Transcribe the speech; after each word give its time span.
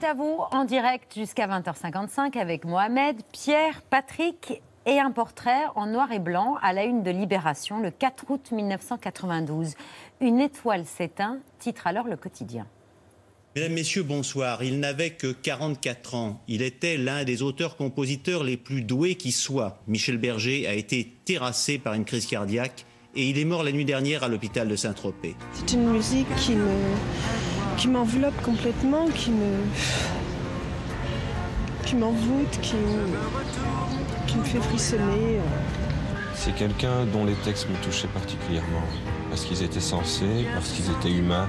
est 0.00 0.06
à 0.06 0.14
vous 0.14 0.38
en 0.52 0.64
direct 0.64 1.14
jusqu'à 1.14 1.46
20h55 1.46 2.38
avec 2.38 2.64
Mohamed, 2.64 3.16
Pierre, 3.32 3.82
Patrick 3.82 4.62
et 4.86 4.98
un 4.98 5.10
portrait 5.10 5.64
en 5.74 5.86
noir 5.86 6.12
et 6.12 6.18
blanc 6.18 6.56
à 6.62 6.72
la 6.72 6.84
une 6.84 7.02
de 7.02 7.10
Libération 7.10 7.80
le 7.80 7.90
4 7.90 8.24
août 8.28 8.50
1992. 8.52 9.74
Une 10.20 10.40
étoile 10.40 10.84
s'éteint, 10.84 11.38
titre 11.58 11.86
alors 11.86 12.06
le 12.06 12.16
quotidien. 12.16 12.66
Mesdames, 13.56 13.72
Messieurs, 13.72 14.02
bonsoir. 14.02 14.62
Il 14.62 14.80
n'avait 14.80 15.10
que 15.10 15.32
44 15.32 16.14
ans. 16.14 16.40
Il 16.46 16.62
était 16.62 16.96
l'un 16.96 17.24
des 17.24 17.42
auteurs-compositeurs 17.42 18.44
les 18.44 18.56
plus 18.56 18.82
doués 18.82 19.16
qui 19.16 19.32
soient. 19.32 19.78
Michel 19.88 20.18
Berger 20.18 20.66
a 20.66 20.74
été 20.74 21.16
terrassé 21.24 21.78
par 21.78 21.94
une 21.94 22.04
crise 22.04 22.26
cardiaque 22.26 22.86
et 23.14 23.28
il 23.28 23.38
est 23.38 23.44
mort 23.44 23.64
la 23.64 23.72
nuit 23.72 23.84
dernière 23.84 24.22
à 24.22 24.28
l'hôpital 24.28 24.68
de 24.68 24.76
Saint-Tropez. 24.76 25.34
C'est 25.52 25.72
une 25.72 25.90
musique 25.90 26.32
qui 26.36 26.52
me 26.52 26.70
qui 27.80 27.88
m'enveloppe 27.88 28.38
complètement, 28.42 29.06
qui 29.06 29.30
me 29.30 29.64
qui 31.86 31.96
m'envoûte, 31.96 32.60
qui, 32.60 32.74
qui 34.26 34.36
me 34.36 34.44
fait 34.44 34.60
frissonner. 34.60 35.40
C'est 36.34 36.54
quelqu'un 36.54 37.06
dont 37.10 37.24
les 37.24 37.32
textes 37.36 37.70
me 37.70 37.76
touchaient 37.82 38.08
particulièrement, 38.08 38.82
parce 39.30 39.46
qu'ils 39.46 39.62
étaient 39.62 39.80
sensés, 39.80 40.46
parce 40.54 40.72
qu'ils 40.72 40.90
étaient 40.90 41.10
humains. 41.10 41.48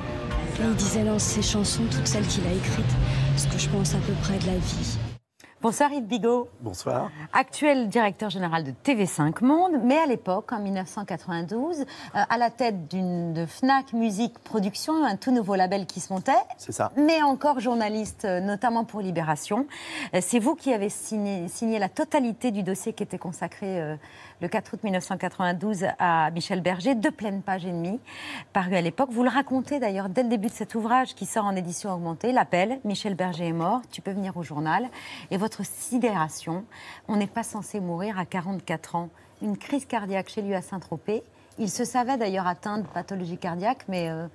il 0.58 0.74
disait 0.76 1.04
dans 1.04 1.20
ses 1.20 1.42
chansons, 1.42 1.84
toutes 1.92 2.08
celles 2.08 2.26
qu'il 2.26 2.48
a 2.48 2.54
écrites, 2.54 2.96
ce 3.36 3.48
que 3.48 3.58
je 3.58 3.68
pense 3.68 3.94
à 3.94 3.98
peu 3.98 4.14
près 4.24 4.40
de 4.40 4.46
la 4.46 4.56
vie. 4.56 5.11
Bonsoir 5.62 5.94
Yves 5.94 6.08
Bigot. 6.08 6.50
Bonsoir. 6.62 7.12
Actuel 7.34 7.88
directeur 7.88 8.32
général 8.32 8.64
de 8.64 8.72
TV5 8.72 9.44
Monde, 9.44 9.74
mais 9.84 10.00
à 10.00 10.08
l'époque, 10.08 10.52
en 10.54 10.60
1992, 10.60 11.82
euh, 11.82 11.84
à 12.14 12.38
la 12.40 12.50
tête 12.50 12.88
d'une 12.88 13.32
de 13.32 13.46
Fnac 13.46 13.94
Musique 13.94 14.40
Production, 14.40 15.06
un 15.06 15.18
tout 15.18 15.30
nouveau 15.30 15.54
label 15.54 15.86
qui 15.86 16.00
se 16.00 16.12
montait. 16.12 16.32
C'est 16.58 16.72
ça. 16.72 16.92
Mais 16.98 17.22
encore 17.22 17.60
journaliste, 17.60 18.26
euh, 18.26 18.40
notamment 18.40 18.86
pour 18.86 19.02
Libération. 19.02 19.68
Euh, 20.16 20.20
c'est 20.20 20.40
vous 20.40 20.56
qui 20.56 20.74
avez 20.74 20.90
signé, 20.90 21.48
signé, 21.48 21.78
la 21.78 21.90
totalité 21.90 22.50
du 22.50 22.64
dossier 22.64 22.94
qui 22.94 23.04
était 23.04 23.20
consacré 23.20 23.98
le 24.42 24.48
4 24.48 24.74
août 24.74 24.84
1992 24.84 25.86
à 26.00 26.32
Michel 26.32 26.62
Berger, 26.62 26.96
deux 26.96 27.12
pleines 27.12 27.44
pages 27.44 27.66
et 27.66 27.72
demie, 27.72 28.00
paru 28.54 28.76
à 28.76 28.82
l'époque. 28.82 29.10
Vous 29.12 29.24
le 29.24 29.30
racontez 29.30 29.80
d'ailleurs 29.80 30.10
dès 30.10 30.24
le 30.24 30.30
début 30.30 30.48
de 30.48 30.54
cet 30.54 30.74
ouvrage 30.74 31.14
qui 31.14 31.28
sort 31.28 31.46
en 31.46 31.56
édition 31.56 31.94
augmentée, 31.94 32.32
l'appel, 32.32 32.80
Michel 32.84 33.14
Berger 33.14 33.48
est 33.48 33.54
mort, 33.54 33.82
tu 33.92 34.02
peux 34.02 34.12
venir 34.12 34.36
au 34.38 34.44
journal. 34.44 34.90
Et 35.30 35.38
votre 35.38 35.64
sidération, 35.64 36.66
on 37.08 37.18
n'est 37.18 37.28
pas 37.28 37.44
censé 37.44 37.80
mourir 37.80 38.18
à 38.18 38.26
44 38.26 38.96
ans. 38.96 39.10
Une 39.44 39.58
crise 39.58 39.86
cardiaque 39.86 40.30
chez 40.30 40.42
lui 40.42 40.56
à 40.56 40.62
Saint-Tropez. 40.62 41.24
Il 41.60 41.70
se 41.70 41.86
savait 41.86 42.18
d'ailleurs 42.18 42.48
atteint 42.48 42.80
de 42.80 42.88
pathologie 42.88 43.38
cardiaque, 43.38 43.86
mais 43.88 44.10
euh, 44.10 44.26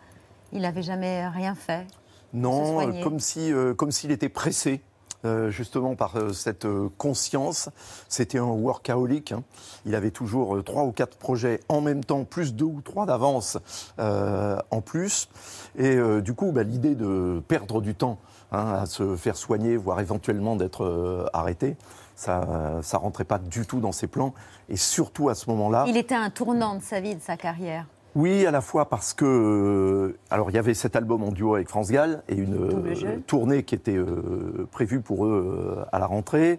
il 0.53 0.63
n'avait 0.63 0.83
jamais 0.83 1.27
rien 1.27 1.57
fait. 1.57 1.85
Non, 2.33 3.01
comme 3.03 3.19
si, 3.19 3.53
euh, 3.53 3.75
comme 3.75 3.91
s'il 3.91 4.13
était 4.13 4.29
pressé. 4.29 4.83
Euh, 5.25 5.51
justement 5.51 5.97
par 5.97 6.17
euh, 6.17 6.33
cette 6.33 6.67
euh, 6.67 6.89
conscience. 6.99 7.71
C'était 8.09 8.39
un 8.39 8.45
workaholic. 8.45 9.33
Hein. 9.33 9.43
Il 9.87 9.95
avait 9.95 10.11
toujours 10.11 10.63
trois 10.63 10.85
ou 10.85 10.93
quatre 10.93 11.17
projets 11.17 11.61
en 11.69 11.81
même 11.81 12.05
temps, 12.05 12.25
plus 12.25 12.55
deux 12.55 12.67
ou 12.67 12.81
trois 12.83 13.07
d'avance 13.07 13.59
en 13.99 14.81
plus. 14.81 15.29
Et 15.77 15.99
du 16.21 16.35
coup, 16.35 16.53
bah, 16.53 16.63
l'idée 16.63 16.95
de 16.95 17.43
perdre 17.47 17.81
du 17.81 17.95
temps 17.95 18.19
hein, 18.53 18.75
à 18.81 18.87
se 18.87 19.17
faire 19.17 19.37
soigner, 19.37 19.77
voire 19.77 20.01
éventuellement 20.01 20.57
d'être 20.57 21.29
arrêté, 21.33 21.77
ça 22.15 22.81
ne 22.81 22.97
rentrait 22.97 23.25
pas 23.25 23.39
du 23.39 23.67
tout 23.67 23.81
dans 23.81 23.93
ses 23.93 24.07
plans. 24.07 24.35
Et 24.69 24.77
surtout 24.77 25.29
à 25.29 25.35
ce 25.35 25.49
moment-là. 25.51 25.85
Il 25.89 25.97
était 25.97 26.15
un 26.15 26.31
tournant 26.31 26.77
de 26.77 26.83
sa 26.83 27.01
vie, 27.01 27.15
de 27.15 27.23
sa 27.23 27.37
carrière. 27.37 27.87
Oui, 28.17 28.47
à 28.47 28.51
la 28.51 28.63
fois 28.63 28.89
parce 28.89 29.13
que 29.13 29.27
euh, 29.27 30.19
alors 30.31 30.51
il 30.51 30.55
y 30.55 30.59
avait 30.59 30.73
cet 30.73 30.97
album 30.97 31.23
en 31.23 31.33
duo 31.33 31.55
avec 31.55 31.69
France 31.69 31.91
Gall 31.91 32.23
et 32.31 32.35
une 32.35 32.55
euh, 32.55 33.19
tournée 33.27 33.63
qui 33.63 33.75
était 33.75 33.95
euh, 33.95 34.67
prévue 34.73 35.03
pour 35.03 35.27
eux 35.27 35.85
à 35.93 35.99
la 35.99 36.07
rentrée. 36.07 36.59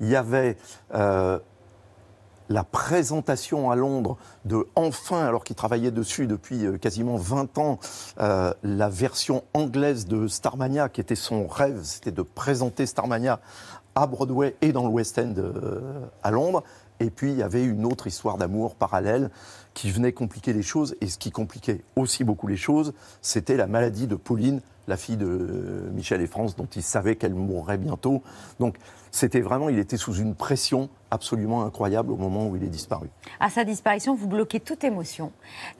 Il 0.00 0.08
y 0.08 0.16
avait 0.16 0.56
la 2.48 2.64
présentation 2.64 3.70
à 3.70 3.76
Londres 3.76 4.16
de 4.46 4.66
enfin, 4.74 5.24
alors 5.24 5.44
qu'ils 5.44 5.54
travaillaient 5.54 5.92
dessus 5.92 6.26
depuis 6.26 6.66
quasiment 6.80 7.16
20 7.16 7.58
ans, 7.58 7.78
la 8.18 8.88
version 8.88 9.44
anglaise 9.54 10.06
de 10.06 10.26
Starmania, 10.26 10.88
qui 10.88 11.00
était 11.00 11.14
son 11.14 11.46
rêve, 11.46 11.80
c'était 11.82 12.12
de 12.12 12.22
présenter 12.22 12.84
Starmania 12.84 13.38
à 13.94 14.06
Broadway 14.08 14.56
et 14.60 14.72
dans 14.72 14.82
le 14.82 14.90
West 14.90 15.20
End 15.20 15.34
à 16.24 16.30
Londres. 16.32 16.64
Et 16.98 17.10
puis 17.10 17.32
il 17.32 17.38
y 17.38 17.42
avait 17.42 17.64
une 17.64 17.84
autre 17.84 18.06
histoire 18.06 18.38
d'amour 18.38 18.74
parallèle 18.74 19.30
qui 19.76 19.90
venait 19.90 20.12
compliquer 20.12 20.54
les 20.54 20.62
choses. 20.62 20.96
Et 21.02 21.06
ce 21.06 21.18
qui 21.18 21.30
compliquait 21.30 21.82
aussi 21.96 22.24
beaucoup 22.24 22.46
les 22.46 22.56
choses, 22.56 22.94
c'était 23.20 23.58
la 23.58 23.66
maladie 23.66 24.06
de 24.06 24.16
Pauline, 24.16 24.62
la 24.88 24.96
fille 24.96 25.18
de 25.18 25.26
euh, 25.26 25.90
Michel 25.92 26.22
et 26.22 26.26
France, 26.26 26.56
dont 26.56 26.68
il 26.74 26.82
savait 26.82 27.16
qu'elle 27.16 27.34
mourrait 27.34 27.76
bientôt. 27.76 28.22
Donc 28.58 28.76
c'était 29.10 29.42
vraiment, 29.42 29.68
il 29.68 29.78
était 29.78 29.98
sous 29.98 30.14
une 30.14 30.34
pression 30.34 30.88
absolument 31.10 31.62
incroyable 31.62 32.10
au 32.10 32.16
moment 32.16 32.48
où 32.48 32.56
il 32.56 32.64
est 32.64 32.68
disparu. 32.68 33.08
À 33.38 33.50
sa 33.50 33.64
disparition, 33.64 34.14
vous 34.14 34.28
bloquez 34.28 34.60
toute 34.60 34.82
émotion, 34.82 35.30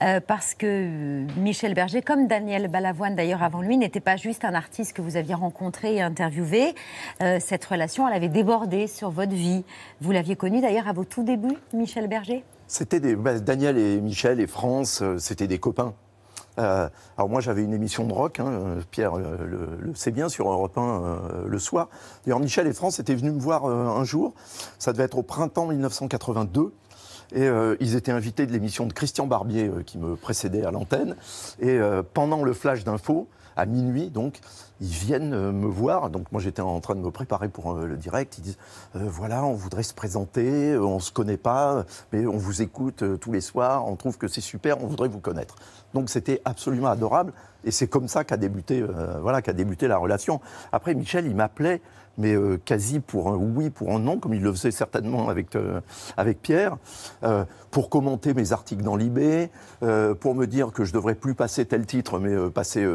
euh, 0.03 0.19
parce 0.19 0.53
que 0.53 1.25
Michel 1.39 1.73
Berger, 1.73 2.03
comme 2.03 2.27
Daniel 2.27 2.67
Balavoine 2.67 3.15
d'ailleurs 3.15 3.41
avant 3.41 3.61
lui, 3.61 3.77
n'était 3.77 3.99
pas 3.99 4.15
juste 4.15 4.45
un 4.45 4.53
artiste 4.53 4.93
que 4.93 5.01
vous 5.01 5.17
aviez 5.17 5.33
rencontré 5.33 5.95
et 5.95 6.01
interviewé. 6.03 6.75
Euh, 7.23 7.39
cette 7.39 7.65
relation, 7.65 8.07
elle 8.07 8.13
avait 8.13 8.29
débordé 8.29 8.85
sur 8.85 9.09
votre 9.09 9.33
vie. 9.33 9.65
Vous 10.01 10.11
l'aviez 10.11 10.35
connu 10.35 10.61
d'ailleurs 10.61 10.87
à 10.87 10.93
vos 10.93 11.03
tout 11.03 11.23
débuts, 11.23 11.57
Michel 11.73 12.07
Berger? 12.07 12.43
C'était 12.67 12.99
des... 12.99 13.15
Bah, 13.15 13.39
Daniel 13.39 13.77
et 13.77 14.01
Michel 14.01 14.39
et 14.39 14.47
France, 14.47 15.01
euh, 15.01 15.17
c'était 15.17 15.47
des 15.47 15.59
copains. 15.59 15.93
Euh, 16.59 16.89
alors 17.17 17.29
moi 17.29 17.41
j'avais 17.41 17.63
une 17.63 17.73
émission 17.73 18.05
de 18.05 18.13
rock, 18.13 18.39
hein, 18.39 18.77
Pierre 18.89 19.17
le, 19.17 19.93
sait 19.93 20.11
bien, 20.11 20.27
sur 20.29 20.49
Europe 20.49 20.77
1 20.77 20.81
euh, 20.81 21.17
le 21.47 21.59
soir. 21.59 21.89
D'ailleurs 22.25 22.39
Michel 22.39 22.67
et 22.67 22.73
France 22.73 22.99
étaient 22.99 23.15
venus 23.15 23.33
me 23.33 23.39
voir 23.39 23.65
euh, 23.65 23.87
un 23.87 24.03
jour, 24.03 24.33
ça 24.79 24.91
devait 24.91 25.03
être 25.03 25.17
au 25.17 25.23
printemps 25.23 25.67
1982. 25.67 26.73
Et 27.35 27.45
ils 27.81 27.97
étaient 27.97 28.13
invités 28.13 28.45
de 28.45 28.53
l'émission 28.53 28.85
de 28.85 28.93
Christian 28.93 29.27
Barbier 29.27 29.69
qui 29.85 29.97
me 29.97 30.15
précédait 30.15 30.63
à 30.63 30.71
l'antenne. 30.71 31.17
Et 31.59 31.77
pendant 32.13 32.41
le 32.41 32.53
flash 32.53 32.85
d'info, 32.85 33.27
à 33.57 33.65
minuit, 33.65 34.09
donc, 34.09 34.39
ils 34.81 34.87
viennent 34.87 35.33
euh, 35.33 35.51
me 35.51 35.67
voir. 35.67 36.09
Donc 36.09 36.31
moi 36.31 36.41
j'étais 36.41 36.61
en 36.61 36.79
train 36.79 36.95
de 36.95 37.01
me 37.01 37.11
préparer 37.11 37.49
pour 37.49 37.73
euh, 37.73 37.85
le 37.85 37.97
direct. 37.97 38.37
Ils 38.37 38.41
disent 38.41 38.57
euh, 38.95 39.03
voilà, 39.07 39.43
on 39.43 39.53
voudrait 39.53 39.83
se 39.83 39.93
présenter, 39.93 40.77
on 40.77 40.99
se 40.99 41.11
connaît 41.11 41.37
pas, 41.37 41.85
mais 42.11 42.25
on 42.25 42.37
vous 42.37 42.61
écoute 42.61 43.03
tous 43.19 43.31
les 43.31 43.41
soirs, 43.41 43.87
on 43.87 43.95
trouve 43.95 44.17
que 44.17 44.27
c'est 44.27 44.41
super, 44.41 44.83
on 44.83 44.87
voudrait 44.87 45.09
vous 45.09 45.19
connaître. 45.19 45.55
Donc 45.93 46.09
c'était 46.09 46.41
absolument 46.45 46.87
adorable 46.87 47.33
et 47.63 47.71
c'est 47.71 47.87
comme 47.87 48.07
ça 48.07 48.23
qu'a 48.23 48.37
débuté 48.37 48.83
voilà 49.21 49.41
qu'a 49.41 49.53
débuté 49.53 49.87
la 49.87 49.97
relation. 49.97 50.41
Après 50.71 50.93
Michel 50.93 51.25
il 51.25 51.35
m'appelait 51.35 51.81
mais 52.17 52.35
euh, 52.35 52.59
quasi 52.63 52.99
pour 52.99 53.29
un 53.29 53.35
oui, 53.35 53.69
pour 53.69 53.91
un 53.91 53.99
non, 53.99 54.19
comme 54.19 54.33
il 54.33 54.41
le 54.41 54.51
faisait 54.51 54.71
certainement 54.71 55.29
avec, 55.29 55.55
euh, 55.55 55.81
avec 56.17 56.41
Pierre, 56.41 56.77
euh, 57.23 57.45
pour 57.71 57.89
commenter 57.89 58.33
mes 58.33 58.53
articles 58.53 58.83
dans 58.83 58.95
l'IB, 58.95 59.49
pour 60.19 60.33
me 60.33 60.45
dire 60.45 60.71
que 60.71 60.83
je 60.83 60.93
devrais 60.93 61.13
plus 61.13 61.35
passer 61.35 61.65
tel 61.65 61.85
titre, 61.85 62.17
mais 62.17 62.49
passer 62.49 62.87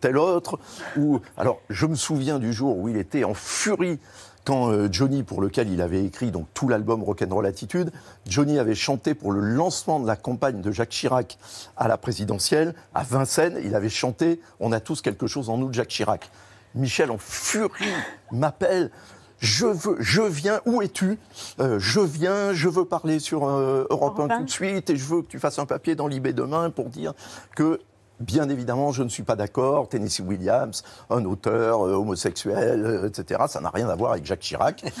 tel 0.00 0.18
autre. 0.18 0.58
Ou, 0.98 1.20
alors, 1.36 1.60
je 1.68 1.86
me 1.86 1.94
souviens 1.94 2.38
du 2.38 2.52
jour 2.52 2.78
où 2.78 2.88
il 2.88 2.96
était 2.96 3.24
en 3.24 3.34
furie 3.34 3.98
quand 4.44 4.90
Johnny, 4.92 5.24
pour 5.24 5.42
lequel 5.42 5.68
il 5.68 5.82
avait 5.82 6.04
écrit 6.04 6.30
donc 6.30 6.46
tout 6.54 6.68
l'album 6.68 7.02
Rock'n'Roll 7.02 7.46
Attitude, 7.46 7.90
Johnny 8.28 8.60
avait 8.60 8.76
chanté 8.76 9.14
pour 9.14 9.32
le 9.32 9.40
lancement 9.40 9.98
de 9.98 10.06
la 10.06 10.14
campagne 10.14 10.60
de 10.60 10.70
Jacques 10.70 10.90
Chirac 10.90 11.36
à 11.76 11.88
la 11.88 11.98
présidentielle, 11.98 12.74
à 12.94 13.02
Vincennes, 13.02 13.60
il 13.64 13.74
avait 13.74 13.88
chanté 13.88 14.40
On 14.60 14.70
a 14.70 14.78
tous 14.78 15.02
quelque 15.02 15.26
chose 15.26 15.50
en 15.50 15.58
nous 15.58 15.68
de 15.68 15.74
Jacques 15.74 15.88
Chirac. 15.88 16.30
Michel, 16.76 17.10
en 17.10 17.18
furie, 17.18 17.86
m'appelle. 18.30 18.90
Je 19.38 19.66
veux, 19.66 19.96
je 19.98 20.22
viens, 20.22 20.60
où 20.64 20.80
es-tu? 20.80 21.18
Euh, 21.60 21.78
Je 21.78 22.00
viens, 22.00 22.52
je 22.52 22.68
veux 22.68 22.84
parler 22.84 23.18
sur 23.18 23.46
euh, 23.46 23.86
Europe 23.90 24.18
1 24.18 24.38
tout 24.38 24.44
de 24.44 24.50
suite 24.50 24.88
et 24.90 24.96
je 24.96 25.04
veux 25.04 25.22
que 25.22 25.26
tu 25.26 25.38
fasses 25.38 25.58
un 25.58 25.66
papier 25.66 25.94
dans 25.94 26.06
l'IB 26.06 26.28
demain 26.28 26.70
pour 26.70 26.88
dire 26.88 27.12
que 27.54 27.80
Bien 28.20 28.48
évidemment, 28.48 28.92
je 28.92 29.02
ne 29.02 29.08
suis 29.08 29.22
pas 29.22 29.36
d'accord. 29.36 29.88
Tennessee 29.88 30.20
Williams, 30.20 30.82
un 31.10 31.24
auteur 31.26 31.86
euh, 31.86 31.94
homosexuel, 31.94 32.84
euh, 32.86 33.08
etc. 33.08 33.44
Ça 33.48 33.60
n'a 33.60 33.68
rien 33.68 33.88
à 33.90 33.94
voir 33.94 34.12
avec 34.12 34.24
Jacques 34.24 34.40
Chirac. 34.40 34.84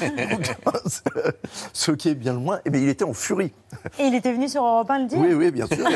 ce 1.72 1.92
qui 1.92 2.10
est 2.10 2.14
bien 2.14 2.34
loin. 2.34 2.60
Eh 2.66 2.70
bien, 2.70 2.80
il 2.80 2.88
était 2.88 3.04
en 3.04 3.14
furie. 3.14 3.52
Et 3.98 4.04
il 4.04 4.14
était 4.14 4.32
venu 4.32 4.48
sur 4.48 4.62
Europe 4.62 4.90
1 4.90 4.98
le 4.98 5.06
dire 5.06 5.18
Oui, 5.18 5.32
oui, 5.32 5.50
bien 5.50 5.66
sûr. 5.66 5.86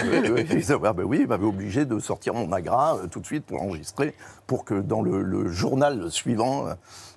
Ah, 0.82 0.92
ben 0.94 1.04
oui, 1.04 1.18
il 1.20 1.26
m'avait 1.26 1.46
obligé 1.46 1.84
de 1.84 1.98
sortir 1.98 2.32
mon 2.32 2.50
agra 2.52 2.96
euh, 2.96 3.06
tout 3.06 3.20
de 3.20 3.26
suite 3.26 3.44
pour 3.44 3.62
enregistrer, 3.62 4.14
pour 4.46 4.64
que 4.64 4.74
dans 4.74 5.02
le 5.02 5.48
journal 5.48 6.10
suivant 6.10 6.66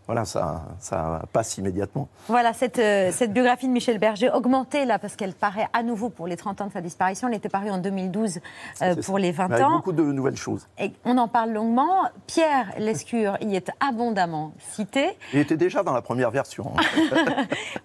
voilà, 0.06 0.26
ça, 0.26 0.64
ça 0.80 1.22
passe 1.32 1.58
immédiatement. 1.58 2.10
Voilà, 2.28 2.54
cette, 2.54 2.80
euh, 2.80 3.12
cette, 3.12 3.32
biographie 3.32 3.68
de 3.68 3.72
Michel 3.72 4.00
Berger, 4.00 4.30
augmentée 4.30 4.84
là, 4.86 5.00
parce 5.00 5.16
qu'elle 5.16 5.34
paraît 5.34 5.68
à 5.72 5.82
nouveau 5.82 6.10
pour 6.10 6.28
les 6.28 6.36
30 6.36 6.62
ans 6.62 6.68
de 6.68 6.74
sa 6.74 6.82
disparition, 6.82 7.30
elle 7.30 7.36
était 7.36 7.50
parue 7.50 7.70
en 7.70 7.78
2012 7.78 8.40
euh, 8.82 8.96
pour 9.04 9.18
les 9.18 9.32
20 9.32 9.46
Avec 9.46 9.66
ans. 9.66 9.78
beaucoup 9.78 9.94
de 9.94 10.04
nouvelles 10.04 10.36
choses. 10.36 10.68
Et 10.78 10.92
on 11.06 11.18
en 11.18 11.28
parle 11.28 11.52
longuement. 11.52 12.04
Pierre 12.28 12.74
Lescure 12.78 13.38
y 13.42 13.56
est 13.56 13.72
abondamment 13.80 14.54
cité. 14.60 15.18
Il 15.32 15.40
était 15.40 15.58
déjà 15.58 15.84
dans 15.84 15.94
la 15.94 16.02
première 16.02 16.32
version. 16.32 16.74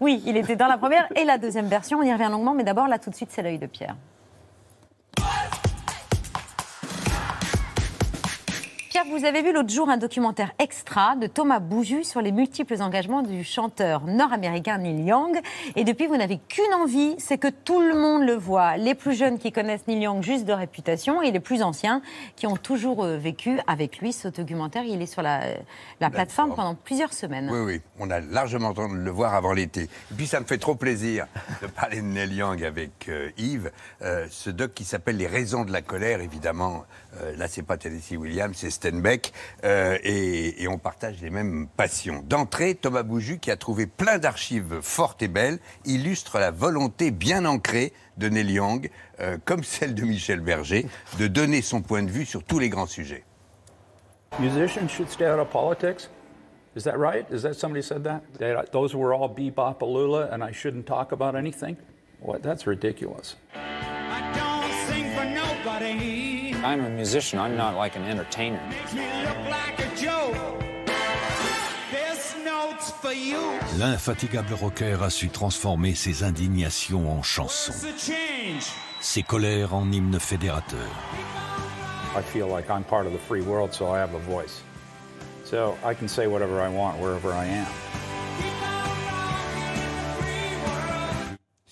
Oui, 0.00 0.22
il 0.26 0.36
était 0.36 0.56
dans 0.56 0.66
la 0.66 0.78
première 0.78 1.08
et 1.16 1.24
la 1.24 1.38
deuxième 1.38 1.66
version, 1.66 1.98
on 1.98 2.02
y 2.02 2.12
revient 2.12 2.28
longuement, 2.30 2.54
mais 2.54 2.64
d'abord, 2.64 2.88
là, 2.88 2.98
tout 2.98 3.10
de 3.10 3.14
suite, 3.14 3.30
c'est 3.32 3.42
l'œil 3.42 3.58
de 3.58 3.66
Pierre. 3.66 3.96
Pierre, 9.00 9.16
vous 9.16 9.24
avez 9.24 9.42
vu 9.42 9.52
l'autre 9.52 9.68
jour 9.68 9.88
un 9.88 9.96
documentaire 9.96 10.50
extra 10.58 11.14
de 11.14 11.28
Thomas 11.28 11.60
Bouju 11.60 12.02
sur 12.02 12.20
les 12.20 12.32
multiples 12.32 12.82
engagements 12.82 13.22
du 13.22 13.44
chanteur 13.44 14.04
nord-américain 14.06 14.78
Neil 14.78 15.04
Young. 15.04 15.38
Et 15.76 15.84
depuis, 15.84 16.08
vous 16.08 16.16
n'avez 16.16 16.38
qu'une 16.48 16.74
envie, 16.74 17.14
c'est 17.18 17.38
que 17.38 17.46
tout 17.46 17.80
le 17.80 17.94
monde 17.94 18.26
le 18.26 18.34
voit. 18.34 18.76
Les 18.76 18.96
plus 18.96 19.16
jeunes 19.16 19.38
qui 19.38 19.52
connaissent 19.52 19.86
Neil 19.86 20.02
Young 20.02 20.20
juste 20.24 20.46
de 20.46 20.52
réputation 20.52 21.22
et 21.22 21.30
les 21.30 21.38
plus 21.38 21.62
anciens 21.62 22.02
qui 22.34 22.48
ont 22.48 22.56
toujours 22.56 23.04
euh, 23.04 23.18
vécu 23.18 23.60
avec 23.68 23.98
lui 23.98 24.12
ce 24.12 24.26
documentaire. 24.26 24.82
Il 24.82 25.00
est 25.00 25.06
sur 25.06 25.22
la, 25.22 25.42
la 26.00 26.10
plateforme 26.10 26.56
pendant 26.56 26.74
plusieurs 26.74 27.12
semaines. 27.12 27.50
Oui, 27.52 27.60
oui, 27.60 27.80
on 28.00 28.10
a 28.10 28.18
largement 28.18 28.70
entendu 28.70 28.96
le 28.96 29.10
voir 29.12 29.34
avant 29.34 29.52
l'été. 29.52 29.82
Et 29.82 30.14
puis 30.16 30.26
ça 30.26 30.40
me 30.40 30.44
fait 30.44 30.58
trop 30.58 30.74
plaisir 30.74 31.28
de 31.62 31.66
parler 31.80 31.98
de 31.98 32.06
Neil 32.06 32.34
Young 32.34 32.64
avec 32.64 33.08
euh, 33.08 33.30
Yves. 33.38 33.70
Euh, 34.02 34.26
ce 34.28 34.50
doc 34.50 34.74
qui 34.74 34.84
s'appelle 34.84 35.18
Les 35.18 35.28
raisons 35.28 35.64
de 35.64 35.70
la 35.70 35.82
colère, 35.82 36.20
évidemment. 36.20 36.84
Euh, 37.20 37.36
là, 37.36 37.46
c'est 37.46 37.62
pas 37.62 37.76
Tennessee 37.76 38.16
Williams, 38.16 38.56
c'est 38.56 38.70
Steinbeck. 38.88 39.32
Euh, 39.64 39.98
et, 40.02 40.62
et 40.62 40.68
on 40.68 40.78
partage 40.78 41.20
les 41.20 41.30
mêmes 41.30 41.68
passions. 41.76 42.22
D'entrée, 42.26 42.74
Thomas 42.74 43.02
Bouju, 43.02 43.38
qui 43.38 43.50
a 43.50 43.56
trouvé 43.56 43.86
plein 43.86 44.18
d'archives 44.18 44.80
fortes 44.80 45.22
et 45.22 45.28
belles, 45.28 45.58
illustre 45.84 46.38
la 46.38 46.50
volonté 46.50 47.10
bien 47.10 47.44
ancrée 47.44 47.92
de 48.16 48.28
Neil 48.28 48.52
Young, 48.52 48.90
euh, 49.20 49.38
comme 49.44 49.62
celle 49.62 49.94
de 49.94 50.02
Michel 50.02 50.40
Berger, 50.40 50.86
de 51.18 51.26
donner 51.26 51.62
son 51.62 51.82
point 51.82 52.02
de 52.02 52.10
vue 52.10 52.24
sur 52.24 52.42
tous 52.42 52.58
les 52.58 52.68
grands 52.68 52.86
sujets. 52.86 53.24
Musicians 54.38 54.88
should 54.88 55.08
stay 55.08 55.26
out 55.26 55.38
of 55.38 55.48
politics. 55.48 56.10
Is 56.76 56.84
that 56.84 56.98
right? 56.98 57.26
Is 57.32 57.42
that 57.42 57.54
somebody 57.54 57.82
said 57.82 58.04
that? 58.04 58.22
That 58.38 58.70
those 58.72 58.94
were 58.94 59.14
all 59.14 59.28
bebop 59.28 59.80
alula 59.80 60.32
and 60.32 60.44
I 60.44 60.52
shouldn't 60.52 60.86
talk 60.86 61.12
about 61.12 61.34
anything? 61.34 61.76
What? 62.20 62.42
That's 62.42 62.66
ridiculous. 62.66 63.36
I'm 66.64 66.84
a 66.84 66.90
musician. 66.90 67.38
I'm 67.38 67.56
not 67.56 67.76
like 67.76 67.96
an 67.96 68.04
entertainer. 68.04 68.60
L'infatigable 73.78 74.56
rocker 74.56 74.98
a 75.02 75.10
su 75.10 75.28
transformer 75.28 75.94
ses 75.94 76.22
indignations 76.22 77.08
en 77.08 77.22
chansons, 77.22 77.86
ses 79.00 79.22
colères 79.22 79.72
en 79.72 79.92
hymnes 79.92 80.18
fédérateurs. 80.18 80.78
I 82.16 82.22
feel 82.22 82.48
like 82.48 82.68
I'm 82.70 82.84
part 82.84 83.06
of 83.06 83.12
the 83.12 83.18
free 83.18 83.42
world, 83.42 83.72
so 83.72 83.88
I 83.88 83.98
have 83.98 84.14
a 84.14 84.18
voice. 84.18 84.62
So 85.44 85.78
I 85.84 85.94
can 85.94 86.08
say 86.08 86.26
whatever 86.26 86.60
I 86.60 86.68
want 86.68 86.98
wherever 86.98 87.32
I 87.32 87.44
am. 87.44 87.87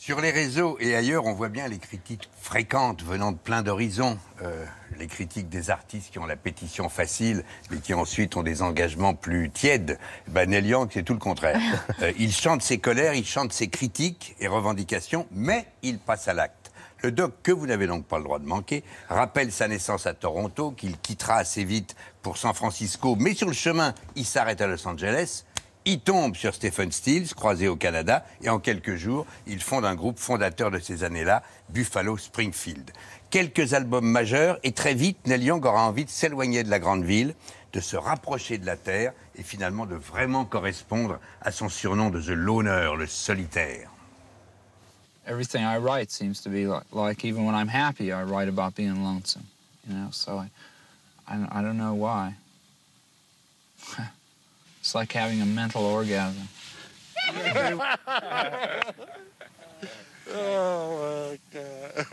Sur 0.06 0.20
les 0.20 0.30
réseaux 0.30 0.76
et 0.78 0.94
ailleurs, 0.94 1.24
on 1.24 1.32
voit 1.32 1.48
bien 1.48 1.66
les 1.66 1.78
critiques 1.78 2.30
fréquentes 2.40 3.02
venant 3.02 3.32
de 3.32 3.36
plein 3.36 3.64
d'horizons. 3.64 4.20
Euh, 4.40 4.64
les 5.00 5.08
critiques 5.08 5.48
des 5.48 5.68
artistes 5.68 6.12
qui 6.12 6.20
ont 6.20 6.26
la 6.26 6.36
pétition 6.36 6.88
facile, 6.88 7.42
mais 7.72 7.78
qui 7.78 7.92
ensuite 7.92 8.36
ont 8.36 8.44
des 8.44 8.62
engagements 8.62 9.14
plus 9.14 9.50
tièdes. 9.50 9.98
Ben, 10.28 10.48
Young, 10.52 10.88
c'est 10.94 11.02
tout 11.02 11.12
le 11.12 11.18
contraire. 11.18 11.58
Euh, 12.02 12.12
il 12.18 12.30
chante 12.30 12.62
ses 12.62 12.78
colères, 12.78 13.14
il 13.14 13.26
chante 13.26 13.52
ses 13.52 13.66
critiques 13.66 14.36
et 14.38 14.46
revendications, 14.46 15.26
mais 15.32 15.66
il 15.82 15.98
passe 15.98 16.28
à 16.28 16.34
l'acte. 16.34 16.70
Le 17.02 17.10
doc, 17.10 17.32
que 17.42 17.50
vous 17.50 17.66
n'avez 17.66 17.88
donc 17.88 18.04
pas 18.04 18.18
le 18.18 18.24
droit 18.24 18.38
de 18.38 18.46
manquer, 18.46 18.84
rappelle 19.08 19.50
sa 19.50 19.66
naissance 19.66 20.06
à 20.06 20.14
Toronto, 20.14 20.70
qu'il 20.70 20.98
quittera 20.98 21.36
assez 21.36 21.64
vite 21.64 21.96
pour 22.22 22.36
San 22.36 22.54
Francisco, 22.54 23.16
mais 23.18 23.34
sur 23.34 23.48
le 23.48 23.54
chemin, 23.54 23.92
il 24.14 24.26
s'arrête 24.26 24.60
à 24.60 24.68
Los 24.68 24.86
Angeles. 24.86 25.45
Il 25.88 26.00
tombe 26.00 26.34
sur 26.34 26.52
Stephen 26.52 26.90
Stills, 26.90 27.32
croisé 27.32 27.68
au 27.68 27.76
Canada, 27.76 28.26
et 28.42 28.48
en 28.48 28.58
quelques 28.58 28.96
jours, 28.96 29.24
il 29.46 29.62
fonde 29.62 29.84
un 29.84 29.94
groupe 29.94 30.18
fondateur 30.18 30.72
de 30.72 30.80
ces 30.80 31.04
années-là, 31.04 31.44
Buffalo 31.68 32.18
Springfield. 32.18 32.90
Quelques 33.30 33.72
albums 33.72 34.04
majeurs, 34.04 34.58
et 34.64 34.72
très 34.72 34.94
vite, 34.94 35.24
Neil 35.28 35.44
Young 35.44 35.64
aura 35.64 35.86
envie 35.86 36.04
de 36.04 36.10
s'éloigner 36.10 36.64
de 36.64 36.70
la 36.70 36.80
grande 36.80 37.04
ville, 37.04 37.36
de 37.72 37.78
se 37.78 37.96
rapprocher 37.96 38.58
de 38.58 38.66
la 38.66 38.76
terre, 38.76 39.12
et 39.36 39.44
finalement 39.44 39.86
de 39.86 39.94
vraiment 39.94 40.44
correspondre 40.44 41.20
à 41.40 41.52
son 41.52 41.68
surnom 41.68 42.10
de 42.10 42.20
The 42.20 42.30
Loner, 42.30 42.90
le 42.98 43.06
solitaire. 43.06 43.88
Everything 45.24 45.62
I 45.62 45.78
write 45.78 46.10
seems 46.10 46.42
to 46.42 46.50
be 46.50 46.66
like, 46.66 46.84
like 46.92 47.24
even 47.24 47.46
when 47.46 47.54
I'm 47.54 47.68
happy, 47.68 48.10
I 48.10 48.24
write 48.24 48.48
about 48.48 48.74
being 48.74 49.04
lonesome. 49.04 49.44
You 49.88 49.94
know, 49.94 50.08
so 50.10 50.38
I, 50.38 50.50
I, 51.28 51.60
I 51.60 51.62
don't 51.62 51.78
know 51.78 51.94
why. 51.94 52.34
it's 54.86 54.94
like 54.94 55.10
having 55.10 55.42
a 55.42 55.46
mental 55.46 55.84
orgasm. 55.84 56.48
Oh 60.32 61.00
my 61.02 61.38
God. 61.52 62.06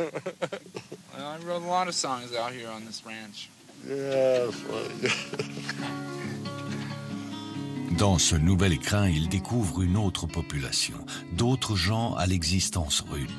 Well, 1.14 1.28
I 1.28 1.38
wrote 1.46 1.62
a 1.62 1.68
lot 1.68 1.88
of 1.88 1.94
songs 1.94 2.34
out 2.36 2.52
here 2.52 2.68
on 2.70 2.84
this 2.86 3.04
ranch. 3.06 3.52
Yeah, 3.88 4.48
Dans 8.00 8.18
ce 8.18 8.36
nouvel 8.36 8.74
écrin, 8.74 9.08
il 9.08 9.30
découvre 9.30 9.84
une 9.84 9.98
autre 9.98 10.26
population, 10.26 10.98
d'autres 11.34 11.76
gens 11.76 12.16
à 12.16 12.26
l'existence 12.26 13.02
rude. 13.08 13.30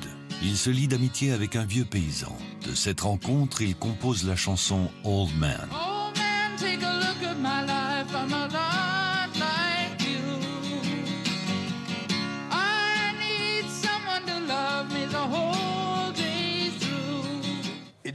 Il 0.43 0.55
se 0.55 0.69
lie 0.69 0.87
d'amitié 0.87 1.33
avec 1.33 1.57
un 1.57 1.65
vieux 1.65 1.83
paysan. 1.83 2.33
De 2.65 2.73
cette 2.73 3.01
rencontre, 3.01 3.61
il 3.61 3.75
compose 3.75 4.23
la 4.23 4.37
chanson 4.37 4.89
Old 5.03 5.35
Man. 5.37 5.67
Oh 5.73 6.11
man, 6.15 6.55
take 6.57 6.81
a 6.81 6.93
look 6.93 7.21
at 7.21 7.35
my 7.37 7.65
life. 7.65 8.15
I'm 8.15 8.31
a 8.31 8.94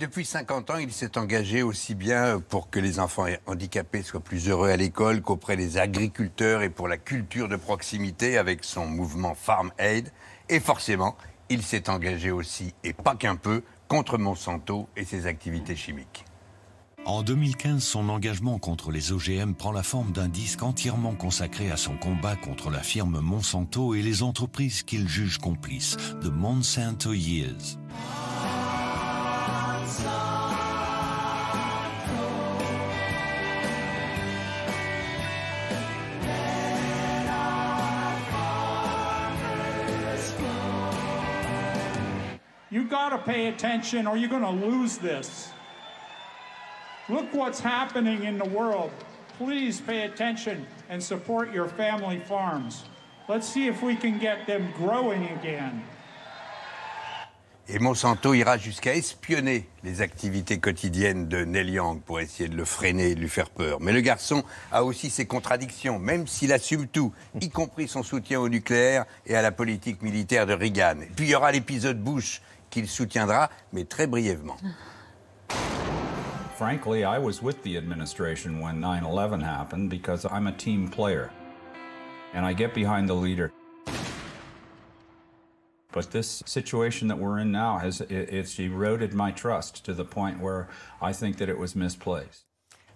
depuis 0.01 0.25
50 0.25 0.71
ans, 0.71 0.79
il 0.79 0.93
s'est 0.93 1.19
engagé 1.19 1.63
aussi 1.63 1.95
bien 1.95 2.41
pour 2.41 2.71
que 2.71 2.81
les 2.81 2.99
enfants 3.01 3.27
handicapés 3.47 4.03
soient 4.03 4.21
plus 4.21 4.49
heureux 4.49 4.71
à 4.71 4.77
l'école 4.77 5.21
qu'auprès 5.21 5.59
des 5.59 5.77
agriculteurs 5.77 6.63
et 6.63 6.71
pour 6.71 6.89
la 6.89 6.97
culture 6.97 7.49
de 7.49 7.57
proximité 7.57 8.39
avec 8.39 8.65
son 8.65 8.87
mouvement 8.87 9.35
Farm 9.35 9.71
Aid. 9.79 10.11
Et 10.49 10.59
forcément, 10.59 11.17
il 11.51 11.63
s'est 11.63 11.91
engagé 11.91 12.31
aussi, 12.31 12.73
et 12.83 12.95
pas 12.95 13.15
qu'un 13.15 13.37
peu, 13.37 13.63
contre 13.89 14.17
Monsanto 14.17 14.89
et 14.97 15.05
ses 15.05 15.27
activités 15.27 15.77
chimiques. 15.77 16.25
En 17.05 17.23
2015, 17.23 17.83
son 17.83 18.09
engagement 18.09 18.59
contre 18.59 18.91
les 18.91 19.13
OGM 19.13 19.55
prend 19.55 19.73
la 19.73 19.83
forme 19.83 20.13
d'un 20.13 20.29
disque 20.29 20.63
entièrement 20.63 21.15
consacré 21.15 21.71
à 21.71 21.77
son 21.77 21.97
combat 21.97 22.37
contre 22.37 22.71
la 22.71 22.83
firme 22.83 23.21
Monsanto 23.21 23.95
et 23.95 24.01
les 24.01 24.23
entreprises 24.23 24.83
qu'il 24.83 25.09
juge 25.09 25.37
complices, 25.39 25.99
The 26.23 26.27
Monsanto 26.33 27.13
Years. 27.13 27.79
You 42.71 42.85
got 42.85 43.09
to 43.09 43.19
pay 43.19 43.49
attention 43.49 44.07
or 44.07 44.17
you're 44.17 44.29
going 44.29 44.43
to 44.43 44.67
lose 44.67 44.97
this. 44.99 45.51
Look 47.09 47.35
what's 47.35 47.59
happening 47.59 48.23
in 48.23 48.39
the 48.39 48.45
world. 48.45 48.93
Please 49.39 49.81
pay 49.81 50.03
attention 50.03 50.69
and 50.89 51.03
support 51.03 51.53
your 51.53 51.67
family 51.67 52.21
farms. 52.21 52.85
Let's 53.29 53.49
see 53.49 53.67
if 53.67 53.83
we 53.83 53.97
can 53.97 54.21
get 54.21 54.47
them 54.47 54.73
growing 54.77 55.25
again. 55.31 55.83
Et 57.73 57.79
Monsanto 57.79 58.35
ira 58.35 58.59
jusqu'à 58.59 58.97
espionner 58.97 59.69
les 59.85 60.03
activités 60.03 60.59
quotidiennes 60.59 61.29
de 61.29 61.45
Neil 61.45 61.71
Young 61.71 62.01
pour 62.01 62.19
essayer 62.19 62.49
de 62.49 62.57
le 62.57 62.65
freiner 62.65 63.11
et 63.11 63.15
de 63.15 63.21
lui 63.21 63.29
faire 63.29 63.49
peur. 63.49 63.79
Mais 63.81 63.93
le 63.93 64.01
garçon 64.01 64.43
a 64.73 64.83
aussi 64.83 65.09
ses 65.09 65.27
contradictions, 65.27 66.01
même 66.01 66.27
s'il 66.27 66.53
assume 66.53 66.89
tout, 66.89 67.13
y 67.41 67.49
compris 67.49 67.87
son 67.87 68.03
soutien 68.03 68.41
au 68.41 68.49
nucléaire 68.49 69.05
et 69.25 69.37
à 69.37 69.43
la 69.43 69.53
politique 69.53 70.03
militaire 70.03 70.47
de 70.47 70.53
Reagan. 70.53 70.97
Puis 71.15 71.27
il 71.27 71.31
y 71.31 71.35
aura 71.37 71.53
l'épisode 71.53 72.03
Bush 72.03 72.43
qu'il 72.71 72.89
soutiendra, 72.89 73.51
mais 73.73 73.85
très 73.85 74.09
brièvement. 74.09 74.57
Frankly, 76.57 77.05
I 77.05 77.19
was 77.21 77.41
with 77.41 77.63
the 77.63 77.77
administration 77.77 78.61
when 78.61 78.81
9 78.81 79.05
11 79.05 79.41
happened 79.43 79.89
because 79.89 80.27
I'm 80.29 80.49
a 80.49 80.53
team 80.53 80.89
player. 80.89 81.31
And 82.35 82.45
I 82.45 82.53
get 82.53 82.75
behind 82.75 83.09
the 83.09 83.15
leader. 83.15 83.53
But 85.93 86.11
this 86.13 86.43
situation 86.47 87.09
that 87.09 87.19
we're 87.19 87.41
in 87.41 87.51
now 87.51 87.79
has 87.79 88.01
it, 88.01 88.11
it's 88.11 88.59
eroded 88.59 89.13
my 89.13 89.33
trust 89.33 89.85
to 89.85 89.93
the 89.93 90.05
point 90.05 90.41
where 90.41 90.69
I 91.03 91.13
think 91.13 91.39
that 91.39 91.49
it 91.49 91.59
was 91.59 91.75
misplaced. 91.75 92.45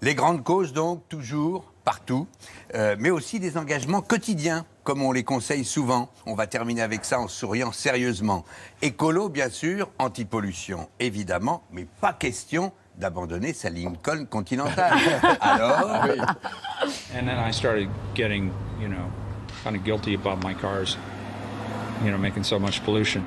Les 0.00 0.14
grandes 0.14 0.44
causes 0.44 0.72
donc, 0.72 1.08
toujours, 1.08 1.72
partout, 1.84 2.26
euh, 2.74 2.94
mais 2.98 3.10
aussi 3.10 3.40
des 3.40 3.56
engagements 3.56 4.02
quotidiens, 4.02 4.66
comme 4.82 5.02
on 5.02 5.12
les 5.12 5.24
conseille 5.24 5.64
souvent. 5.64 6.10
On 6.26 6.34
va 6.34 6.46
terminer 6.46 6.82
avec 6.82 7.04
ça 7.04 7.18
en 7.18 7.28
souriant 7.28 7.72
sérieusement. 7.72 8.44
Écolo, 8.82 9.28
bien 9.28 9.48
sûr, 9.48 9.88
anti-pollution, 9.98 10.88
évidemment, 11.00 11.62
mais 11.72 11.86
pas 12.00 12.12
question 12.12 12.72
d'abandonner 12.98 13.52
sa 13.52 13.70
Lincoln 13.70 14.26
continentale. 14.28 14.92
Alors, 15.40 16.04
And 17.14 17.26
then 17.26 17.38
I 17.38 17.50
started 17.50 17.88
getting, 18.14 18.52
you 18.80 18.88
know, 18.88 19.10
kind 19.62 19.74
of 19.74 19.84
guilty 19.84 20.14
about 20.14 20.44
my 20.44 20.54
cars, 20.54 20.98
you 22.02 22.10
know, 22.10 22.18
making 22.18 22.44
so 22.44 22.58
much 22.58 22.82
pollution. 22.84 23.24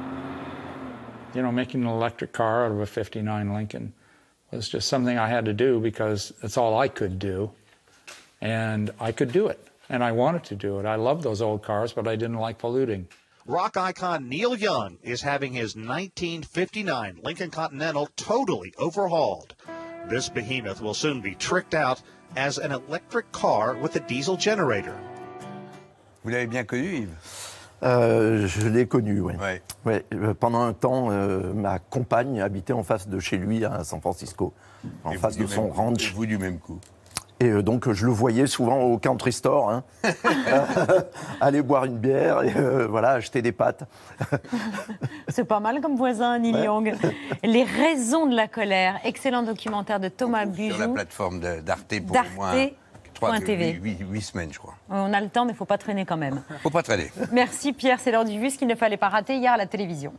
You 1.33 1.41
know, 1.41 1.51
making 1.51 1.83
an 1.83 1.87
electric 1.87 2.33
car 2.33 2.65
out 2.65 2.71
of 2.71 2.79
a 2.79 2.85
59 2.85 3.53
Lincoln 3.53 3.93
was 4.51 4.69
just 4.69 4.87
something 4.87 5.17
I 5.17 5.27
had 5.27 5.45
to 5.45 5.53
do 5.53 5.79
because 5.79 6.33
it's 6.41 6.57
all 6.57 6.77
I 6.79 6.87
could 6.87 7.19
do. 7.19 7.51
And 8.41 8.91
I 8.99 9.11
could 9.11 9.31
do 9.31 9.47
it. 9.47 9.59
And 9.89 10.03
I 10.03 10.11
wanted 10.11 10.43
to 10.45 10.55
do 10.55 10.79
it. 10.79 10.85
I 10.85 10.95
love 10.95 11.23
those 11.23 11.41
old 11.41 11.63
cars, 11.63 11.93
but 11.93 12.07
I 12.07 12.15
didn't 12.15 12.37
like 12.37 12.57
polluting. 12.57 13.07
Rock 13.45 13.77
icon 13.77 14.27
Neil 14.27 14.55
Young 14.55 14.97
is 15.01 15.21
having 15.21 15.53
his 15.53 15.75
1959 15.75 17.19
Lincoln 17.23 17.49
Continental 17.49 18.09
totally 18.17 18.73
overhauled. 18.77 19.55
This 20.09 20.27
behemoth 20.27 20.81
will 20.81 20.93
soon 20.93 21.21
be 21.21 21.35
tricked 21.35 21.73
out 21.73 22.01
as 22.35 22.57
an 22.57 22.71
electric 22.71 23.31
car 23.31 23.75
with 23.75 23.95
a 23.95 24.01
diesel 24.01 24.35
generator. 24.35 24.97
Vous 26.23 26.31
l'avez 26.31 26.49
bien 26.49 26.65
connu, 26.65 27.03
Yves 27.03 27.46
Euh, 27.83 28.47
je 28.47 28.67
l'ai 28.67 28.87
connu, 28.87 29.21
oui. 29.21 29.33
Euh, 29.87 30.33
pendant 30.33 30.61
un 30.61 30.73
temps, 30.73 31.07
euh, 31.11 31.53
ma 31.53 31.79
compagne 31.79 32.41
habitait 32.41 32.73
en 32.73 32.83
face 32.83 33.07
de 33.07 33.19
chez 33.19 33.37
lui 33.37 33.65
à 33.65 33.83
San 33.83 34.01
Francisco, 34.01 34.53
en 35.03 35.13
face 35.13 35.37
de 35.37 35.47
son 35.47 35.67
ranch. 35.69 36.11
Et 36.11 36.13
vous 36.13 36.25
du 36.25 36.37
même 36.37 36.59
coup 36.59 36.79
et 37.39 37.61
donc 37.61 37.91
je 37.91 38.07
le 38.07 38.11
voyais 38.11 38.47
souvent 38.47 38.79
au 38.79 38.97
country 38.97 39.31
store, 39.31 39.69
hein. 39.69 39.83
aller 41.41 41.61
boire 41.61 41.85
une 41.85 41.99
bière 41.99 42.41
et 42.41 42.51
voilà 42.87 43.11
acheter 43.11 43.43
des 43.43 43.51
pâtes. 43.51 43.83
C'est 45.27 45.43
pas 45.43 45.59
mal 45.59 45.79
comme 45.79 45.95
voisin, 45.95 46.39
Neil 46.39 46.67
ouais. 46.67 46.93
Les 47.43 47.63
raisons 47.63 48.25
de 48.25 48.35
la 48.35 48.47
colère, 48.47 48.99
excellent 49.03 49.43
documentaire 49.43 49.99
de 49.99 50.07
Thomas 50.07 50.47
Bujou. 50.47 50.77
Sur 50.77 50.87
la 50.87 50.93
plateforme 50.93 51.39
d'Arte 51.39 51.93
pour 52.07 52.17
moi. 52.35 52.53
8, 53.21 54.21
semaines, 54.21 54.53
je 54.53 54.59
crois. 54.59 54.75
On 54.89 55.13
a 55.13 55.21
le 55.21 55.29
temps, 55.29 55.45
mais 55.45 55.51
il 55.51 55.53
ne 55.53 55.57
faut 55.57 55.65
pas 55.65 55.77
traîner 55.77 56.05
quand 56.05 56.17
même. 56.17 56.41
faut 56.61 56.69
pas 56.69 56.83
traîner. 56.83 57.11
Merci 57.31 57.73
Pierre, 57.73 57.99
c'est 57.99 58.11
l'heure 58.11 58.25
du 58.25 58.39
vu, 58.39 58.49
ce 58.49 58.57
qu'il 58.57 58.67
ne 58.67 58.75
fallait 58.75 58.97
pas 58.97 59.09
rater 59.09 59.35
hier 59.35 59.53
à 59.53 59.57
la 59.57 59.65
télévision. 59.65 60.13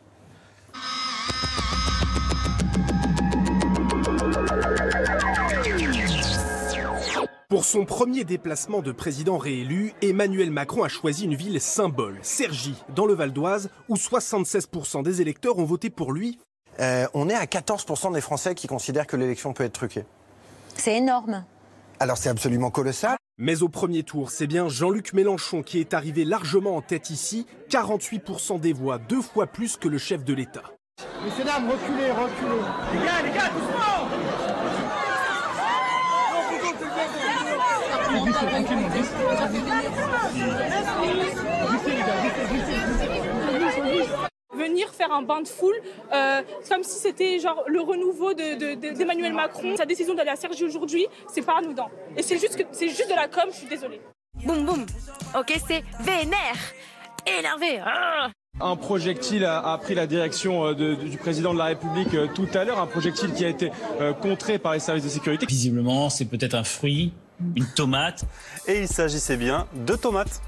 Pour 7.49 7.64
son 7.64 7.87
premier 7.87 8.25
déplacement 8.25 8.83
de 8.83 8.93
président 8.93 9.38
réélu, 9.38 9.95
Emmanuel 10.02 10.50
Macron 10.50 10.83
a 10.83 10.88
choisi 10.88 11.25
une 11.25 11.35
ville 11.35 11.59
symbole, 11.62 12.19
Cergy, 12.21 12.75
dans 12.95 13.07
le 13.07 13.14
Val 13.14 13.33
d'Oise, 13.33 13.71
où 13.88 13.95
76% 13.95 15.02
des 15.02 15.23
électeurs 15.23 15.59
ont 15.59 15.64
voté 15.64 15.88
pour 15.88 16.12
lui. 16.12 16.38
Euh, 16.78 17.07
on 17.14 17.31
est 17.31 17.35
à 17.35 17.47
14% 17.47 18.12
des 18.12 18.21
Français 18.21 18.55
qui 18.55 18.67
considèrent 18.67 19.07
que 19.07 19.17
l'élection 19.17 19.55
peut 19.55 19.64
être 19.64 19.73
truquée. 19.73 20.05
C'est 20.75 20.97
énorme. 20.97 21.45
Alors 22.00 22.17
c'est 22.17 22.28
absolument 22.28 22.71
colossal. 22.71 23.17
Mais 23.38 23.62
au 23.62 23.69
premier 23.69 24.02
tour, 24.02 24.31
c'est 24.31 24.47
bien 24.47 24.69
Jean-Luc 24.69 25.12
Mélenchon 25.12 25.62
qui 25.62 25.78
est 25.78 25.95
arrivé 25.95 26.25
largement 26.25 26.76
en 26.76 26.83
tête 26.83 27.11
ici, 27.11 27.47
48% 27.71 28.61
des 28.61 28.73
voix, 28.73 28.99
deux 28.99 29.23
fois 29.23 29.47
plus 29.47 29.76
que 29.76 29.88
le 29.88 29.99
chef 29.99 30.25
de 30.25 30.35
l'État. 30.35 30.64
Messieurs, 31.25 31.45
dames, 31.45 31.69
reculez, 31.69 32.11
reculez. 32.11 32.62
Les 32.93 33.07
gars, 33.07 33.23
les 33.23 33.31
gars, 33.31 33.50
doucement 33.50 33.99
Venir 44.59 44.88
faire 44.93 45.12
un 45.12 45.23
bain 45.23 45.41
de 45.43 45.49
foule, 45.49 45.77
euh, 46.12 46.43
comme 46.69 46.83
si 46.83 46.99
c'était 46.99 47.38
genre 47.38 47.62
le 47.67 47.81
renouveau 47.81 48.35
de- 48.35 48.55
de- 48.59 48.75
de- 48.75 48.97
d'Emmanuel 48.97 49.33
Macron. 49.33 49.77
Sa 49.77 49.87
décision 49.87 50.15
d'aller 50.15 50.31
à 50.31 50.37
Sergi 50.37 50.65
aujourd'hui, 50.65 51.07
c'est 51.33 51.43
pas 51.43 51.59
anodin. 51.59 51.87
Et 52.17 52.23
c'est 52.23 52.38
juste, 52.38 52.57
que- 52.57 52.65
c'est 52.73 52.88
juste 52.88 53.09
de 53.09 53.15
la 53.15 53.29
com, 53.29 53.45
je 53.50 53.57
suis 53.57 53.67
désolée. 53.69 54.00
Boum 54.45 54.65
boum. 54.65 54.87
Ok, 55.38 55.55
c'est 55.67 55.83
vénère. 56.00 56.57
Énervé. 57.38 57.81
Ah. 57.85 58.29
Un 58.61 58.75
projectile 58.77 59.45
a, 59.45 59.61
a 59.61 59.79
pris 59.79 59.95
la 59.95 60.07
direction 60.07 60.65
euh, 60.67 60.75
de- 60.75 60.95
du 60.95 61.17
président 61.19 61.53
de 61.53 61.59
la 61.59 61.67
République 61.67 62.15
euh, 62.15 62.27
tout 62.35 62.49
à 62.55 62.65
l'heure, 62.65 62.81
un 62.81 62.87
projectile 62.87 63.33
qui 63.33 63.45
a 63.45 63.49
été 63.49 63.71
euh, 64.00 64.12
contré 64.12 64.59
par 64.59 64.73
les 64.73 64.81
services 64.81 65.05
de 65.05 65.09
sécurité. 65.09 65.47
Visiblement, 65.47 66.11
c'est 66.11 66.25
peut-être 66.25 66.55
un 66.55 66.65
fruit, 66.65 67.12
une 67.55 67.67
tomate. 67.77 68.25
Et 68.67 68.81
il 68.81 68.88
s'agissait 68.88 69.37
bien 69.37 69.67
de 69.75 69.95
tomates. 69.95 70.41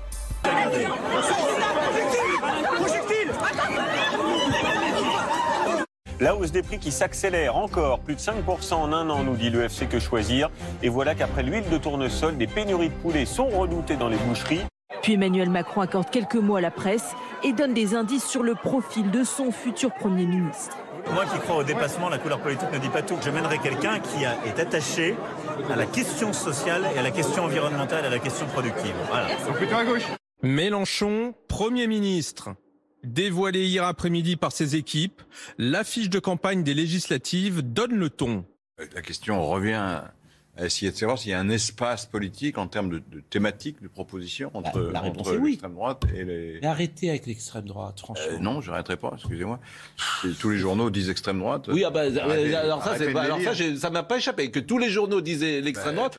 La 6.20 6.36
hausse 6.36 6.52
des 6.52 6.62
prix 6.62 6.78
qui 6.78 6.92
s'accélère 6.92 7.56
encore, 7.56 8.00
plus 8.00 8.14
de 8.14 8.20
5% 8.20 8.74
en 8.74 8.92
un 8.92 9.08
an, 9.08 9.22
nous 9.22 9.36
dit 9.36 9.48
l'UFC 9.48 9.88
Que 9.88 9.98
Choisir. 9.98 10.50
Et 10.82 10.88
voilà 10.90 11.14
qu'après 11.14 11.42
l'huile 11.42 11.68
de 11.70 11.78
tournesol, 11.78 12.36
des 12.36 12.46
pénuries 12.46 12.90
de 12.90 12.94
poulet 12.94 13.24
sont 13.24 13.48
redoutées 13.48 13.96
dans 13.96 14.08
les 14.08 14.18
boucheries. 14.18 14.60
Puis 15.02 15.14
Emmanuel 15.14 15.48
Macron 15.48 15.80
accorde 15.80 16.10
quelques 16.10 16.34
mots 16.36 16.56
à 16.56 16.60
la 16.60 16.70
presse 16.70 17.14
et 17.42 17.54
donne 17.54 17.72
des 17.72 17.94
indices 17.94 18.26
sur 18.26 18.42
le 18.42 18.54
profil 18.54 19.10
de 19.10 19.24
son 19.24 19.50
futur 19.50 19.92
Premier 19.94 20.26
ministre. 20.26 20.76
Moi 21.14 21.24
qui 21.24 21.38
crois 21.38 21.56
au 21.56 21.62
dépassement, 21.64 22.10
la 22.10 22.18
couleur 22.18 22.40
politique 22.40 22.70
ne 22.70 22.78
dit 22.78 22.90
pas 22.90 23.00
tout. 23.00 23.16
Je 23.24 23.30
mènerai 23.30 23.56
quelqu'un 23.58 23.98
qui 24.00 24.26
a- 24.26 24.36
est 24.44 24.60
attaché 24.60 25.16
à 25.72 25.76
la 25.76 25.86
question 25.86 26.34
sociale 26.34 26.82
et 26.94 26.98
à 26.98 27.02
la 27.02 27.10
question 27.10 27.44
environnementale 27.44 28.04
et 28.04 28.08
à 28.08 28.10
la 28.10 28.18
question 28.18 28.44
productive. 28.46 28.92
Voilà. 29.08 29.28
plutôt 29.54 29.76
à 29.76 29.84
gauche. 29.86 30.04
Mélenchon, 30.42 31.32
Premier 31.48 31.86
ministre. 31.86 32.50
Dévoilé 33.04 33.66
hier 33.66 33.84
après-midi 33.84 34.36
par 34.36 34.52
ses 34.52 34.76
équipes, 34.76 35.22
l'affiche 35.58 36.10
de 36.10 36.18
campagne 36.18 36.62
des 36.62 36.74
législatives 36.74 37.62
donne 37.62 37.94
le 37.94 38.10
ton. 38.10 38.44
La 38.94 39.02
question 39.02 39.42
revient 39.46 39.72
à 40.56 40.66
essayer 40.66 40.90
de 40.90 40.96
savoir 40.96 41.18
s'il 41.18 41.30
y 41.30 41.34
a 41.34 41.40
un 41.40 41.48
espace 41.48 42.04
politique 42.04 42.58
en 42.58 42.66
termes 42.66 42.90
de, 42.90 42.98
de 42.98 43.20
thématiques, 43.20 43.80
de 43.82 43.88
propositions 43.88 44.50
entre, 44.52 44.80
la 44.80 45.00
réponse 45.00 45.28
entre 45.28 45.38
oui. 45.38 45.50
l'extrême 45.52 45.74
droite 45.74 46.02
et 46.14 46.24
les... 46.24 46.58
Mais 46.60 46.66
arrêtez 46.66 47.08
avec 47.08 47.26
l'extrême 47.26 47.64
droite, 47.64 48.00
franchement. 48.00 48.24
Euh, 48.28 48.38
non, 48.38 48.60
je 48.60 48.70
n'arrêterai 48.70 48.96
pas, 48.98 49.12
excusez-moi. 49.14 49.60
Tous 50.38 50.50
les 50.50 50.58
journaux 50.58 50.90
disent 50.90 51.08
extrême 51.08 51.38
droite. 51.38 51.68
Oui, 51.68 51.84
ah 51.84 51.90
bah, 51.90 52.00
euh, 52.00 52.18
Arrêtez- 52.18 52.54
alors 52.54 52.84
ça, 52.84 52.94
pas- 53.12 53.22
alors 53.22 53.40
ça, 53.40 53.52
ça 53.54 53.90
m'a 53.90 54.02
pas 54.02 54.18
échappé. 54.18 54.50
Que 54.50 54.60
tous 54.60 54.76
les 54.76 54.90
journaux 54.90 55.22
disaient 55.22 55.62
l'extrême 55.62 55.94
droite. 55.94 56.16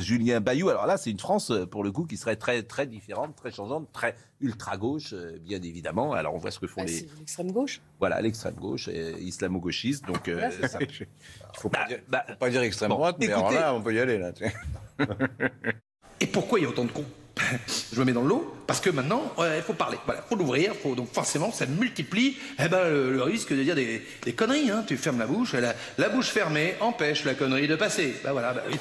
Julien 0.00 0.40
Bayou, 0.40 0.68
alors 0.68 0.86
là, 0.86 0.96
c'est 0.96 1.10
une 1.10 1.18
France, 1.20 1.50
euh, 1.50 1.66
pour 1.66 1.84
le 1.84 1.92
coup, 1.92 2.04
qui 2.04 2.16
serait 2.16 2.36
très, 2.36 2.62
très 2.62 2.86
différente, 2.86 3.36
très 3.36 3.52
changeante, 3.52 3.88
très 3.92 4.16
ultra-gauche, 4.40 5.12
euh, 5.12 5.38
bien 5.40 5.62
évidemment. 5.62 6.12
Alors, 6.12 6.34
on 6.34 6.38
voit 6.38 6.50
ce 6.50 6.58
que 6.58 6.66
font 6.66 6.82
les... 6.82 7.06
L'extrême 7.18 7.52
gauche? 7.52 7.80
Voilà, 7.98 8.20
l'extrême 8.20 8.54
gauche, 8.54 8.88
euh, 8.92 9.12
islamo-gauchiste, 9.20 10.06
donc... 10.06 10.28
euh, 10.28 10.50
ça- 10.66 10.78
Il 10.80 11.06
faut 11.60 11.68
pas, 11.68 11.86
dire, 11.86 11.98
bah, 12.08 12.24
faut 12.28 12.34
pas 12.36 12.50
dire 12.50 12.62
extrême 12.62 12.88
bon, 12.88 12.96
droite, 12.96 13.16
mais 13.20 13.26
alors 13.28 13.46
écoutez- 13.46 13.60
là, 13.60 13.74
on 13.74 13.82
peut 13.82 13.94
y 13.94 14.00
aller. 14.00 14.18
Là. 14.18 14.32
Et 16.20 16.26
pourquoi 16.26 16.58
il 16.58 16.62
y 16.62 16.66
a 16.66 16.68
autant 16.68 16.84
de 16.84 16.92
cons? 16.92 17.04
Je 17.92 17.98
me 17.98 18.04
mets 18.04 18.12
dans 18.12 18.22
l'eau 18.22 18.54
parce 18.66 18.80
que 18.80 18.90
maintenant, 18.90 19.22
il 19.38 19.62
faut 19.62 19.72
parler. 19.72 19.96
Voilà, 20.04 20.20
faut 20.20 20.36
l'ouvrir. 20.36 20.74
Faut 20.74 20.94
donc 20.94 21.08
forcément, 21.10 21.50
ça 21.50 21.64
multiplie. 21.64 22.36
Eh 22.62 22.68
ben, 22.68 22.84
le, 22.90 23.14
le 23.14 23.22
risque 23.22 23.54
de 23.54 23.62
dire 23.62 23.74
des, 23.74 24.02
des 24.22 24.34
conneries. 24.34 24.70
Hein. 24.70 24.84
Tu 24.86 24.98
fermes 24.98 25.18
la 25.18 25.26
bouche. 25.26 25.54
La, 25.54 25.74
la 25.96 26.08
bouche 26.10 26.28
fermée 26.28 26.74
empêche 26.80 27.24
la 27.24 27.34
connerie 27.34 27.66
de 27.66 27.76
passer. 27.76 28.14
Bah 28.22 28.32
voilà. 28.32 28.52
Bah, 28.52 28.62
oui. 28.70 28.76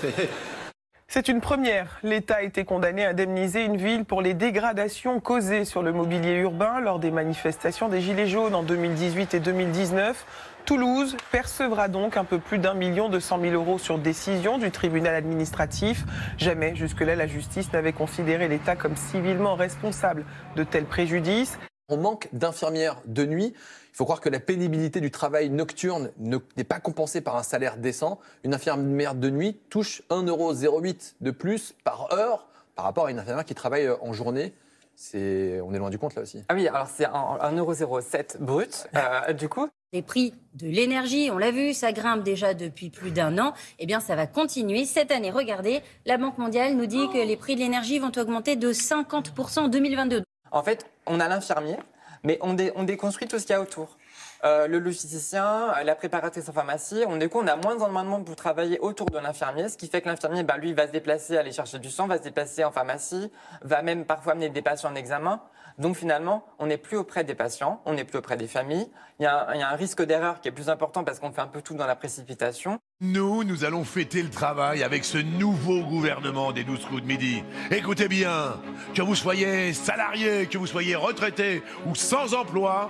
C'est 1.12 1.28
une 1.28 1.42
première. 1.42 1.98
L'État 2.04 2.36
a 2.36 2.42
été 2.44 2.66
condamné 2.66 3.04
à 3.04 3.10
indemniser 3.10 3.66
une 3.66 3.78
ville 3.78 4.06
pour 4.06 4.22
les 4.22 4.36
dégradations 4.36 5.20
causées 5.20 5.66
sur 5.66 5.82
le 5.82 5.92
mobilier 5.92 6.36
urbain 6.36 6.80
lors 6.80 7.00
des 7.00 7.10
manifestations 7.10 7.90
des 7.90 8.00
Gilets 8.00 8.28
jaunes 8.28 8.54
en 8.54 8.62
2018 8.62 9.34
et 9.34 9.40
2019. 9.40 10.24
Toulouse 10.66 11.18
percevra 11.32 11.88
donc 11.88 12.16
un 12.16 12.26
peu 12.26 12.38
plus 12.38 12.60
d'un 12.60 12.76
million 12.76 13.10
deux 13.10 13.20
cent 13.20 13.40
mille 13.40 13.56
euros 13.56 13.80
sur 13.80 13.98
décision 13.98 14.60
du 14.60 14.70
tribunal 14.70 15.16
administratif. 15.16 16.06
Jamais 16.38 16.76
jusque-là 16.76 17.16
la 17.16 17.26
justice 17.26 17.74
n'avait 17.74 17.92
considéré 17.92 18.48
l'État 18.48 18.76
comme 18.76 18.96
civilement 18.96 19.56
responsable 19.56 20.26
de 20.56 20.64
tels 20.64 20.86
préjudices. 20.86 21.58
On 21.92 21.98
manque 21.98 22.30
d'infirmières 22.34 23.02
de 23.08 23.26
nuit. 23.26 23.56
Il 24.00 24.04
faut 24.04 24.06
croire 24.06 24.22
que 24.22 24.30
la 24.30 24.40
pénibilité 24.40 25.02
du 25.02 25.12
travail 25.12 25.50
nocturne 25.50 26.12
ne- 26.20 26.38
n'est 26.56 26.64
pas 26.64 26.80
compensée 26.80 27.20
par 27.20 27.36
un 27.36 27.44
salaire 27.44 27.76
décent. 27.76 28.18
Une 28.46 28.54
infirmière 28.54 29.14
de 29.14 29.30
nuit 29.30 29.60
touche 29.70 30.04
1,08€ 30.10 31.16
de 31.20 31.32
plus 31.32 31.76
par 31.84 32.14
heure 32.14 32.48
par 32.78 32.86
rapport 32.86 33.08
à 33.08 33.12
une 33.12 33.20
infirmière 33.20 33.44
qui 33.44 33.56
travaille 33.56 33.88
euh, 33.88 33.98
en 34.00 34.14
journée. 34.14 34.54
C'est, 34.96 35.60
on 35.66 35.74
est 35.74 35.78
loin 35.80 35.90
du 35.90 36.00
compte 36.00 36.16
là 36.16 36.22
aussi. 36.22 36.46
Ah 36.48 36.54
oui, 36.54 36.66
alors 36.70 36.88
c'est 36.88 37.04
un- 37.08 37.40
1,07€ 37.42 38.38
brut, 38.40 38.88
euh, 38.96 39.34
du 39.34 39.50
coup. 39.50 39.68
Les 39.92 40.02
prix 40.02 40.34
de 40.54 40.68
l'énergie, 40.68 41.30
on 41.34 41.38
l'a 41.38 41.52
vu, 41.52 41.74
ça 41.74 41.92
grimpe 41.92 42.24
déjà 42.24 42.54
depuis 42.54 42.90
plus 42.90 43.12
d'un 43.12 43.38
an. 43.38 43.52
Eh 43.80 43.86
bien, 43.86 44.00
ça 44.00 44.16
va 44.16 44.28
continuer 44.28 44.86
cette 44.86 45.12
année. 45.12 45.30
Regardez, 45.30 45.82
la 46.06 46.18
Banque 46.18 46.38
mondiale 46.38 46.74
nous 46.78 46.86
dit 46.86 47.10
que 47.10 47.18
les 47.18 47.36
prix 47.36 47.56
de 47.56 47.60
l'énergie 47.60 48.00
vont 48.00 48.14
augmenter 48.16 48.56
de 48.56 48.72
50% 48.72 49.60
en 49.60 49.68
2022. 49.68 50.24
En 50.52 50.64
fait, 50.64 50.86
on 51.06 51.20
a 51.20 51.28
l'infirmier, 51.28 51.76
mais 52.24 52.38
on, 52.42 52.56
on 52.76 52.84
déconstruit 52.84 53.28
tout 53.28 53.40
ce 53.40 53.46
qu'il 53.46 53.54
y 53.54 53.58
a 53.58 53.62
autour. 53.62 53.98
Euh, 54.46 54.68
le 54.68 54.80
logisticien, 54.80 55.74
euh, 55.78 55.84
la 55.84 55.96
préparatrice 55.96 56.48
en 56.48 56.54
pharmacie, 56.54 57.04
on, 57.08 57.18
du 57.18 57.28
coup, 57.28 57.40
on 57.40 57.48
a 57.48 57.58
moins 57.58 57.82
en 57.82 57.90
moins 57.90 58.06
de 58.06 58.10
monde 58.10 58.26
pour 58.26 58.38
travailler 58.38 58.80
autour 58.80 59.08
de 59.08 59.18
l'infirmier, 59.18 59.68
ce 59.68 59.76
qui 59.76 59.88
fait 59.88 60.02
que 60.02 60.08
l'infirmier, 60.08 60.44
bah, 60.44 60.58
lui, 60.58 60.74
va 60.74 60.88
se 60.88 60.94
déplacer, 60.94 61.38
aller 61.38 61.52
chercher 61.52 61.78
du 61.78 61.90
sang, 61.90 62.08
va 62.08 62.18
se 62.18 62.24
déplacer 62.24 62.64
en 62.64 62.72
pharmacie, 62.72 63.32
va 63.64 63.82
même 63.82 64.06
parfois 64.06 64.34
amener 64.34 64.50
des 64.50 64.62
patients 64.62 64.92
en 64.92 64.96
examen. 64.96 65.42
Donc 65.78 65.96
finalement, 65.96 66.46
on 66.58 66.68
n'est 66.68 66.78
plus 66.78 66.98
auprès 66.98 67.24
des 67.24 67.36
patients, 67.36 67.82
on 67.86 67.94
n'est 67.94 68.04
plus 68.04 68.18
auprès 68.18 68.38
des 68.38 68.48
familles. 68.48 68.90
Il 69.20 69.24
y 69.24 69.26
a 69.26 69.50
un, 69.50 69.56
y 69.56 69.62
a 69.62 69.70
un 69.70 69.76
risque 69.76 70.02
d'erreur 70.04 70.42
qui 70.42 70.50
est 70.50 70.52
plus 70.52 70.70
important 70.70 71.04
parce 71.04 71.20
qu'on 71.20 71.32
fait 71.32 71.42
un 71.42 71.48
peu 71.48 71.62
tout 71.62 71.74
dans 71.74 71.86
la 71.86 71.96
précipitation. 71.96 72.80
Nous, 73.02 73.46
nous 73.46 73.64
allons 73.64 73.86
fêter 73.86 74.22
le 74.22 74.30
travail 74.30 74.84
avec 74.84 75.06
ce 75.06 75.18
nouveau 75.18 75.82
gouvernement 75.84 76.52
des 76.52 76.66
12 76.66 76.86
coups 76.86 77.02
de 77.02 77.08
midi. 77.08 77.44
Écoutez 77.72 78.10
bien, 78.10 78.60
que 78.94 79.02
vous 79.02 79.16
soyez 79.16 79.74
salarié, 79.74 80.48
que 80.48 80.58
vous 80.58 80.68
soyez 80.68 80.96
retraité 80.96 81.64
ou 81.86 81.96
sans 81.96 82.34
emploi, 82.34 82.90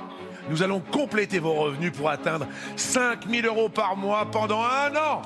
nous 0.50 0.64
allons 0.64 0.80
compléter 0.80 1.40
vos 1.40 1.54
revenus 1.54 1.92
pour 1.92 2.10
atteindre 2.10 2.48
5000 2.76 3.46
euros 3.46 3.70
par 3.70 3.96
mois 3.96 4.26
pendant 4.32 4.64
un 4.64 4.96
an. 4.96 5.22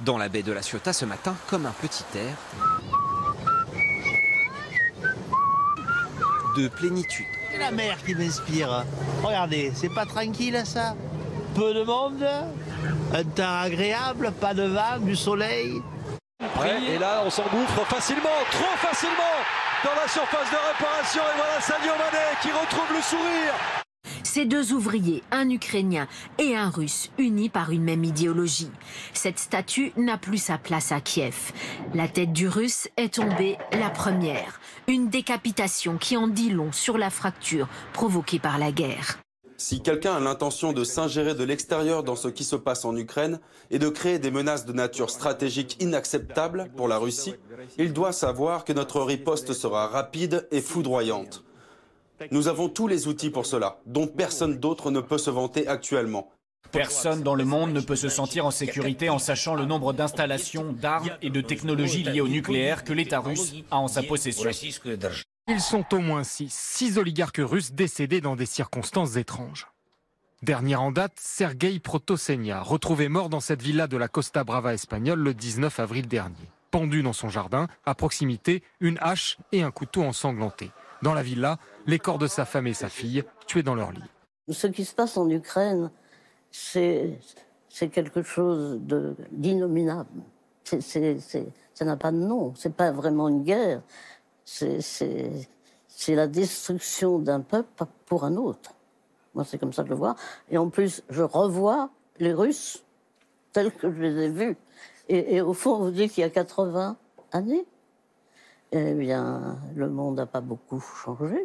Dans 0.00 0.18
la 0.18 0.28
baie 0.28 0.42
de 0.42 0.52
la 0.52 0.62
Ciotat 0.62 0.92
ce 0.92 1.04
matin, 1.04 1.34
comme 1.48 1.66
un 1.66 1.74
petit 1.80 2.04
air 2.16 2.36
de 6.56 6.68
plénitude. 6.68 7.26
C'est 7.52 7.58
la 7.58 7.70
mer 7.70 7.96
qui 8.04 8.14
m'inspire. 8.14 8.84
Regardez, 9.22 9.72
c'est 9.74 9.92
pas 9.92 10.06
tranquille 10.06 10.62
ça? 10.64 10.94
Peu 11.54 11.74
de 11.74 11.82
monde, 11.82 12.26
un 13.14 13.24
temps 13.24 13.60
agréable, 13.60 14.32
pas 14.40 14.54
de 14.54 14.64
vent, 14.64 14.98
du 15.00 15.16
soleil? 15.16 15.82
Ouais, 16.60 16.82
et 16.94 16.98
là, 16.98 17.22
on 17.24 17.30
s'engouffre 17.30 17.84
facilement, 17.86 18.28
trop 18.50 18.76
facilement, 18.88 19.36
dans 19.84 19.94
la 19.94 20.08
surface 20.08 20.50
de 20.50 20.56
réparation. 20.56 21.22
Et 21.22 21.36
voilà 21.36 21.60
Sadio 21.60 21.92
qui 22.42 22.48
retrouve 22.48 22.94
le 22.94 23.02
sourire. 23.02 23.54
Ces 24.22 24.44
deux 24.44 24.72
ouvriers, 24.72 25.22
un 25.30 25.48
Ukrainien 25.48 26.08
et 26.38 26.56
un 26.56 26.68
Russe, 26.68 27.10
unis 27.16 27.48
par 27.48 27.70
une 27.70 27.82
même 27.82 28.04
idéologie. 28.04 28.70
Cette 29.14 29.38
statue 29.38 29.92
n'a 29.96 30.18
plus 30.18 30.38
sa 30.38 30.58
place 30.58 30.92
à 30.92 31.00
Kiev. 31.00 31.52
La 31.94 32.06
tête 32.06 32.32
du 32.32 32.48
Russe 32.48 32.88
est 32.96 33.14
tombée 33.14 33.56
la 33.72 33.88
première. 33.88 34.60
Une 34.88 35.08
décapitation 35.08 35.96
qui 35.96 36.16
en 36.16 36.28
dit 36.28 36.50
long 36.50 36.70
sur 36.72 36.98
la 36.98 37.10
fracture 37.10 37.68
provoquée 37.92 38.38
par 38.38 38.58
la 38.58 38.72
guerre. 38.72 39.18
Si 39.58 39.80
quelqu'un 39.80 40.14
a 40.14 40.20
l'intention 40.20 40.72
de 40.72 40.84
s'ingérer 40.84 41.34
de 41.34 41.44
l'extérieur 41.44 42.02
dans 42.02 42.16
ce 42.16 42.28
qui 42.28 42.44
se 42.44 42.56
passe 42.56 42.84
en 42.84 42.94
Ukraine 42.96 43.40
et 43.70 43.78
de 43.78 43.88
créer 43.88 44.18
des 44.18 44.30
menaces 44.30 44.66
de 44.66 44.72
nature 44.72 45.10
stratégique 45.10 45.76
inacceptables 45.80 46.70
pour 46.76 46.88
la 46.88 46.98
Russie, 46.98 47.34
il 47.78 47.92
doit 47.92 48.12
savoir 48.12 48.64
que 48.64 48.72
notre 48.72 49.00
riposte 49.00 49.54
sera 49.54 49.86
rapide 49.86 50.46
et 50.50 50.60
foudroyante. 50.60 51.42
Nous 52.30 52.48
avons 52.48 52.68
tous 52.68 52.86
les 52.86 53.08
outils 53.08 53.30
pour 53.30 53.46
cela, 53.46 53.78
dont 53.86 54.06
personne 54.06 54.58
d'autre 54.58 54.90
ne 54.90 55.00
peut 55.00 55.18
se 55.18 55.30
vanter 55.30 55.66
actuellement. 55.68 56.30
Personne 56.72 57.22
dans 57.22 57.34
le 57.34 57.44
monde 57.44 57.72
ne 57.72 57.80
peut 57.80 57.96
se 57.96 58.08
sentir 58.08 58.44
en 58.44 58.50
sécurité 58.50 59.08
en 59.08 59.18
sachant 59.18 59.54
le 59.54 59.64
nombre 59.64 59.92
d'installations, 59.92 60.72
d'armes 60.72 61.16
et 61.22 61.30
de 61.30 61.40
technologies 61.40 62.02
liées 62.02 62.20
au 62.20 62.28
nucléaire 62.28 62.84
que 62.84 62.92
l'État 62.92 63.20
russe 63.20 63.54
a 63.70 63.78
en 63.78 63.88
sa 63.88 64.02
possession. 64.02 64.50
Ils 65.48 65.60
sont 65.60 65.94
au 65.94 65.98
moins 66.00 66.24
six, 66.24 66.52
six 66.52 66.98
oligarques 66.98 67.40
russes 67.40 67.70
décédés 67.70 68.20
dans 68.20 68.34
des 68.34 68.46
circonstances 68.46 69.14
étranges. 69.14 69.68
Dernier 70.42 70.74
en 70.74 70.90
date, 70.90 71.12
Sergei 71.20 71.78
Protosenia, 71.78 72.62
retrouvé 72.62 73.08
mort 73.08 73.28
dans 73.28 73.38
cette 73.38 73.62
villa 73.62 73.86
de 73.86 73.96
la 73.96 74.08
Costa 74.08 74.42
Brava 74.42 74.74
espagnole 74.74 75.20
le 75.20 75.34
19 75.34 75.78
avril 75.78 76.08
dernier. 76.08 76.50
Pendu 76.72 77.04
dans 77.04 77.12
son 77.12 77.28
jardin, 77.28 77.68
à 77.84 77.94
proximité, 77.94 78.64
une 78.80 78.98
hache 79.00 79.38
et 79.52 79.62
un 79.62 79.70
couteau 79.70 80.02
ensanglanté. 80.02 80.72
Dans 81.02 81.14
la 81.14 81.22
villa, 81.22 81.58
les 81.86 82.00
corps 82.00 82.18
de 82.18 82.26
sa 82.26 82.44
femme 82.44 82.66
et 82.66 82.74
sa 82.74 82.88
fille, 82.88 83.22
tués 83.46 83.62
dans 83.62 83.76
leur 83.76 83.92
lit. 83.92 84.02
Ce 84.48 84.66
qui 84.66 84.84
se 84.84 84.96
passe 84.96 85.16
en 85.16 85.30
Ukraine, 85.30 85.92
c'est 86.50 87.20
quelque 87.92 88.22
chose 88.22 88.80
d'innominable. 89.30 90.22
Ça 90.64 91.84
n'a 91.84 91.96
pas 91.96 92.10
de 92.10 92.16
nom. 92.16 92.52
C'est 92.56 92.74
pas 92.74 92.90
vraiment 92.90 93.28
une 93.28 93.44
guerre. 93.44 93.82
C'est- 94.46 95.48
la 96.08 96.28
destruction 96.28 97.18
d'un 97.18 97.40
peuple 97.40 97.84
pour 98.06 98.24
un 98.24 98.36
autre. 98.36 98.72
Moi, 99.34 99.44
c'est 99.44 99.58
comme 99.58 99.72
ça 99.72 99.82
que 99.82 99.88
je 99.88 99.94
le 99.94 99.98
vois. 99.98 100.14
Et 100.48 100.56
en 100.56 100.70
plus, 100.70 101.02
je 101.10 101.22
revois 101.22 101.90
les 102.20 102.32
Russes 102.32 102.84
tels 103.52 103.72
que 103.72 103.90
je 103.92 104.00
les 104.00 104.24
ai 104.24 104.28
vus. 104.28 104.56
Et, 105.08 105.40
au 105.40 105.52
fond, 105.52 105.78
vous 105.78 105.90
dites 105.90 106.12
qu'il 106.12 106.22
y 106.22 106.24
a 106.24 106.30
80 106.30 106.96
années, 107.32 107.66
eh 108.72 108.94
bien, 108.94 109.58
le 109.74 109.88
monde 109.88 110.16
n'a 110.16 110.26
pas 110.26 110.40
beaucoup 110.40 110.80
changé. 110.80 111.44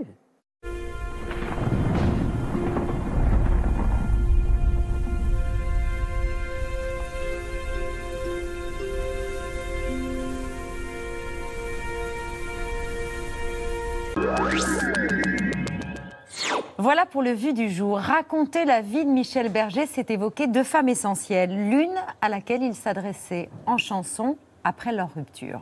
Voilà 16.77 17.05
pour 17.05 17.21
le 17.21 17.31
vu 17.31 17.53
du 17.53 17.69
jour. 17.69 17.99
Raconter 17.99 18.65
la 18.65 18.81
vie 18.81 19.05
de 19.05 19.09
Michel 19.09 19.49
Berger, 19.49 19.85
c'est 19.85 20.09
évoquer 20.09 20.47
deux 20.47 20.63
femmes 20.63 20.89
essentielles. 20.89 21.69
L'une 21.69 21.95
à 22.21 22.29
laquelle 22.29 22.63
il 22.63 22.73
s'adressait 22.73 23.49
en 23.67 23.77
chanson 23.77 24.35
après 24.63 24.91
leur 24.91 25.13
rupture. 25.13 25.61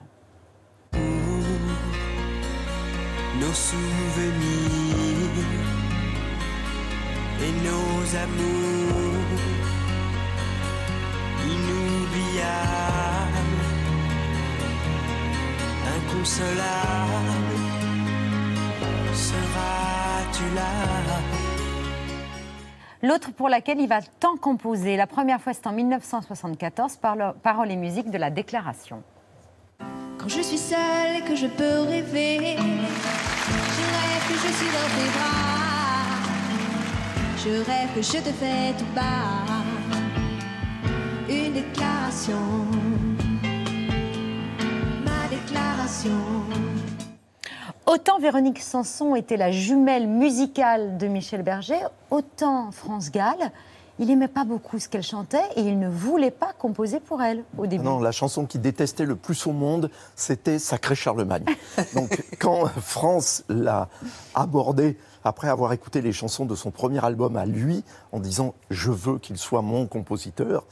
et 7.41 7.51
nos 7.63 8.15
amours 8.15 8.59
seras-tu 19.19 20.43
là? 20.55 20.71
L'autre 23.01 23.31
pour 23.31 23.47
laquelle 23.49 23.79
il 23.79 23.87
va 23.87 24.01
tant 24.01 24.35
composer. 24.35 24.97
La 24.97 25.07
première 25.07 25.39
fois, 25.41 25.53
c'est 25.53 25.67
en 25.67 25.71
1974, 25.71 26.97
par 26.97 27.15
le- 27.15 27.31
paroles 27.41 27.71
et 27.71 27.77
musique 27.77 28.11
de 28.11 28.17
la 28.17 28.29
Déclaration. 28.29 29.03
Quand 30.17 30.27
je 30.27 30.41
suis 30.41 30.57
seule 30.57 31.17
et 31.19 31.21
que 31.21 31.35
je 31.35 31.47
peux 31.47 31.79
rêver, 31.87 32.57
je 32.57 33.83
rêve 33.95 34.23
que 34.27 34.33
je 34.33 34.51
suis 34.53 34.67
dans 34.77 34.89
tes 34.97 35.09
bras. 35.17 35.37
Je 37.37 37.49
rêve 37.69 37.89
que 37.95 38.01
je 38.01 38.17
te 38.21 38.33
fais 38.33 38.73
tout 38.77 38.91
bas 38.93 39.47
une 41.29 41.53
déclaration. 41.53 42.41
Ma 45.05 45.27
déclaration. 45.29 46.19
Autant 47.89 48.19
Véronique 48.19 48.59
Sanson 48.59 49.15
était 49.15 49.35
la 49.35 49.49
jumelle 49.49 50.07
musicale 50.07 50.99
de 50.99 51.07
Michel 51.07 51.41
Berger, 51.41 51.79
autant 52.11 52.69
France 52.71 53.09
Gall, 53.09 53.51
il 53.97 54.05
n'aimait 54.05 54.27
pas 54.27 54.43
beaucoup 54.43 54.77
ce 54.77 54.87
qu'elle 54.87 55.01
chantait 55.01 55.41
et 55.55 55.61
il 55.61 55.79
ne 55.79 55.89
voulait 55.89 56.29
pas 56.29 56.53
composer 56.53 56.99
pour 56.99 57.23
elle 57.23 57.43
au 57.57 57.65
début. 57.65 57.83
Non, 57.83 57.99
la 57.99 58.11
chanson 58.11 58.45
qu'il 58.45 58.61
détestait 58.61 59.07
le 59.07 59.15
plus 59.15 59.47
au 59.47 59.53
monde, 59.53 59.89
c'était 60.15 60.59
Sacré 60.59 60.93
Charlemagne. 60.93 61.45
Donc, 61.95 62.23
quand 62.37 62.67
France 62.67 63.43
l'a 63.49 63.89
abordé 64.35 64.95
après 65.23 65.49
avoir 65.49 65.73
écouté 65.73 66.01
les 66.01 66.13
chansons 66.13 66.45
de 66.45 66.53
son 66.53 66.69
premier 66.69 67.03
album 67.03 67.37
à 67.37 67.47
lui, 67.47 67.83
en 68.11 68.19
disant 68.19 68.53
je 68.69 68.91
veux 68.91 69.17
qu'il 69.17 69.39
soit 69.39 69.63
mon 69.63 69.87
compositeur, 69.87 70.67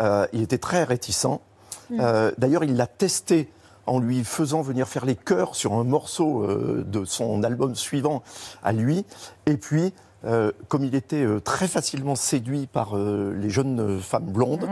euh, 0.00 0.26
il 0.34 0.42
était 0.42 0.58
très 0.58 0.84
réticent. 0.84 1.40
Mm. 1.88 1.98
Euh, 1.98 2.32
D'ailleurs, 2.36 2.62
il 2.62 2.76
l'a 2.76 2.86
testé 2.86 3.48
en 3.88 3.98
lui 3.98 4.24
faisant 4.24 4.62
venir 4.62 4.86
faire 4.86 5.04
les 5.04 5.16
chœurs 5.16 5.54
sur 5.54 5.74
un 5.74 5.84
morceau 5.84 6.42
euh, 6.44 6.84
de 6.86 7.04
son 7.04 7.42
album 7.42 7.74
suivant 7.74 8.22
à 8.62 8.72
lui. 8.72 9.04
Et 9.46 9.56
puis, 9.56 9.92
euh, 10.24 10.50
comme 10.66 10.84
il 10.84 10.96
était 10.96 11.24
euh, 11.24 11.38
très 11.38 11.68
facilement 11.68 12.16
séduit 12.16 12.66
par 12.66 12.96
euh, 12.96 13.32
les 13.40 13.50
jeunes 13.50 14.00
femmes 14.00 14.26
blondes, 14.26 14.68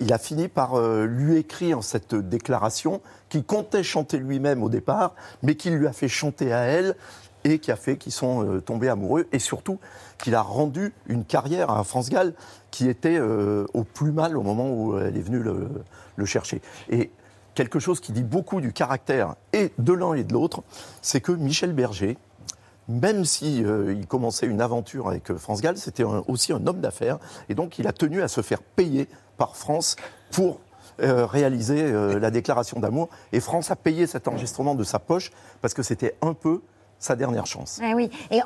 il 0.00 0.12
a 0.12 0.18
fini 0.18 0.48
par 0.48 0.80
lui 1.02 1.36
écrire 1.36 1.82
cette 1.82 2.14
déclaration 2.14 3.00
qu'il 3.28 3.44
comptait 3.44 3.82
chanter 3.82 4.18
lui-même 4.18 4.62
au 4.62 4.68
départ, 4.68 5.14
mais 5.42 5.54
qu'il 5.54 5.74
lui 5.74 5.86
a 5.86 5.92
fait 5.92 6.08
chanter 6.08 6.52
à 6.52 6.60
elle 6.60 6.96
et 7.44 7.58
qui 7.58 7.70
a 7.72 7.76
fait 7.76 7.96
qu'ils 7.96 8.12
sont 8.12 8.60
tombés 8.64 8.88
amoureux 8.88 9.26
et 9.32 9.38
surtout 9.38 9.78
qu'il 10.18 10.34
a 10.34 10.42
rendu 10.42 10.92
une 11.06 11.24
carrière 11.24 11.70
à 11.70 11.82
France 11.84 12.08
Gall 12.08 12.34
qui 12.70 12.88
était 12.88 13.20
au 13.20 13.84
plus 13.84 14.12
mal 14.12 14.36
au 14.36 14.42
moment 14.42 14.70
où 14.70 14.98
elle 14.98 15.16
est 15.16 15.22
venue 15.22 15.40
le, 15.40 15.68
le 16.16 16.24
chercher. 16.24 16.62
Et 16.90 17.10
quelque 17.54 17.78
chose 17.78 18.00
qui 18.00 18.12
dit 18.12 18.22
beaucoup 18.22 18.60
du 18.60 18.72
caractère 18.72 19.34
et 19.52 19.72
de 19.78 19.92
l'un 19.92 20.14
et 20.14 20.24
de 20.24 20.32
l'autre, 20.32 20.62
c'est 21.00 21.20
que 21.20 21.32
Michel 21.32 21.72
Berger, 21.72 22.16
même 22.88 23.24
si 23.24 23.64
euh, 23.64 23.94
il 23.94 24.06
commençait 24.06 24.46
une 24.46 24.60
aventure 24.60 25.08
avec 25.08 25.30
euh, 25.30 25.38
France 25.38 25.60
Gall, 25.60 25.76
c'était 25.76 26.04
aussi 26.04 26.52
un 26.52 26.66
homme 26.66 26.80
d'affaires 26.80 27.18
et 27.48 27.54
donc 27.54 27.78
il 27.78 27.86
a 27.86 27.92
tenu 27.92 28.22
à 28.22 28.28
se 28.28 28.40
faire 28.40 28.62
payer 28.62 29.08
par 29.36 29.56
France 29.56 29.96
pour 30.30 30.60
euh, 31.00 31.26
réaliser 31.26 31.90
la 31.92 32.30
déclaration 32.30 32.78
d'amour. 32.78 33.08
Et 33.32 33.40
France 33.40 33.70
a 33.70 33.76
payé 33.76 34.06
cet 34.06 34.28
enregistrement 34.28 34.74
de 34.74 34.84
sa 34.84 34.98
poche 34.98 35.30
parce 35.60 35.74
que 35.74 35.82
c'était 35.82 36.16
un 36.20 36.34
peu 36.34 36.60
sa 37.02 37.16
dernière 37.16 37.46
chance. 37.46 37.80
Eh 37.82 37.94
oui, 37.94 38.10
et 38.30 38.40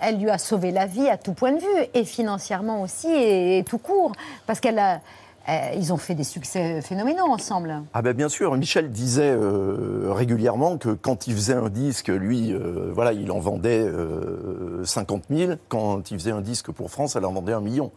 elle 0.00 0.18
lui 0.18 0.30
a 0.30 0.38
sauvé 0.38 0.70
la 0.70 0.86
vie 0.86 1.08
à 1.08 1.16
tout 1.16 1.32
point 1.32 1.52
de 1.52 1.58
vue, 1.58 1.86
et 1.92 2.04
financièrement 2.04 2.82
aussi, 2.82 3.08
et, 3.08 3.64
tout 3.68 3.78
court, 3.78 4.12
parce 4.46 4.60
qu'elle 4.60 4.78
a, 4.78 5.00
ils 5.48 5.92
ont 5.92 5.96
fait 5.96 6.14
des 6.14 6.24
succès 6.24 6.80
phénoménaux 6.82 7.26
ensemble. 7.26 7.82
Ah 7.94 8.02
ben 8.02 8.14
bien 8.14 8.28
sûr, 8.28 8.54
Michel 8.56 8.90
disait 8.90 9.30
euh, 9.30 10.12
régulièrement 10.12 10.78
que 10.78 10.90
quand 10.90 11.26
il 11.26 11.34
faisait 11.34 11.54
un 11.54 11.68
disque, 11.68 12.08
lui, 12.08 12.52
euh, 12.52 12.90
voilà, 12.94 13.12
il 13.12 13.30
en 13.32 13.38
vendait 13.38 13.82
euh, 13.82 14.84
50 14.84 15.24
000. 15.30 15.52
Quand 15.68 16.10
il 16.10 16.18
faisait 16.18 16.30
un 16.30 16.40
disque 16.40 16.70
pour 16.70 16.90
France, 16.90 17.16
elle 17.16 17.24
en 17.24 17.32
vendait 17.32 17.52
un 17.52 17.60
million. 17.60 17.90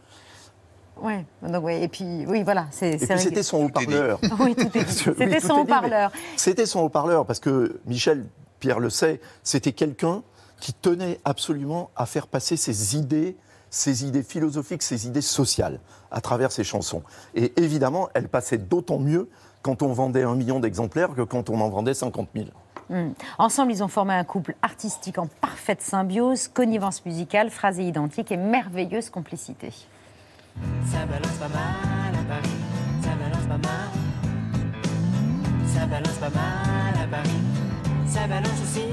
Ouais, 1.02 1.26
donc 1.42 1.64
ouais, 1.64 1.84
et 1.84 1.88
puis 1.88 2.26
oui, 2.28 2.44
voilà, 2.44 2.68
c'est. 2.72 2.98
C'était 3.18 3.44
son 3.44 3.66
haut-parleur. 3.66 4.20
Oui, 4.40 4.56
tout 4.56 4.78
est. 4.78 5.08
Oui, 5.08 5.14
C'était 5.18 5.40
son 5.40 5.60
haut-parleur. 5.60 6.12
C'était 6.38 6.66
son 6.66 6.82
haut-parleur 6.82 7.26
parce 7.26 7.40
que 7.40 7.80
Michel, 7.86 8.26
Pierre 8.60 8.80
le 8.80 8.90
sait, 8.90 9.20
c'était 9.44 9.74
quelqu'un 9.74 10.24
qui 10.60 10.74
tenait 10.74 11.20
absolument 11.26 11.90
à 11.96 12.06
faire 12.06 12.28
passer 12.28 12.56
ses 12.56 12.96
idées, 12.96 13.36
ses 13.74 14.06
idées 14.06 14.22
philosophiques, 14.22 14.84
ses 14.84 15.08
idées 15.08 15.22
sociales 15.22 15.80
à 16.12 16.22
travers 16.22 16.52
ses 16.52 16.64
chansons. 16.64 17.02
Et 17.34 17.54
évidemment, 17.58 18.08
elles 18.14 18.30
passaient 18.30 18.60
d'autant 18.60 19.00
mieux 19.00 19.30
quand 19.64 19.82
on 19.82 19.92
vendait 19.94 20.22
un 20.22 20.36
million 20.36 20.60
d'exemplaires 20.60 21.16
que 21.16 21.24
quand 21.24 21.50
on 21.50 21.60
en 21.60 21.70
vendait 21.70 21.96
50 21.96 22.30
000. 22.36 22.48
Hmm. 22.90 23.14
Ensemble, 23.40 23.72
ils 23.72 23.84
ont 23.84 23.88
formé 23.88 24.14
un 24.14 24.24
couple 24.24 24.56
artistique 24.62 25.18
en 25.18 25.26
parfaite 25.26 25.82
symbiose, 25.82 26.50
connivence 26.50 27.04
musicale, 27.04 27.50
phrasé 27.50 27.84
identique 27.84 28.32
et 28.32 28.38
merveilleuse 28.38 29.10
complicité. 29.10 29.72
Ça 30.92 31.06
balance 31.08 31.38
pas 31.40 31.48
mal 31.48 32.14
à 32.14 32.24
Paris, 32.28 32.50
ça 33.02 33.10
balance 33.16 33.48
pas 33.48 33.68
mal. 33.68 33.90
Ça 35.66 35.86
balance 35.88 36.18
pas 36.20 36.30
mal 36.30 37.04
à 37.04 37.08
Paris, 37.08 37.42
ça 38.06 38.28
balance 38.28 38.62
aussi. 38.64 38.86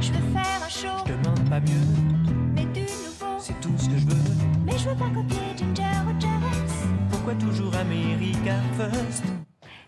Je 0.00 0.12
veux 0.12 0.32
faire 0.32 0.62
un 0.64 0.68
show, 0.68 1.04
Je 1.06 1.12
demande 1.12 1.50
pas 1.50 1.60
mieux, 1.60 2.43
ce 3.84 3.88
que 3.90 3.98
je 3.98 4.06
veux. 4.06 4.22
Mais 4.64 4.78
je 4.78 4.88
veux 4.88 4.96
pas 4.96 5.10
copier 5.14 5.38
Ginger 5.56 5.82
Rogers. 6.06 6.74
Pourquoi 7.10 7.34
toujours 7.34 7.74
America 7.76 8.54
First? 8.76 9.24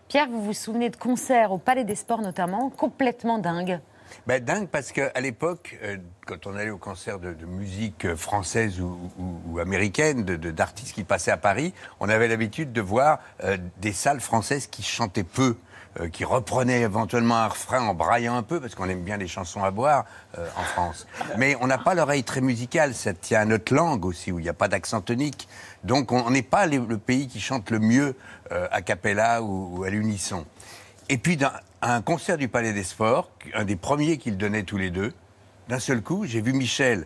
Pierre, 0.07 0.27
vous 0.29 0.41
vous 0.43 0.53
souvenez 0.53 0.89
de 0.89 0.95
concerts 0.95 1.51
au 1.51 1.57
Palais 1.57 1.83
des 1.83 1.95
Sports 1.95 2.21
notamment, 2.21 2.69
complètement 2.69 3.39
dingues 3.39 3.79
Ben, 4.25 4.41
dingue 4.43 4.67
parce 4.67 4.91
qu'à 4.93 5.19
l'époque, 5.19 5.77
euh, 5.83 5.97
quand 6.25 6.47
on 6.47 6.55
allait 6.55 6.69
au 6.69 6.77
concert 6.77 7.19
de, 7.19 7.33
de 7.33 7.45
musique 7.45 8.05
euh, 8.05 8.15
française 8.15 8.79
ou, 8.79 8.97
ou- 9.19 9.41
ou 9.53 9.59
américaine, 9.59 10.23
de- 10.23 10.37
de- 10.37 10.51
d'artistes 10.51 10.93
qui 10.93 11.03
passaient 11.03 11.31
à 11.31 11.37
Paris, 11.37 11.73
on 11.99 12.07
avait 12.07 12.27
l'habitude 12.29 12.71
de 12.71 12.81
voir 12.81 13.19
euh, 13.43 13.57
des 13.81 13.91
salles 13.93 14.21
françaises 14.21 14.67
qui 14.67 14.81
chantaient 14.83 15.23
peu. 15.25 15.57
Euh, 15.99 16.09
qui 16.09 16.25
reprenaient 16.25 16.81
éventuellement 16.81 17.37
un 17.37 17.47
refrain 17.47 17.81
en 17.81 17.93
braillant 17.93 18.35
un 18.35 18.43
peu, 18.43 18.59
parce 18.59 18.75
qu'on 18.75 18.89
aime 18.89 19.03
bien 19.03 19.17
les 19.17 19.27
chansons 19.27 19.63
à 19.63 19.71
boire 19.71 20.05
euh, 20.37 20.47
en 20.55 20.63
France. 20.63 21.07
Mais 21.37 21.55
on 21.61 21.67
n'a 21.67 21.77
pas 21.77 21.95
l'oreille 21.95 22.23
très 22.23 22.41
musicale, 22.41 22.93
ça 22.93 23.13
tient 23.13 23.41
à 23.41 23.45
notre 23.45 23.73
langue 23.73 24.05
aussi, 24.05 24.31
où 24.31 24.39
il 24.39 24.43
n'y 24.43 24.49
a 24.49 24.53
pas 24.53 24.67
d'accent 24.67 25.01
tonique. 25.01 25.47
Donc 25.83 26.11
on 26.11 26.29
n'est 26.29 26.41
pas 26.41 26.65
le 26.65 26.97
pays 26.97 27.27
qui 27.27 27.39
chante 27.39 27.69
le 27.69 27.79
mieux 27.79 28.15
euh, 28.51 28.67
a 28.71 28.81
cappella 28.81 29.41
ou, 29.41 29.77
ou 29.77 29.83
à 29.83 29.89
l'unisson. 29.89 30.45
Et 31.09 31.17
puis, 31.17 31.37
dans 31.37 31.51
un 31.81 32.01
concert 32.01 32.37
du 32.37 32.47
Palais 32.47 32.73
des 32.73 32.83
Sports, 32.83 33.31
un 33.53 33.63
des 33.63 33.75
premiers 33.75 34.17
qu'ils 34.17 34.37
donnaient 34.37 34.63
tous 34.63 34.77
les 34.77 34.89
deux, 34.89 35.13
d'un 35.69 35.79
seul 35.79 36.01
coup, 36.01 36.25
j'ai 36.25 36.41
vu 36.41 36.53
Michel 36.53 37.05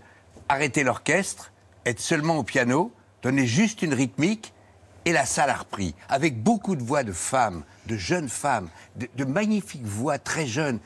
arrêter 0.49 0.83
l'orchestre, 0.83 1.51
être 1.85 1.99
seulement 1.99 2.37
au 2.37 2.43
piano, 2.43 2.91
donner 3.21 3.45
juste 3.45 3.81
une 3.81 3.93
rythmique, 3.93 4.53
et 5.05 5.11
la 5.11 5.25
salle 5.25 5.49
a 5.49 5.55
repris, 5.55 5.95
avec 6.09 6.41
beaucoup 6.41 6.75
de 6.75 6.83
voix 6.83 7.03
de 7.03 7.11
femmes, 7.11 7.63
de 7.87 7.97
jeunes 7.97 8.29
femmes, 8.29 8.69
de, 8.95 9.25
magnifiques 9.25 9.85
voix 9.85 10.19
très 10.19 10.45
jeunes. 10.45 10.79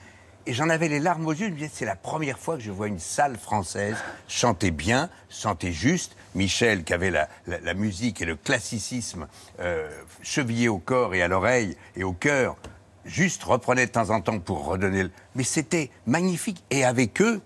Et 0.47 0.53
j'en 0.53 0.69
avais 0.69 0.87
les 0.87 0.99
larmes 0.99 1.25
aux 1.25 1.31
yeux, 1.31 1.47
je 1.47 1.51
me 1.51 1.55
disais, 1.55 1.71
c'est 1.73 1.85
la 1.85 1.95
première 1.95 2.37
fois 2.37 2.55
que 2.55 2.61
je 2.61 2.71
vois 2.71 2.87
une 2.87 2.99
salle 2.99 3.35
française 3.35 3.95
chanter 4.27 4.69
bien, 4.71 5.09
chanter 5.29 5.71
juste. 5.71 6.15
Michel, 6.35 6.83
qui 6.83 6.93
avait 6.93 7.11
la, 7.11 7.73
musique 7.73 8.21
et 8.21 8.25
le 8.25 8.35
classicisme 8.35 9.27
euh, 9.59 9.89
chevillés 10.21 10.67
au 10.67 10.77
corps 10.77 11.15
et 11.15 11.21
à 11.21 11.27
l'oreille 11.27 11.77
et 11.95 12.03
au 12.03 12.13
cœur, 12.13 12.57
juste 13.05 13.43
reprenait 13.43 13.87
de 13.87 13.91
temps 13.91 14.09
en 14.09 14.21
temps 14.21 14.39
pour 14.39 14.65
redonner 14.65 15.03
le... 15.03 15.11
Mais 15.35 15.43
c'était 15.43 15.89
magnifique. 16.05 16.63
Et 16.69 16.83
avec 16.83 17.21
eux, 17.21 17.41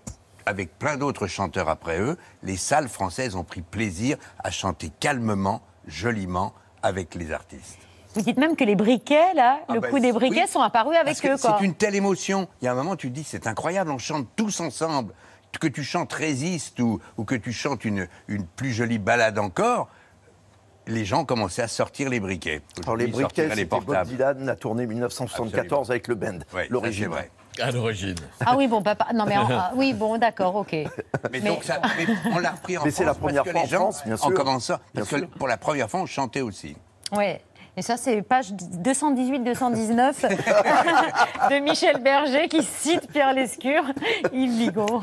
avec 0.46 0.78
plein 0.78 0.96
d'autres 0.96 1.26
chanteurs 1.26 1.68
après 1.68 2.00
eux, 2.00 2.18
les 2.42 2.56
salles 2.56 2.88
françaises 2.88 3.36
ont 3.36 3.44
pris 3.44 3.62
plaisir 3.62 4.16
à 4.40 4.50
chanter 4.50 4.90
calmement, 5.00 5.62
joliment, 5.90 6.54
avec 6.82 7.14
les 7.14 7.32
artistes. 7.32 7.78
Vous 8.14 8.22
dites 8.22 8.38
même 8.38 8.56
que 8.56 8.64
les 8.64 8.74
briquets, 8.74 9.34
là, 9.34 9.60
Ah 9.68 9.74
le 9.74 9.80
ben, 9.80 9.90
coup 9.90 10.00
des 10.00 10.12
briquets 10.12 10.42
oui. 10.44 10.48
sont 10.48 10.60
apparus 10.62 10.96
avec 10.96 11.16
eux. 11.26 11.36
Quoi. 11.36 11.56
C'est 11.58 11.64
une 11.64 11.74
telle 11.74 11.94
émotion. 11.94 12.48
Il 12.60 12.64
y 12.64 12.68
a 12.68 12.72
un 12.72 12.74
moment, 12.74 12.96
tu 12.96 13.08
te 13.08 13.14
dis, 13.14 13.22
c'est 13.24 13.46
incroyable, 13.46 13.90
on 13.90 13.98
chante 13.98 14.26
tous 14.34 14.60
ensemble. 14.60 15.12
Que 15.60 15.66
tu 15.68 15.82
chantes 15.84 16.12
Résiste 16.12 16.78
ou, 16.80 17.00
ou 17.16 17.24
que 17.24 17.34
tu 17.34 17.52
chantes 17.52 17.84
une, 17.84 18.08
une 18.28 18.46
plus 18.46 18.72
jolie 18.72 18.98
balade 18.98 19.38
encore, 19.38 19.88
les 20.86 21.04
gens 21.04 21.24
commençaient 21.24 21.62
à 21.62 21.68
sortir 21.68 22.08
les 22.08 22.18
briquets. 22.20 22.62
Alors 22.84 22.96
les 22.96 23.08
briquets, 23.08 23.48
c'était 23.50 23.64
Bob. 23.64 24.04
Dylan, 24.06 24.44
la 24.46 24.56
tournée 24.56 24.86
1974 24.86 25.58
Absolument. 25.60 25.90
avec 25.90 26.08
le 26.08 26.14
band, 26.14 26.38
Ouais, 26.54 26.64
ça, 26.64 26.68
l'origine. 26.70 27.10
À 27.62 27.70
l'origine. 27.70 28.14
Ah 28.44 28.54
oui, 28.56 28.66
bon, 28.68 28.82
papa. 28.82 29.06
Non, 29.14 29.24
mais 29.26 29.36
en- 29.36 29.48
ah, 29.50 29.72
oui, 29.74 29.92
bon, 29.92 30.18
d'accord, 30.18 30.54
ok. 30.56 30.74
Mais, 31.32 31.40
donc 31.40 31.64
ça, 31.64 31.80
mais 31.98 32.06
on 32.34 32.38
l'a 32.38 32.50
repris 32.52 32.76
en 32.78 32.84
Mais 32.84 32.90
c'est 32.90 33.04
France 33.04 33.16
la 33.16 33.20
première 33.20 33.44
parce 33.44 33.54
que 33.54 33.60
fois 33.60 33.60
les 33.62 33.66
en 33.74 33.78
gens, 33.78 33.90
France, 33.92 34.02
bien 34.06 34.14
en 34.14 34.18
sûr. 34.18 34.34
commençant, 34.34 34.74
Bien 34.76 34.82
parce 34.94 35.08
que 35.10 35.18
sûr. 35.18 35.28
pour 35.30 35.48
la 35.48 35.56
première 35.56 35.90
fois, 35.90 36.00
on 36.00 36.06
chantait 36.06 36.40
aussi. 36.40 36.76
Ouais. 37.12 37.40
Et 37.76 37.82
ça, 37.82 37.96
c'est 37.96 38.20
page 38.22 38.52
218-219 38.52 40.26
de 41.50 41.60
Michel 41.60 42.02
Berger 42.02 42.48
qui 42.48 42.62
cite 42.62 43.06
Pierre 43.12 43.32
Lescure, 43.32 43.84
Yves 44.32 44.58
Bigot. 44.58 45.02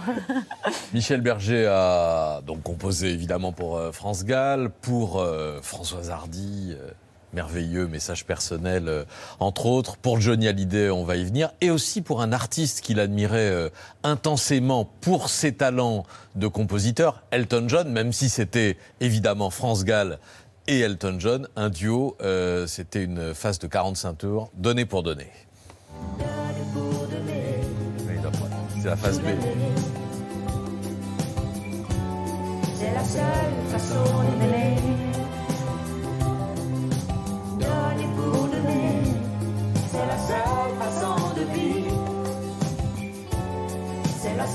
Michel 0.93 1.22
Berger 1.22 1.65
a 1.72 2.41
donc 2.46 2.63
composé 2.63 3.08
évidemment 3.10 3.52
pour 3.54 3.78
euh, 3.78 3.91
France 3.91 4.26
Gall, 4.26 4.70
pour 4.82 5.20
euh, 5.22 5.60
Françoise 5.62 6.10
Hardy, 6.12 6.76
euh, 6.78 6.91
merveilleux 7.38 7.88
message 7.88 8.26
personnel 8.26 8.86
euh, 8.88 9.04
entre 9.39 9.67
autres, 9.67 9.95
pour 9.95 10.19
Johnny 10.19 10.47
Hallyday, 10.47 10.89
on 10.89 11.04
va 11.04 11.17
y 11.17 11.23
venir, 11.23 11.52
et 11.62 11.69
aussi 11.69 12.02
pour 12.02 12.23
un 12.23 12.34
artiste 12.34 12.82
qu'il 12.82 13.00
admirait 13.00 13.52
euh, 13.52 13.69
intensément 14.02 14.89
pour 15.02 15.30
ses 15.30 15.54
talents 15.54 16.04
de 16.34 16.47
compositeur, 16.47 17.21
Elton 17.30 17.65
John, 17.67 17.91
même 17.91 18.12
si 18.12 18.30
c'était 18.30 18.76
évidemment 19.02 19.52
France 19.52 19.86
Gall 19.86 20.17
et 20.65 20.80
Elton 20.80 21.17
John, 21.19 21.47
un 21.56 21.69
duo, 21.69 22.17
euh, 22.23 22.65
c'était 22.65 23.04
une 23.04 23.36
phase 23.36 23.60
de 23.60 23.67
45 23.67 24.17
tours, 24.17 24.50
donné 24.56 24.86
pour 24.86 25.04
voilà, 25.04 25.21
C'est 28.82 28.88
la 28.88 28.95
phase 28.95 29.19
B. 29.19 29.26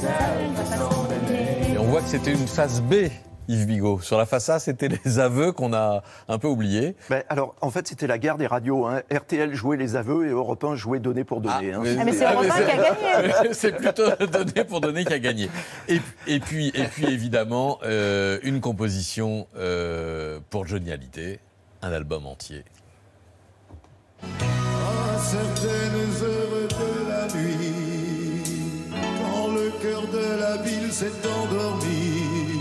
Et 0.04 1.78
on 1.78 1.84
voit 1.84 2.00
que 2.02 2.08
c'était 2.08 2.32
une 2.32 2.46
phase 2.48 2.80
B, 2.82 2.94
Yves 3.48 3.66
Bigot. 3.66 4.00
Sur 4.00 4.18
la 4.18 4.26
face 4.26 4.48
A, 4.48 4.58
c'était 4.58 4.88
les 4.88 5.18
aveux 5.18 5.52
qu'on 5.52 5.72
a 5.72 6.02
un 6.28 6.38
peu 6.38 6.48
oubliés. 6.48 6.96
Ben, 7.08 7.22
alors, 7.28 7.54
en 7.60 7.70
fait, 7.70 7.86
c'était 7.86 8.06
la 8.06 8.18
guerre 8.18 8.36
des 8.38 8.46
radios. 8.46 8.86
hein. 8.86 9.02
RTL 9.12 9.54
jouait 9.54 9.76
les 9.76 9.94
aveux 9.96 10.26
et 10.26 10.30
Europe 10.30 10.64
1 10.64 10.74
jouait 10.76 10.98
donner 10.98 11.24
pour 11.24 11.40
donner. 11.40 11.72
hein. 11.72 11.82
Ah, 11.98 12.04
mais 12.04 12.12
c'est 12.12 12.24
Europe 12.32 12.46
1 12.50 12.62
qui 12.64 12.70
a 12.70 12.76
gagné. 12.76 13.48
C'est 13.52 13.76
plutôt 13.76 14.08
donné 14.26 14.64
pour 14.64 14.80
donner 14.80 15.04
qui 15.04 15.12
a 15.12 15.18
gagné. 15.18 15.48
Et, 15.88 16.00
et 16.26 16.40
puis, 16.40 16.68
et 16.74 16.84
puis 16.84 17.06
évidemment, 17.06 17.78
euh, 17.84 18.38
une 18.42 18.60
composition 18.60 19.46
euh, 19.56 20.40
pour 20.50 20.66
Johnny 20.66 20.90
Hallyday, 20.92 21.38
un 21.82 21.92
album 21.92 22.26
entier. 22.26 22.64
À 24.22 25.18
la 30.38 30.56
ville 30.58 30.92
s'est 30.92 31.12
endormi, 31.24 32.58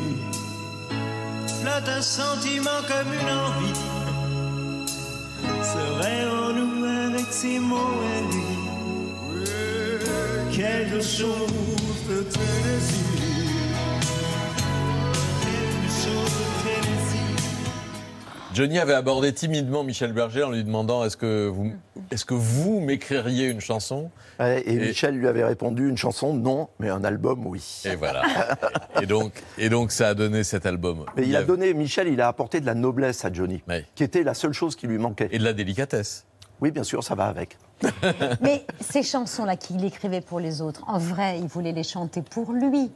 Flotte 1.62 1.90
un 1.90 2.02
sentiment 2.02 2.82
comme 2.88 3.14
une 3.14 3.30
envie. 3.30 3.80
Serait 5.64 6.26
en 6.28 6.54
nous 6.54 6.86
avec 6.86 7.28
ses 7.32 7.60
mots 7.60 8.02
à 8.16 8.22
lui. 8.32 8.52
quelque 10.52 11.02
chose 11.02 12.00
de. 12.10 12.24
Quelque 12.24 13.21
Johnny 18.54 18.80
avait 18.80 18.94
abordé 18.94 19.34
timidement 19.34 19.84
Michel 19.84 20.12
Berger 20.12 20.44
en 20.44 20.52
lui 20.52 20.64
demandant 20.64 21.06
est-ce 21.06 21.16
que 21.16 21.48
vous, 21.48 21.72
est-ce 22.12 22.26
que 22.26 22.34
vous 22.34 22.82
m'écririez 22.82 23.48
une 23.48 23.62
chanson? 23.62 24.12
Ouais, 24.42 24.62
et, 24.66 24.76
Michel 24.76 25.16
lui 25.16 25.28
avait 25.28 25.46
répondu 25.46 25.88
une 25.88 25.96
chanson, 25.96 26.34
non, 26.34 26.68
mais 26.80 26.90
un 26.90 27.06
album, 27.06 27.46
oui. 27.48 27.64
Et 27.86 27.96
voilà. 27.96 28.24
et, 29.02 29.06
donc, 29.06 29.32
et 29.58 29.70
donc, 29.70 29.94
ça 29.94 30.10
a 30.10 30.14
donné 30.14 30.44
cet 30.44 30.66
album. 30.66 31.06
Mais 31.16 31.26
il 31.26 31.36
a 31.36 31.40
avait- 31.40 31.48
donné, 31.48 31.74
Michel, 31.74 32.10
il 32.10 32.20
a 32.20 32.28
apporté 32.28 32.60
de 32.60 32.66
la 32.66 32.74
noblesse 32.74 33.24
à 33.24 33.32
Johnny, 33.32 33.64
qui 33.96 34.04
était 34.04 34.24
la 34.24 34.34
seule 34.34 34.54
chose 34.54 34.76
qui 34.76 34.86
lui 34.86 34.98
manquait. 34.98 35.30
Et 35.32 35.40
de 35.40 35.46
la 35.46 35.54
délicatesse. 35.54 36.26
Oui, 36.60 36.72
bien 36.72 36.84
sûr, 36.84 37.04
ça 37.04 37.16
va 37.16 37.26
avec. 37.26 37.58
Mais 38.42 38.66
ces 38.82 39.02
chansons-là 39.02 39.56
qu'il 39.56 39.84
écrivait 39.86 40.22
pour 40.22 40.40
les 40.40 40.62
autres, 40.62 40.84
en 40.88 41.00
vrai, 41.00 41.40
il 41.40 41.48
voulait 41.48 41.72
les 41.72 41.84
chanter 41.84 42.22
pour 42.22 42.52
lui. 42.52 42.92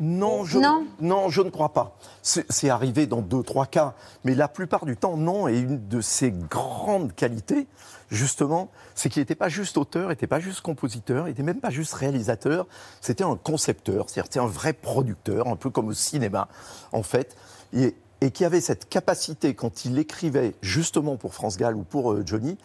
Non, 0.00 0.44
je, 0.44 0.58
Non 1.00 1.28
je 1.28 1.40
ne 1.42 1.50
crois 1.50 1.72
pas. 1.72 1.96
C'est 2.22 2.70
arrivé 2.70 3.06
dans 3.06 3.22
deux, 3.22 3.42
trois 3.42 3.66
cas, 3.66 3.94
mais 4.24 4.34
la 4.34 4.48
plupart 4.48 4.84
du 4.84 4.96
temps, 4.96 5.16
non. 5.16 5.48
Et 5.48 5.58
une 5.58 5.88
de 5.88 6.00
ses 6.00 6.30
grandes 6.30 7.14
qualités, 7.14 7.66
justement, 8.10 8.70
c'est 8.94 9.08
qu'il 9.08 9.22
n'était 9.22 9.34
pas 9.34 9.48
juste 9.48 9.78
auteur, 9.78 10.06
il 10.06 10.08
n'était 10.08 10.26
pas 10.26 10.40
juste 10.40 10.60
compositeur, 10.60 11.26
il 11.26 11.30
n'était 11.30 11.42
même 11.42 11.60
pas 11.60 11.70
juste 11.70 11.94
réalisateur, 11.94 12.66
c'était 13.00 13.24
un 13.24 13.36
concepteur, 13.36 14.08
c'est-à-dire 14.08 14.24
c'était 14.24 14.40
un 14.40 14.46
vrai 14.46 14.72
producteur, 14.72 15.46
un 15.48 15.56
peu 15.56 15.70
comme 15.70 15.88
au 15.88 15.94
cinéma, 15.94 16.48
en 16.92 17.02
fait. 17.02 17.36
Et, 17.72 17.94
et 18.20 18.30
qui 18.30 18.44
avait 18.44 18.60
cette 18.60 18.88
capacité, 18.88 19.54
quand 19.54 19.84
il 19.84 19.98
écrivait 19.98 20.54
justement 20.62 21.16
pour 21.16 21.34
France 21.34 21.56
Gall 21.56 21.76
ou 21.76 21.82
pour 21.82 22.12
euh, 22.12 22.22
Johnny, 22.24 22.56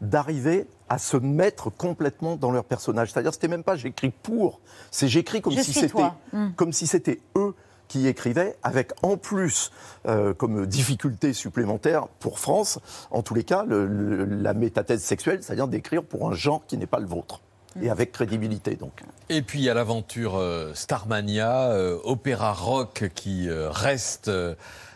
d'arriver 0.00 0.66
à 0.88 0.98
se 0.98 1.16
mettre 1.16 1.70
complètement 1.70 2.36
dans 2.36 2.50
leur 2.50 2.64
personnage. 2.64 3.10
C'est-à-dire, 3.12 3.32
c'était 3.34 3.48
même 3.48 3.64
pas 3.64 3.76
j'écris 3.76 4.10
pour, 4.22 4.60
c'est 4.90 5.08
j'écris 5.08 5.40
comme 5.42 5.52
si 5.54 5.64
suis 5.64 5.72
c'était 5.74 5.88
toi. 5.88 6.16
Mm. 6.32 6.48
comme 6.56 6.72
si 6.72 6.86
c'était 6.86 7.20
eux 7.36 7.54
qui 7.88 8.06
écrivaient, 8.06 8.54
avec 8.62 8.92
en 9.02 9.16
plus 9.16 9.70
euh, 10.06 10.34
comme 10.34 10.66
difficulté 10.66 11.32
supplémentaire 11.32 12.06
pour 12.20 12.38
France, 12.38 12.78
en 13.10 13.22
tous 13.22 13.34
les 13.34 13.44
cas, 13.44 13.64
le- 13.64 13.86
le- 13.86 14.24
la 14.26 14.52
métathèse 14.54 15.02
sexuelle, 15.02 15.42
c'est-à-dire 15.42 15.68
d'écrire 15.68 16.02
pour 16.02 16.28
un 16.30 16.34
genre 16.34 16.62
qui 16.66 16.76
n'est 16.76 16.86
pas 16.86 17.00
le 17.00 17.06
vôtre, 17.06 17.40
et 17.80 17.88
avec 17.90 18.12
crédibilité 18.12 18.76
donc. 18.76 19.02
Et 19.30 19.40
puis 19.42 19.60
il 19.60 19.64
y 19.64 19.70
a 19.70 19.74
l'aventure 19.74 20.36
euh, 20.36 20.72
Starmania, 20.74 21.70
euh, 21.70 21.98
opéra 22.04 22.52
rock 22.52 23.10
qui 23.14 23.48
euh, 23.48 23.70
reste 23.70 24.30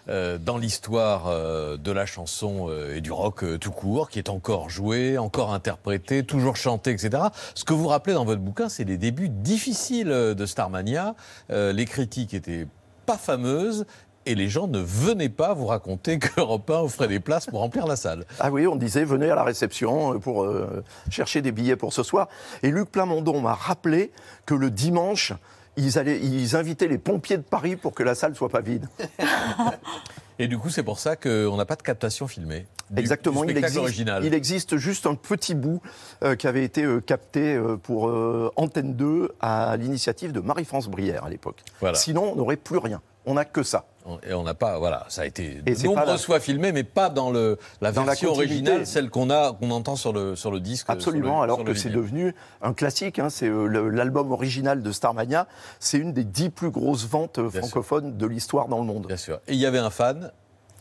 dans 0.09 0.59
l'histoire 0.59 1.29
euh, 1.29 1.77
de 1.77 1.93
la 1.93 2.07
chanson 2.07 2.67
euh, 2.69 2.97
et 2.97 3.01
du 3.01 3.13
rock 3.13 3.45
euh, 3.45 3.59
tout 3.59 3.71
court, 3.71 4.11
qui 4.11 4.19
est 4.19 4.29
encore 4.29 4.69
joué, 4.69 5.17
encore 5.19 5.53
interprété, 5.55 6.25
toujours 6.25 6.57
chanté, 6.57 6.91
etc. 6.91 7.25
Ce 7.55 7.65
que 7.65 7.73
vous 7.73 7.87
rappelez 7.89 8.15
dans 8.15 8.25
votre 8.25 8.41
bouquin, 8.41 8.69
c'est 8.69 8.85
les 8.85 8.99
débuts 8.99 9.29
difficiles 9.29 10.11
euh, 10.11 10.35
de 10.35 10.47
Starmania. 10.47 11.15
Euh, 11.51 11.73
les 11.73 11.85
critiques 11.85 12.35
étaient 12.35 12.67
pas 13.07 13.17
fameuses. 13.17 13.87
Et 14.25 14.37
les 14.37 14.49
gens 14.49 14.69
ne 14.69 14.79
venaient 14.79 15.29
pas 15.29 15.53
vous 15.53 15.67
raconter 15.67 16.21
que 16.21 16.41
Europe 16.41 16.71
1 16.71 16.75
offrait 16.75 17.09
des 17.09 17.19
places 17.19 17.47
pour 17.47 17.59
remplir 17.59 17.87
la 17.89 17.97
salle. 17.97 18.25
Ah 18.39 18.53
oui, 18.53 18.69
on 18.69 18.77
disait 18.77 19.05
venez 19.05 19.29
à 19.29 19.35
la 19.35 19.43
réception 19.43 20.15
euh, 20.15 20.19
pour 20.19 20.45
euh, 20.45 20.85
chercher 21.11 21.43
des 21.43 21.51
billets 21.51 21.75
pour 21.75 21.93
ce 21.93 22.05
soir. 22.05 22.29
Et 22.63 22.71
Luc 22.71 22.89
Plamondon 22.91 23.41
m'a 23.41 23.55
rappelé 23.55 24.13
que 24.47 24.55
le 24.55 24.71
dimanche, 24.71 25.33
ils, 25.77 25.99
allaient, 25.99 26.19
ils 26.21 26.55
invitaient 26.57 26.89
les 26.89 26.99
pompiers 26.99 27.37
de 27.39 27.43
Paris 27.43 27.77
pour 27.77 27.95
que 27.95 28.03
la 28.03 28.15
salle 28.15 28.35
soit 28.35 28.49
pas 28.49 28.61
vide. 28.61 28.87
Et 30.39 30.49
du 30.49 30.59
coup, 30.59 30.71
c'est 30.71 30.83
pour 30.83 30.99
ça 30.99 31.15
qu'on 31.15 31.57
n'a 31.57 31.65
pas 31.67 31.77
de 31.77 31.83
captation 31.83 32.27
filmée. 32.27 32.67
du- 32.91 33.01
Exactement, 33.01 33.45
du 33.45 33.53
il 33.53 33.59
existe, 33.59 33.79
original. 33.79 34.25
il 34.25 34.35
existe 34.35 34.77
juste 34.77 35.07
un 35.07 35.15
petit 35.15 35.55
bout 35.55 35.81
euh, 36.25 36.35
qui 36.35 36.47
avait 36.49 36.65
été 36.65 36.83
euh, 36.85 37.01
capté 37.01 37.55
euh, 37.55 37.77
pour 37.77 38.11
Antenne 38.57 38.95
2 38.95 39.31
à 39.41 39.77
l'initiative 39.77 40.33
de 40.33 40.41
Marie-France 40.41 40.89
Brière 40.89 41.25
à 41.25 41.31
l'époque. 41.31 41.61
Voilà. 41.81 41.97
Sinon, 41.97 42.33
on 42.33 42.37
n'aurait 42.37 42.57
plus 42.57 42.79
rien. 42.79 43.01
On 43.25 43.35
n'a 43.35 43.45
que 43.45 43.63
ça. 43.63 43.85
Et 44.29 44.35
on 44.35 44.43
n'a 44.43 44.55
pas, 44.55 44.79
voilà, 44.81 45.07
ça 45.09 45.23
a 45.23 45.27
été 45.27 45.63
Et 45.65 45.75
nombreuses 45.85 46.25
fois 46.25 46.41
filmé, 46.41 46.73
mais 46.73 46.83
pas 46.83 47.09
dans 47.09 47.31
le, 47.31 47.57
la 47.81 47.93
Dans 47.93 48.03
version 48.03 48.31
originale, 48.31 48.85
celle 48.85 49.11
qu'on 49.11 49.31
a, 49.31 49.53
qu'on 49.53 49.71
entend 49.71 49.95
sur 49.95 50.13
le, 50.13 50.35
sur 50.35 50.51
le 50.51 50.59
disque. 50.59 50.87
Absolument, 50.89 51.37
le- 51.39 51.45
alors 51.45 51.63
que 51.63 51.73
c'est 51.75 51.89
devenu 51.91 52.35
un 52.63 52.73
classique. 52.73 53.21
hein, 53.21 53.31
c'est 53.31 53.47
euh, 53.47 53.67
l'album 53.91 54.33
original 54.33 54.83
de 54.83 54.91
Starmania. 54.91 55.47
C'est 55.79 55.99
une 55.99 56.13
des 56.13 56.25
dix 56.25 56.51
plus 56.51 56.71
grosses 56.71 57.07
ventes 57.07 57.39
euh, 57.39 57.49
francophones 57.49 58.17
de 58.17 58.27
l'histoire 58.27 58.67
dans 58.67 58.79
le 58.81 58.85
monde. 58.87 59.07
Bien 59.07 59.17
sûr. 59.17 59.37
Et 59.47 59.53
il 59.53 59.59
y 59.61 59.67
avait 59.67 59.79
un 59.79 59.91
fan, 59.91 60.33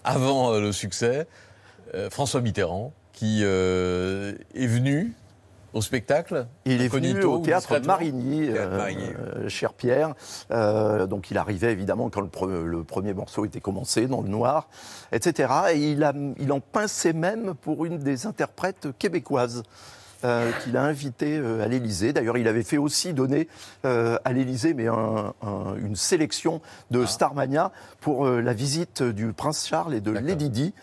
avant 0.04 0.54
euh, 0.54 0.60
le 0.60 0.72
succès, 0.72 1.28
euh, 1.94 2.10
François 2.10 2.42
Mitterrand, 2.42 2.92
qui 3.14 3.42
euh, 3.44 4.34
est 4.56 4.66
venu 4.66 5.14
au 5.74 5.82
spectacle. 5.82 6.48
Il 6.66 6.82
est 6.82 6.88
venu 6.88 7.14
au 7.24 7.40
théâtre. 7.40 7.68
Marigny, 7.88 8.50
euh, 8.50 8.78
euh, 9.38 9.50
cher 9.50 9.74
Pierre. 9.74 10.14
Euh, 10.52 11.08
donc 11.08 11.32
il 11.32 11.38
arrivait 11.38 11.72
évidemment 11.72 12.10
quand 12.10 12.22
le, 12.22 12.28
pre- 12.28 12.64
le 12.64 12.84
premier 12.84 13.14
morceau 13.14 13.46
était 13.46 13.62
commencé, 13.62 14.08
dans 14.08 14.22
le 14.22 14.30
noir, 14.30 14.68
etc. 15.12 15.52
Et 15.74 15.92
il, 15.92 16.04
a, 16.04 16.14
il 16.40 16.52
en 16.52 16.60
pinçait 16.60 17.14
même 17.14 17.54
pour 17.62 17.86
une 17.86 17.98
des 18.00 18.26
interprètes 18.26 18.88
québécoises. 19.00 19.64
euh, 20.24 20.52
qu'il 20.64 20.78
a 20.78 20.84
invité 20.84 21.40
euh, 21.40 21.64
à 21.64 21.68
l'Élysée. 21.68 22.14
D'ailleurs, 22.14 22.38
il 22.38 22.48
avait 22.48 22.62
fait 22.62 22.78
aussi 22.78 23.12
donner 23.12 23.48
euh, 23.86 24.20
à 24.24 24.34
l'Élysée, 24.34 24.76
mais 24.76 24.86
un- 24.88 25.34
un- 25.42 25.76
une 25.84 25.96
sélection 25.96 26.62
de 26.92 27.08
Starmania 27.08 27.72
pour 28.02 28.28
la 28.28 28.54
visite 28.54 29.02
du 29.02 29.34
prince 29.34 29.66
Charles 29.68 29.96
et 29.96 30.00
de 30.00 30.12
Lady 30.12 30.52
Di. 30.52 30.74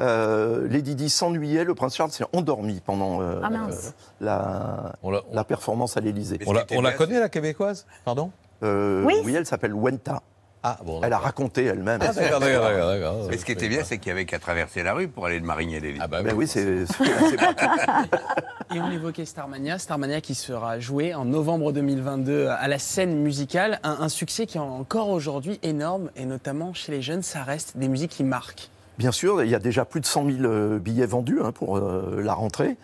Euh, 0.00 0.68
Lady 0.68 0.94
Di 0.94 1.08
s'ennuyait, 1.10 1.64
le 1.64 1.74
prince 1.74 1.96
Charles 1.96 2.12
s'est 2.12 2.24
endormi 2.32 2.80
pendant 2.84 3.20
euh, 3.20 3.40
Ah, 3.42 3.50
mince. 3.50 3.94
la, 4.20 4.92
la 5.32 5.44
performance 5.44 5.96
à 5.96 6.00
l'Élysée. 6.00 6.38
On 6.46 6.52
la, 6.52 6.64
on 6.72 6.80
la 6.82 6.92
connaît, 6.92 7.18
la 7.18 7.28
québécoise? 7.28 7.84
Pardon? 8.04 8.30
Euh, 8.62 9.02
Oui. 9.04 9.14
oui. 9.24 9.34
elle 9.34 9.46
s'appelle 9.46 9.74
Wenta. 9.74 10.22
Ah, 10.64 10.76
bon, 10.84 11.00
elle 11.04 11.12
a 11.12 11.18
raconté 11.18 11.64
elle-même. 11.64 12.00
Ah, 12.02 12.12
d'accord, 12.12 12.40
d'accord, 12.40 12.64
d'accord, 12.64 12.88
d'accord. 12.88 13.16
Mais 13.30 13.36
ce 13.38 13.44
qui 13.44 13.52
était 13.52 13.68
bien, 13.68 13.84
c'est 13.84 13.98
qu'il 13.98 14.08
y 14.08 14.10
avait 14.10 14.24
qu'à 14.24 14.40
traverser 14.40 14.82
la 14.82 14.92
rue 14.92 15.06
pour 15.06 15.24
aller 15.26 15.38
de 15.40 15.44
Marigny 15.46 15.76
à 15.76 15.80
l'Élysée. 15.80 16.00
Ah 16.02 16.08
bah 16.08 16.20
Ben 16.22 16.34
oui, 16.36 16.48
c'est 16.48 16.84
Et 18.74 18.80
on 18.80 18.90
évoquait 18.90 19.24
Starmania, 19.24 19.78
Starmania 19.78 20.20
qui 20.20 20.34
sera 20.34 20.78
joué 20.80 21.14
en 21.14 21.24
novembre 21.24 21.72
2022 21.72 22.48
à 22.48 22.68
la 22.68 22.78
scène 22.78 23.16
musicale, 23.22 23.78
un, 23.82 23.98
un 24.00 24.08
succès 24.08 24.46
qui 24.46 24.58
est 24.58 24.60
encore 24.60 25.08
aujourd'hui 25.08 25.58
énorme 25.62 26.10
et 26.16 26.24
notamment 26.26 26.74
chez 26.74 26.92
les 26.92 27.02
jeunes, 27.02 27.22
ça 27.22 27.42
reste 27.44 27.76
des 27.76 27.88
musiques 27.88 28.10
qui 28.10 28.24
marquent. 28.24 28.68
Bien 28.98 29.12
sûr, 29.12 29.44
il 29.44 29.48
y 29.48 29.54
a 29.54 29.60
déjà 29.60 29.84
plus 29.84 30.00
de 30.00 30.06
100 30.06 30.26
000 30.26 30.38
euh, 30.42 30.78
billets 30.80 31.06
vendus 31.06 31.38
hein, 31.40 31.52
pour 31.52 31.76
euh, 31.76 32.20
la 32.20 32.34
rentrée. 32.34 32.76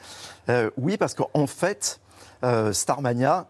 Euh, 0.48 0.70
oui, 0.76 0.96
parce 0.96 1.14
qu'en 1.14 1.48
fait, 1.48 2.00
euh, 2.44 2.72
Starmania, 2.72 3.48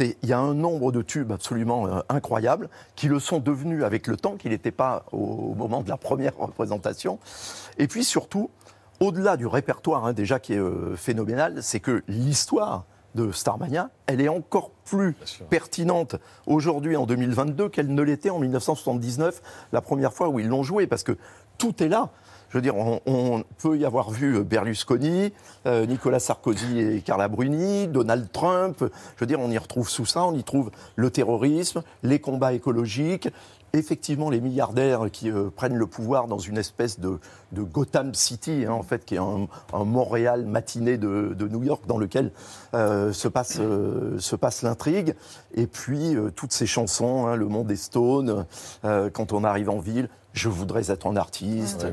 il 0.00 0.16
y 0.24 0.32
a 0.32 0.40
un 0.40 0.52
nombre 0.52 0.90
de 0.90 1.00
tubes 1.00 1.30
absolument 1.30 2.02
incroyables 2.08 2.68
qui 2.96 3.06
le 3.06 3.20
sont 3.20 3.38
devenus 3.38 3.84
avec 3.84 4.08
le 4.08 4.16
temps, 4.16 4.34
qui 4.34 4.48
n'étaient 4.48 4.72
pas 4.72 5.04
au, 5.12 5.18
au 5.18 5.54
moment 5.54 5.80
de 5.82 5.88
la 5.88 5.96
première 5.96 6.36
représentation. 6.36 7.20
Et 7.78 7.86
puis 7.86 8.02
surtout, 8.02 8.50
au-delà 8.98 9.36
du 9.36 9.46
répertoire 9.46 10.04
hein, 10.04 10.12
déjà 10.12 10.40
qui 10.40 10.54
est 10.54 10.96
phénoménal, 10.96 11.62
c'est 11.62 11.78
que 11.78 12.02
l'histoire 12.08 12.84
de 13.16 13.32
Starmania, 13.32 13.90
elle 14.06 14.20
est 14.20 14.28
encore 14.28 14.70
plus 14.84 15.16
pertinente 15.48 16.16
aujourd'hui 16.46 16.96
en 16.96 17.06
2022 17.06 17.68
qu'elle 17.68 17.92
ne 17.92 18.02
l'était 18.02 18.30
en 18.30 18.38
1979, 18.38 19.42
la 19.72 19.80
première 19.80 20.12
fois 20.12 20.28
où 20.28 20.38
ils 20.38 20.46
l'ont 20.46 20.62
joué, 20.62 20.86
parce 20.86 21.02
que 21.02 21.16
tout 21.58 21.82
est 21.82 21.88
là. 21.88 22.10
Je 22.48 22.58
veux 22.58 22.62
dire, 22.62 22.76
on, 22.76 23.44
peut 23.58 23.76
y 23.76 23.84
avoir 23.84 24.10
vu 24.10 24.42
Berlusconi, 24.44 25.32
euh, 25.66 25.84
Nicolas 25.84 26.20
Sarkozy 26.20 26.78
et 26.78 27.00
Carla 27.00 27.28
Bruni, 27.28 27.88
Donald 27.88 28.30
Trump. 28.32 28.78
Je 28.80 29.20
veux 29.20 29.26
dire, 29.26 29.40
on 29.40 29.50
y 29.50 29.58
retrouve 29.58 29.88
sous 29.88 30.06
ça, 30.06 30.24
on 30.24 30.34
y 30.34 30.44
trouve 30.44 30.70
le 30.94 31.10
terrorisme, 31.10 31.82
les 32.02 32.20
combats 32.20 32.52
écologiques, 32.52 33.28
effectivement 33.72 34.30
les 34.30 34.40
milliardaires 34.40 35.10
qui 35.10 35.30
euh, 35.30 35.50
prennent 35.54 35.76
le 35.76 35.86
pouvoir 35.86 36.28
dans 36.28 36.38
une 36.38 36.58
espèce 36.58 36.98
de, 37.00 37.18
Gotham 37.52 38.14
City, 38.14 38.64
hein, 38.66 38.72
en 38.72 38.82
fait, 38.82 39.04
qui 39.04 39.14
est 39.14 39.18
un, 39.18 39.48
Montréal 39.84 40.46
matiné 40.46 40.98
de, 40.98 41.34
New 41.48 41.62
York 41.62 41.82
dans 41.86 41.98
lequel 41.98 42.32
euh, 42.74 43.12
se 43.12 43.28
passe, 43.28 43.58
euh, 43.60 44.18
se 44.18 44.36
passe 44.36 44.62
l'intrigue. 44.62 45.14
Et 45.54 45.66
puis 45.66 46.14
euh, 46.14 46.30
toutes 46.30 46.52
ces 46.52 46.66
chansons, 46.66 47.26
hein, 47.26 47.36
Le 47.36 47.46
Monde 47.46 47.68
des 47.68 47.76
Stones, 47.76 48.46
euh, 48.84 49.10
quand 49.10 49.32
on 49.32 49.44
arrive 49.44 49.70
en 49.70 49.78
ville, 49.78 50.08
Je 50.36 50.50
voudrais 50.50 50.90
être 50.90 51.06
un 51.06 51.16
artiste, 51.16 51.86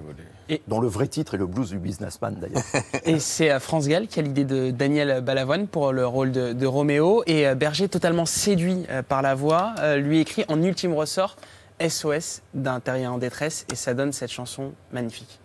dont 0.67 0.81
le 0.81 0.87
vrai 0.89 1.07
titre 1.07 1.33
est 1.33 1.37
le 1.37 1.47
blues 1.47 1.69
du 1.69 1.79
businessman 1.79 2.35
d'ailleurs. 2.35 2.61
Et 3.05 3.19
c'est 3.19 3.57
France 3.61 3.87
Gall 3.87 4.07
qui 4.07 4.19
a 4.19 4.21
l'idée 4.21 4.43
de 4.43 4.69
Daniel 4.69 5.21
Balavoine 5.21 5.65
pour 5.65 5.93
le 5.93 6.05
rôle 6.05 6.33
de, 6.33 6.51
de 6.51 6.65
Roméo. 6.65 7.23
Et 7.25 7.47
euh, 7.47 7.55
Berger, 7.55 7.87
totalement 7.87 8.25
séduit 8.25 8.85
euh, 8.89 9.01
par 9.01 9.21
la 9.21 9.33
voix, 9.33 9.75
euh, 9.79 9.95
lui 9.95 10.19
écrit 10.19 10.43
en 10.49 10.61
ultime 10.61 10.93
ressort 10.93 11.37
SOS 11.79 12.41
d'un 12.53 12.81
terrien 12.81 13.13
en 13.13 13.17
détresse. 13.17 13.65
Et 13.71 13.75
ça 13.75 13.93
donne 13.93 14.11
cette 14.11 14.31
chanson 14.31 14.73
magnifique. 14.91 15.39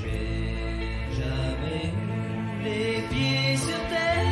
Jamais 0.00 1.92
eu 2.64 2.64
les 2.64 3.02
pieds 3.10 3.56
sur 3.56 3.78
terre. 3.88 4.26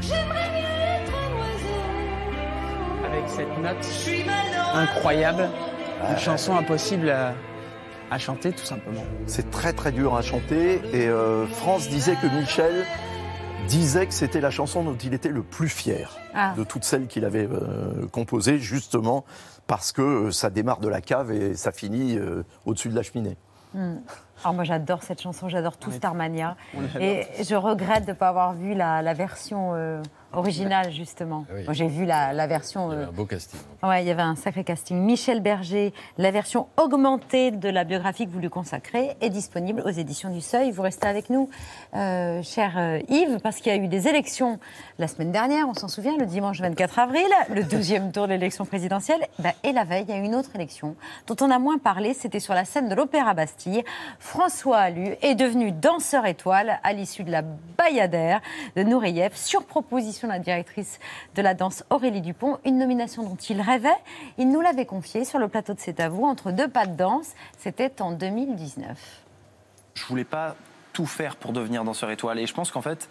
J'aimerais 0.00 0.50
mieux 0.50 0.82
être 0.96 1.14
un 1.14 1.30
oiseau. 1.38 1.84
Avec 3.06 3.28
cette 3.28 3.58
note 3.62 3.76
Je 3.82 3.86
suis 3.86 4.24
malheureux. 4.24 4.65
Incroyable, 4.76 5.48
une 6.10 6.18
chanson 6.18 6.56
impossible 6.56 7.10
à, 7.10 7.34
à 8.10 8.18
chanter 8.18 8.52
tout 8.52 8.64
simplement. 8.64 9.02
C'est 9.26 9.50
très 9.50 9.72
très 9.72 9.92
dur 9.92 10.14
à 10.14 10.22
chanter 10.22 10.80
et 10.92 11.08
euh, 11.08 11.46
France 11.46 11.88
disait 11.88 12.16
que 12.16 12.26
Michel 12.26 12.84
disait 13.68 14.06
que 14.06 14.14
c'était 14.14 14.40
la 14.40 14.50
chanson 14.50 14.84
dont 14.84 14.96
il 14.96 15.12
était 15.12 15.28
le 15.28 15.42
plus 15.42 15.68
fier 15.68 16.16
Ah. 16.34 16.54
de 16.56 16.62
toutes 16.62 16.84
celles 16.84 17.06
qu'il 17.08 17.24
avait 17.24 17.48
euh, 17.50 18.06
composées 18.12 18.58
justement 18.58 19.24
parce 19.66 19.90
que 19.90 20.02
euh, 20.02 20.30
ça 20.30 20.50
démarre 20.50 20.78
de 20.78 20.88
la 20.88 21.00
cave 21.00 21.32
et 21.32 21.56
ça 21.56 21.72
finit 21.72 22.16
euh, 22.16 22.44
au-dessus 22.64 22.90
de 22.90 22.94
la 22.94 23.02
cheminée. 23.02 23.36
Hmm. 23.74 23.96
Alors 24.44 24.54
moi 24.54 24.62
j'adore 24.64 25.02
cette 25.02 25.20
chanson, 25.20 25.48
j'adore 25.48 25.76
tout 25.78 25.90
Starmania. 25.90 26.56
Et 27.00 27.26
je 27.42 27.56
regrette 27.56 28.04
de 28.04 28.10
ne 28.10 28.16
pas 28.16 28.28
avoir 28.28 28.52
vu 28.54 28.74
la, 28.74 29.02
la 29.02 29.12
version 29.14 29.72
originale 30.36 30.92
justement. 30.92 31.44
Ah 31.48 31.54
oui. 31.56 31.74
J'ai 31.74 31.88
vu 31.88 32.04
la, 32.04 32.32
la 32.32 32.46
version... 32.46 32.90
Il 32.90 32.94
y 32.94 32.96
avait 32.96 33.04
euh, 33.04 33.08
un 33.08 33.12
beau 33.12 33.26
casting. 33.26 33.60
Ouais, 33.82 34.02
il 34.02 34.08
y 34.08 34.10
avait 34.10 34.22
un 34.22 34.36
sacré 34.36 34.64
casting. 34.64 34.98
Michel 34.98 35.40
Berger, 35.40 35.92
la 36.18 36.30
version 36.30 36.68
augmentée 36.76 37.50
de 37.50 37.68
la 37.68 37.84
biographie 37.84 38.26
que 38.26 38.30
vous 38.30 38.38
lui 38.38 38.50
consacrez 38.50 39.16
est 39.20 39.30
disponible 39.30 39.82
aux 39.84 39.90
éditions 39.90 40.30
du 40.30 40.40
Seuil. 40.40 40.70
Vous 40.70 40.82
restez 40.82 41.06
avec 41.06 41.30
nous, 41.30 41.48
euh, 41.94 42.42
cher 42.42 42.74
euh, 42.76 43.00
Yves, 43.08 43.38
parce 43.42 43.56
qu'il 43.58 43.74
y 43.74 43.78
a 43.78 43.78
eu 43.78 43.88
des 43.88 44.08
élections 44.08 44.58
la 44.98 45.08
semaine 45.08 45.32
dernière, 45.32 45.68
on 45.68 45.74
s'en 45.74 45.88
souvient, 45.88 46.16
le 46.16 46.26
dimanche 46.26 46.60
24 46.60 46.98
avril, 46.98 47.26
le 47.52 47.62
12e 47.62 48.12
tour 48.12 48.26
de 48.26 48.32
l'élection 48.32 48.64
présidentielle. 48.64 49.20
Ben, 49.38 49.52
et 49.62 49.72
la 49.72 49.84
veille, 49.84 50.04
il 50.08 50.14
y 50.14 50.18
a 50.18 50.20
eu 50.20 50.24
une 50.24 50.34
autre 50.34 50.50
élection 50.54 50.96
dont 51.26 51.36
on 51.40 51.50
a 51.50 51.58
moins 51.58 51.78
parlé, 51.78 52.14
c'était 52.14 52.40
sur 52.40 52.54
la 52.54 52.64
scène 52.64 52.88
de 52.88 52.94
l'Opéra 52.94 53.34
Bastille. 53.34 53.84
François 54.18 54.78
Allu 54.78 55.16
est 55.22 55.34
devenu 55.34 55.72
danseur 55.72 56.26
étoile 56.26 56.78
à 56.82 56.92
l'issue 56.92 57.24
de 57.24 57.30
la 57.30 57.42
Bayadère 57.42 58.40
de 58.74 58.82
Nureyev 58.82 59.32
sur 59.34 59.64
proposition 59.64 60.25
la 60.26 60.38
directrice 60.38 60.98
de 61.34 61.42
la 61.42 61.54
danse 61.54 61.84
Aurélie 61.90 62.20
Dupont, 62.20 62.58
une 62.64 62.78
nomination 62.78 63.22
dont 63.22 63.36
il 63.36 63.60
rêvait. 63.60 63.88
Il 64.38 64.50
nous 64.50 64.60
l'avait 64.60 64.86
confiée 64.86 65.24
sur 65.24 65.38
le 65.38 65.48
plateau 65.48 65.74
de 65.74 65.80
C'est 65.80 66.00
à 66.00 66.08
vous, 66.08 66.24
entre 66.24 66.50
deux 66.50 66.68
pas 66.68 66.86
de 66.86 66.96
danse. 66.96 67.34
C'était 67.58 68.02
en 68.02 68.12
2019. 68.12 68.98
je 69.94 70.04
voulais 70.04 70.24
pas 70.24 70.56
tout 70.92 71.06
faire 71.06 71.36
pour 71.36 71.52
devenir 71.52 71.84
danseur 71.84 72.10
étoile. 72.10 72.38
Et 72.38 72.46
je 72.46 72.54
pense 72.54 72.70
qu'en 72.70 72.80
fait, 72.80 73.08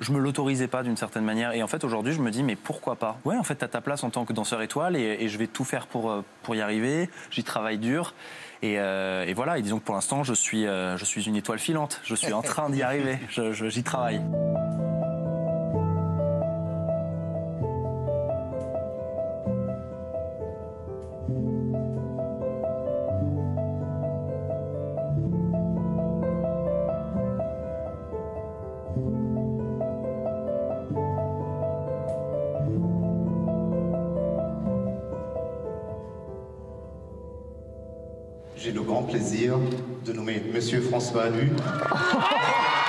je 0.00 0.12
me 0.12 0.18
l'autorisais 0.18 0.68
pas 0.68 0.82
d'une 0.82 0.96
certaine 0.96 1.24
manière. 1.24 1.52
Et 1.52 1.62
en 1.62 1.66
fait, 1.66 1.84
aujourd'hui, 1.84 2.12
je 2.12 2.20
me 2.20 2.30
dis, 2.30 2.42
mais 2.42 2.56
pourquoi 2.56 2.96
pas? 2.96 3.18
Ouais, 3.24 3.36
en 3.36 3.42
fait, 3.42 3.56
t'as 3.56 3.68
ta 3.68 3.80
place 3.80 4.04
en 4.04 4.10
tant 4.10 4.24
que 4.24 4.32
danseur 4.32 4.62
étoile 4.62 4.96
et, 4.96 5.28
je 5.28 5.38
vais 5.38 5.46
tout 5.46 5.64
faire 5.64 5.86
pour, 5.86 6.10
euh, 6.10 6.24
pour 6.42 6.54
y 6.54 6.60
arriver. 6.60 7.10
J'y 7.30 7.44
travaille 7.44 7.78
dur. 7.78 8.14
Et, 8.62 8.78
euh, 8.78 9.24
et 9.26 9.34
voilà, 9.34 9.58
et 9.58 9.62
disons 9.62 9.78
que 9.78 9.84
pour 9.84 9.94
l'instant, 9.94 10.22
je 10.22 10.34
suis, 10.34 10.66
euh, 10.66 10.96
je 10.96 11.04
suis 11.04 11.26
une 11.26 11.36
étoile 11.36 11.58
filante. 11.58 12.00
Je 12.04 12.14
suis 12.14 12.32
en 12.32 12.42
train 12.42 12.70
d'y 12.70 12.82
arriver. 12.82 13.18
J'y 13.28 13.82
travaille. 13.82 14.20
Monsieur 40.66 40.80
François 40.80 41.22
Allu. 41.26 41.52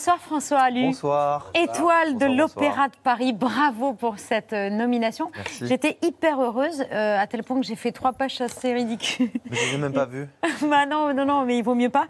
Bonsoir 0.00 0.18
François 0.18 0.60
Allu. 0.60 0.86
Bonsoir. 0.86 1.50
Étoile 1.52 2.16
de 2.16 2.24
l'Opéra 2.24 2.88
de 2.88 2.96
Paris, 3.04 3.34
bravo 3.34 3.92
pour 3.92 4.18
cette 4.18 4.54
euh, 4.54 4.70
nomination. 4.70 5.30
Merci. 5.36 5.66
J'étais 5.66 5.98
hyper 6.00 6.40
heureuse, 6.40 6.86
euh, 6.90 7.18
à 7.20 7.26
tel 7.26 7.44
point 7.44 7.60
que 7.60 7.66
j'ai 7.66 7.76
fait 7.76 7.92
trois 7.92 8.14
pages 8.14 8.40
assez 8.40 8.72
ridicules. 8.72 9.28
Mais 9.50 9.56
je 9.58 9.72
l'ai 9.72 9.76
même 9.76 9.92
pas 9.92 10.06
vu. 10.06 10.26
bah 10.62 10.86
non, 10.86 11.12
non, 11.12 11.26
non, 11.26 11.44
mais 11.44 11.58
il 11.58 11.62
vaut 11.62 11.74
mieux 11.74 11.90
pas. 11.90 12.06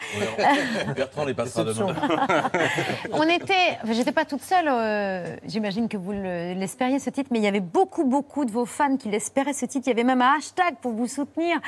Bertrand 0.94 1.24
les 1.24 1.34
passera 1.34 1.64
demain. 1.64 1.92
On 3.12 3.24
était, 3.24 3.76
enfin, 3.82 3.92
j'étais 3.92 4.12
pas 4.12 4.24
toute 4.24 4.42
seule, 4.42 4.68
euh, 4.68 5.34
j'imagine 5.44 5.88
que 5.88 5.96
vous 5.96 6.12
le- 6.12 6.54
l'espériez 6.54 7.00
ce 7.00 7.10
titre, 7.10 7.30
mais 7.32 7.40
il 7.40 7.44
y 7.44 7.48
avait 7.48 7.58
beaucoup, 7.58 8.04
beaucoup 8.04 8.44
de 8.44 8.52
vos 8.52 8.66
fans 8.66 8.98
qui 8.98 9.08
l'espéraient 9.08 9.52
ce 9.52 9.66
titre. 9.66 9.88
Il 9.88 9.90
y 9.90 9.94
avait 9.94 10.04
même 10.04 10.22
un 10.22 10.36
hashtag 10.38 10.76
pour 10.80 10.92
vous 10.92 11.08
soutenir, 11.08 11.58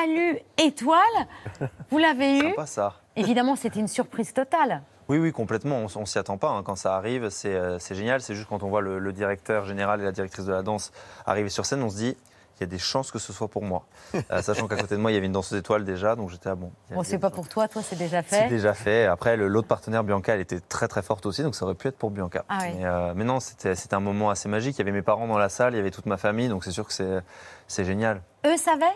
Alu 0.00 0.38
Étoile. 0.58 1.00
Vous 1.90 1.98
l'avez 1.98 2.38
eu. 2.38 2.50
Sympa 2.50 2.66
ça. 2.66 2.94
Évidemment, 3.16 3.56
c'était 3.56 3.80
une 3.80 3.88
surprise 3.88 4.32
totale. 4.32 4.82
Oui, 5.08 5.18
oui, 5.18 5.32
complètement. 5.32 5.76
On, 5.78 6.00
on 6.00 6.06
s'y 6.06 6.18
attend 6.18 6.36
pas. 6.38 6.50
hein. 6.50 6.62
Quand 6.64 6.76
ça 6.76 6.96
arrive, 6.96 7.30
c'est 7.30 7.54
euh, 7.54 7.78
c'est 7.78 7.94
génial. 7.94 8.20
C'est 8.20 8.34
juste 8.34 8.48
quand 8.48 8.62
on 8.62 8.68
voit 8.68 8.80
le, 8.80 8.98
le 8.98 9.12
directeur 9.12 9.64
général 9.64 10.00
et 10.00 10.04
la 10.04 10.12
directrice 10.12 10.44
de 10.46 10.52
la 10.52 10.62
danse 10.62 10.92
arriver 11.26 11.48
sur 11.48 11.64
scène, 11.66 11.82
on 11.82 11.90
se 11.90 11.96
dit. 11.96 12.16
Il 12.58 12.62
y 12.62 12.64
a 12.64 12.68
des 12.68 12.78
chances 12.78 13.10
que 13.10 13.18
ce 13.18 13.34
soit 13.34 13.48
pour 13.48 13.62
moi. 13.62 13.84
Euh, 14.32 14.40
sachant 14.40 14.66
qu'à 14.66 14.76
côté 14.76 14.96
de 14.96 15.00
moi, 15.00 15.10
il 15.10 15.14
y 15.14 15.18
avait 15.18 15.26
une 15.26 15.32
danseuse 15.32 15.58
étoile 15.58 15.84
déjà, 15.84 16.16
donc 16.16 16.30
j'étais 16.30 16.48
à 16.48 16.54
bon. 16.54 16.72
il 16.88 16.90
y 16.90 16.92
a- 16.92 16.96
Bon, 16.96 17.02
a 17.02 17.04
c'est 17.04 17.18
pas 17.18 17.28
pour 17.28 17.48
toi, 17.50 17.68
toi, 17.68 17.82
c'est 17.82 17.96
déjà 17.96 18.22
C'est 18.22 18.44
fait. 18.44 18.48
déjà 18.48 18.72
fait. 18.72 19.04
Après, 19.04 19.36
le- 19.36 19.46
l'autre 19.46 19.68
partenaire, 19.68 20.02
Bianca, 20.04 20.32
elle 20.34 20.40
était 20.40 20.60
très 20.60 20.88
très 20.88 21.02
forte 21.02 21.26
aussi, 21.26 21.42
donc 21.42 21.54
ça 21.54 21.66
aurait 21.66 21.74
pu 21.74 21.88
être 21.88 21.98
pour 21.98 22.10
Bianca. 22.10 22.46
Ah 22.48 22.60
oui. 22.62 22.68
mais, 22.78 22.86
euh, 22.86 23.12
mais 23.14 23.24
non, 23.24 23.40
c'était 23.40 23.74
c'était 23.74 23.94
un 23.94 24.00
moment 24.00 24.30
assez 24.30 24.48
magique. 24.48 24.74
Il 24.76 24.78
y 24.78 24.82
avait 24.82 24.90
mes 24.92 25.02
parents 25.02 25.26
dans 25.26 25.36
la 25.36 25.50
salle, 25.50 25.74
il 25.74 25.76
y 25.76 25.80
avait 25.80 25.90
toute 25.90 26.06
ma 26.06 26.16
famille, 26.16 26.48
donc 26.48 26.64
c'est 26.64 26.70
sûr 26.70 26.86
que 26.86 26.94
c'est 26.94 27.20
c'est 27.68 27.84
génial. 27.84 28.22
Eux 28.46 28.56
savaient? 28.56 28.86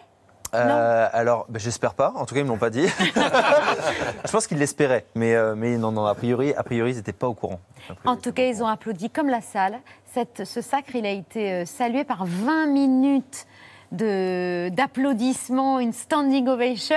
Euh, 0.55 1.09
alors, 1.13 1.47
ben, 1.49 1.59
j'espère 1.61 1.95
pas. 1.95 2.13
En 2.17 2.27
tout 2.27 2.35
cas, 2.35 2.41
ils 2.41 2.45
me 2.45 2.49
l'ont 2.51 2.59
pas 2.59 2.71
dit. 2.71 2.87
Je 4.25 4.31
pense 4.31 4.47
qu'ils 4.47 4.59
l'espéraient, 4.59 5.05
mais, 5.15 5.35
euh, 5.35 5.55
mais 5.57 5.77
non, 5.77 5.93
non. 5.93 6.07
A 6.07 6.15
priori, 6.15 6.53
a 6.55 6.63
priori, 6.63 6.93
ils 6.93 6.97
n'étaient 6.97 7.13
pas 7.13 7.29
au 7.29 7.35
courant. 7.35 7.61
En 8.05 8.17
tout 8.17 8.33
cas, 8.33 8.45
ils 8.45 8.63
ont 8.63 8.67
applaudi 8.67 9.11
comme 9.11 9.29
la 9.29 9.41
salle. 9.41 9.79
Cette- 10.13 10.45
ce 10.45 10.61
sacre, 10.61 10.95
il 10.95 11.07
a 11.07 11.11
été 11.11 11.53
euh, 11.53 11.65
salué 11.67 12.05
par 12.05 12.25
20 12.27 12.67
minutes 12.67 13.47
d'applaudissements, 13.93 15.79
une 15.81 15.93
standing 15.93 16.47
ovation, 16.49 16.97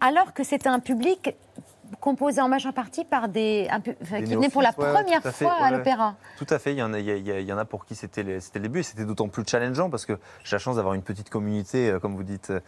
alors 0.00 0.32
que 0.32 0.42
c'était 0.44 0.68
un 0.68 0.80
public 0.80 1.34
composé 2.00 2.40
en 2.40 2.48
majeure 2.48 2.72
partie 2.72 3.04
par 3.04 3.28
des, 3.28 3.68
enfin, 4.02 4.22
qui 4.22 4.34
venaient 4.34 4.48
pour 4.48 4.62
la 4.62 4.70
ouais, 4.70 4.74
première 4.92 5.24
à 5.26 5.32
fois 5.32 5.52
à 5.52 5.70
ouais. 5.70 5.76
l'opéra. 5.78 6.16
Tout 6.38 6.46
à 6.50 6.58
fait. 6.58 6.72
Il 6.72 6.78
y 6.78 6.82
en 6.82 6.92
a, 6.94 6.98
il 6.98 7.04
y 7.06 7.10
a- 7.10 7.16
il 7.16 7.26
y 7.26 7.30
a- 7.32 7.40
il 7.40 7.46
y 7.46 7.52
en 7.52 7.58
a 7.58 7.64
pour 7.64 7.84
qui 7.84 7.94
c'était 7.94 8.22
les- 8.22 8.40
c'était 8.40 8.58
le 8.58 8.64
début, 8.64 8.80
et 8.80 8.82
c'était 8.82 9.04
d'autant 9.04 9.28
plus 9.28 9.44
challengeant 9.46 9.90
parce 9.90 10.06
que 10.06 10.18
j'ai 10.44 10.56
la 10.56 10.58
chance 10.58 10.76
d'avoir 10.76 10.94
une 10.94 11.02
petite 11.02 11.30
communauté, 11.30 11.90
euh, 11.90 11.98
comme 11.98 12.14
vous 12.16 12.22
dites, 12.22 12.50
euh, 12.50 12.60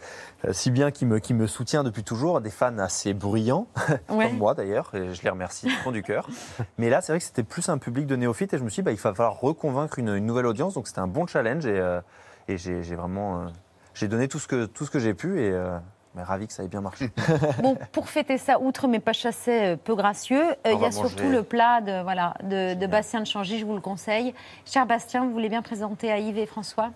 si 0.53 0.71
bien 0.71 0.91
qui 0.91 1.05
me, 1.05 1.19
qui 1.19 1.33
me 1.33 1.47
soutient 1.47 1.83
depuis 1.83 2.03
toujours, 2.03 2.41
des 2.41 2.49
fans 2.49 2.77
assez 2.79 3.13
bruyants, 3.13 3.67
Ouais. 4.09 4.27
comme 4.29 4.37
moi 4.37 4.53
d'ailleurs, 4.53 4.89
et 4.93 5.13
je 5.13 5.21
les 5.23 5.29
remercie 5.29 5.67
du 5.67 5.73
fond 5.73 5.91
du 5.91 6.03
cœur. 6.03 6.27
Mais 6.77 6.89
là, 6.89 7.01
c'est 7.01 7.11
vrai 7.11 7.19
que 7.19 7.25
c'était 7.25 7.43
plus 7.43 7.69
un 7.69 7.77
public 7.77 8.05
de 8.07 8.15
néophytes, 8.15 8.53
et 8.53 8.57
je 8.57 8.63
me 8.63 8.69
suis 8.69 8.81
dit, 8.81 8.85
bah, 8.85 8.91
il 8.91 8.97
va 8.97 9.13
falloir 9.13 9.39
reconvaincre 9.39 9.99
une, 9.99 10.09
une 10.09 10.25
nouvelle 10.25 10.45
audience, 10.45 10.73
donc 10.73 10.87
c'était 10.87 10.99
un 10.99 11.07
bon 11.07 11.27
challenge, 11.27 11.65
et, 11.65 11.79
euh, 11.79 12.01
et 12.47 12.57
j'ai 12.57 12.83
j'ai 12.83 12.95
vraiment, 12.95 13.41
euh, 13.41 13.45
j'ai 13.93 14.07
donné 14.07 14.27
tout 14.27 14.39
ce 14.39 14.47
que 14.47 14.65
tout 14.65 14.85
ce 14.85 14.91
que 14.91 14.99
j'ai 14.99 15.13
pu, 15.13 15.41
et 15.41 15.51
euh, 15.51 15.77
mais 16.17 16.23
ravi 16.23 16.47
que 16.47 16.53
ça 16.53 16.63
ait 16.63 16.67
bien 16.67 16.81
marché. 16.81 17.09
Bon, 17.61 17.77
pour 17.91 18.09
fêter 18.09 18.37
ça, 18.37 18.59
outre 18.59 18.87
mes 18.87 18.99
pas 18.99 19.13
chassés 19.13 19.61
euh, 19.63 19.75
peu 19.77 19.95
gracieux, 19.95 20.43
euh, 20.43 20.73
il 20.73 20.79
y 20.79 20.85
a 20.85 20.91
surtout 20.91 21.23
manger. 21.23 21.35
le 21.35 21.43
plat 21.43 21.81
de, 21.81 22.01
voilà, 22.01 22.33
de, 22.43 22.73
de 22.73 22.87
Bastien 22.87 23.21
de 23.21 23.25
Changy, 23.25 23.59
je 23.59 23.65
vous 23.65 23.75
le 23.75 23.81
conseille. 23.81 24.33
Cher 24.65 24.85
Bastien, 24.85 25.23
vous 25.23 25.31
voulez 25.31 25.49
bien 25.49 25.61
présenter 25.61 26.11
à 26.11 26.17
Yves 26.17 26.37
et 26.37 26.45
François? 26.45 26.89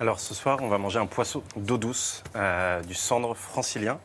Alors 0.00 0.20
ce 0.20 0.34
soir, 0.34 0.58
on 0.62 0.68
va 0.68 0.78
manger 0.78 0.98
un 0.98 1.06
poisson 1.06 1.42
d'eau 1.56 1.78
douce, 1.78 2.22
euh, 2.34 2.82
du 2.82 2.94
cendre 2.94 3.34
francilien, 3.34 3.98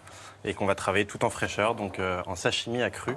et 0.46 0.54
qu'on 0.54 0.66
va 0.66 0.76
travailler 0.76 1.06
tout 1.06 1.24
en 1.26 1.30
fraîcheur, 1.30 1.76
donc 1.76 2.00
euh, 2.00 2.22
en 2.28 2.36
sashimi 2.36 2.82
à 2.82 2.90
cru, 2.90 3.16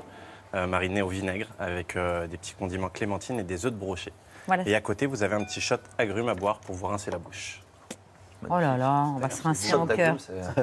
euh, 0.55 0.67
mariné 0.67 1.03
au 1.03 1.09
vinaigre, 1.09 1.49
avec 1.59 1.97
euh, 1.97 2.27
des 2.27 2.37
petits 2.37 2.55
condiments 2.55 2.89
clémentine 2.89 3.41
et 3.41 3.45
des 3.45 3.67
œufs 3.67 3.73
de 3.73 3.79
brochet. 3.79 4.13
Voilà. 4.47 4.63
Et 4.67 4.75
à 4.75 4.81
côté, 4.81 5.07
vous 5.07 5.23
avez 5.23 5.35
un 5.35 5.45
petit 5.45 5.61
shot 5.61 5.77
agrumes 5.99 6.29
à 6.29 6.35
boire 6.35 6.61
pour 6.61 6.75
vous 6.75 6.87
rincer 6.87 7.11
la 7.11 7.19
bouche. 7.19 7.64
Oh 8.51 8.59
là 8.59 8.77
là, 8.77 9.07
on 9.15 9.19
va 9.19 9.31
se 9.31 9.43
rincer 9.43 9.75
en 9.75 9.87
cœur. 9.87 10.17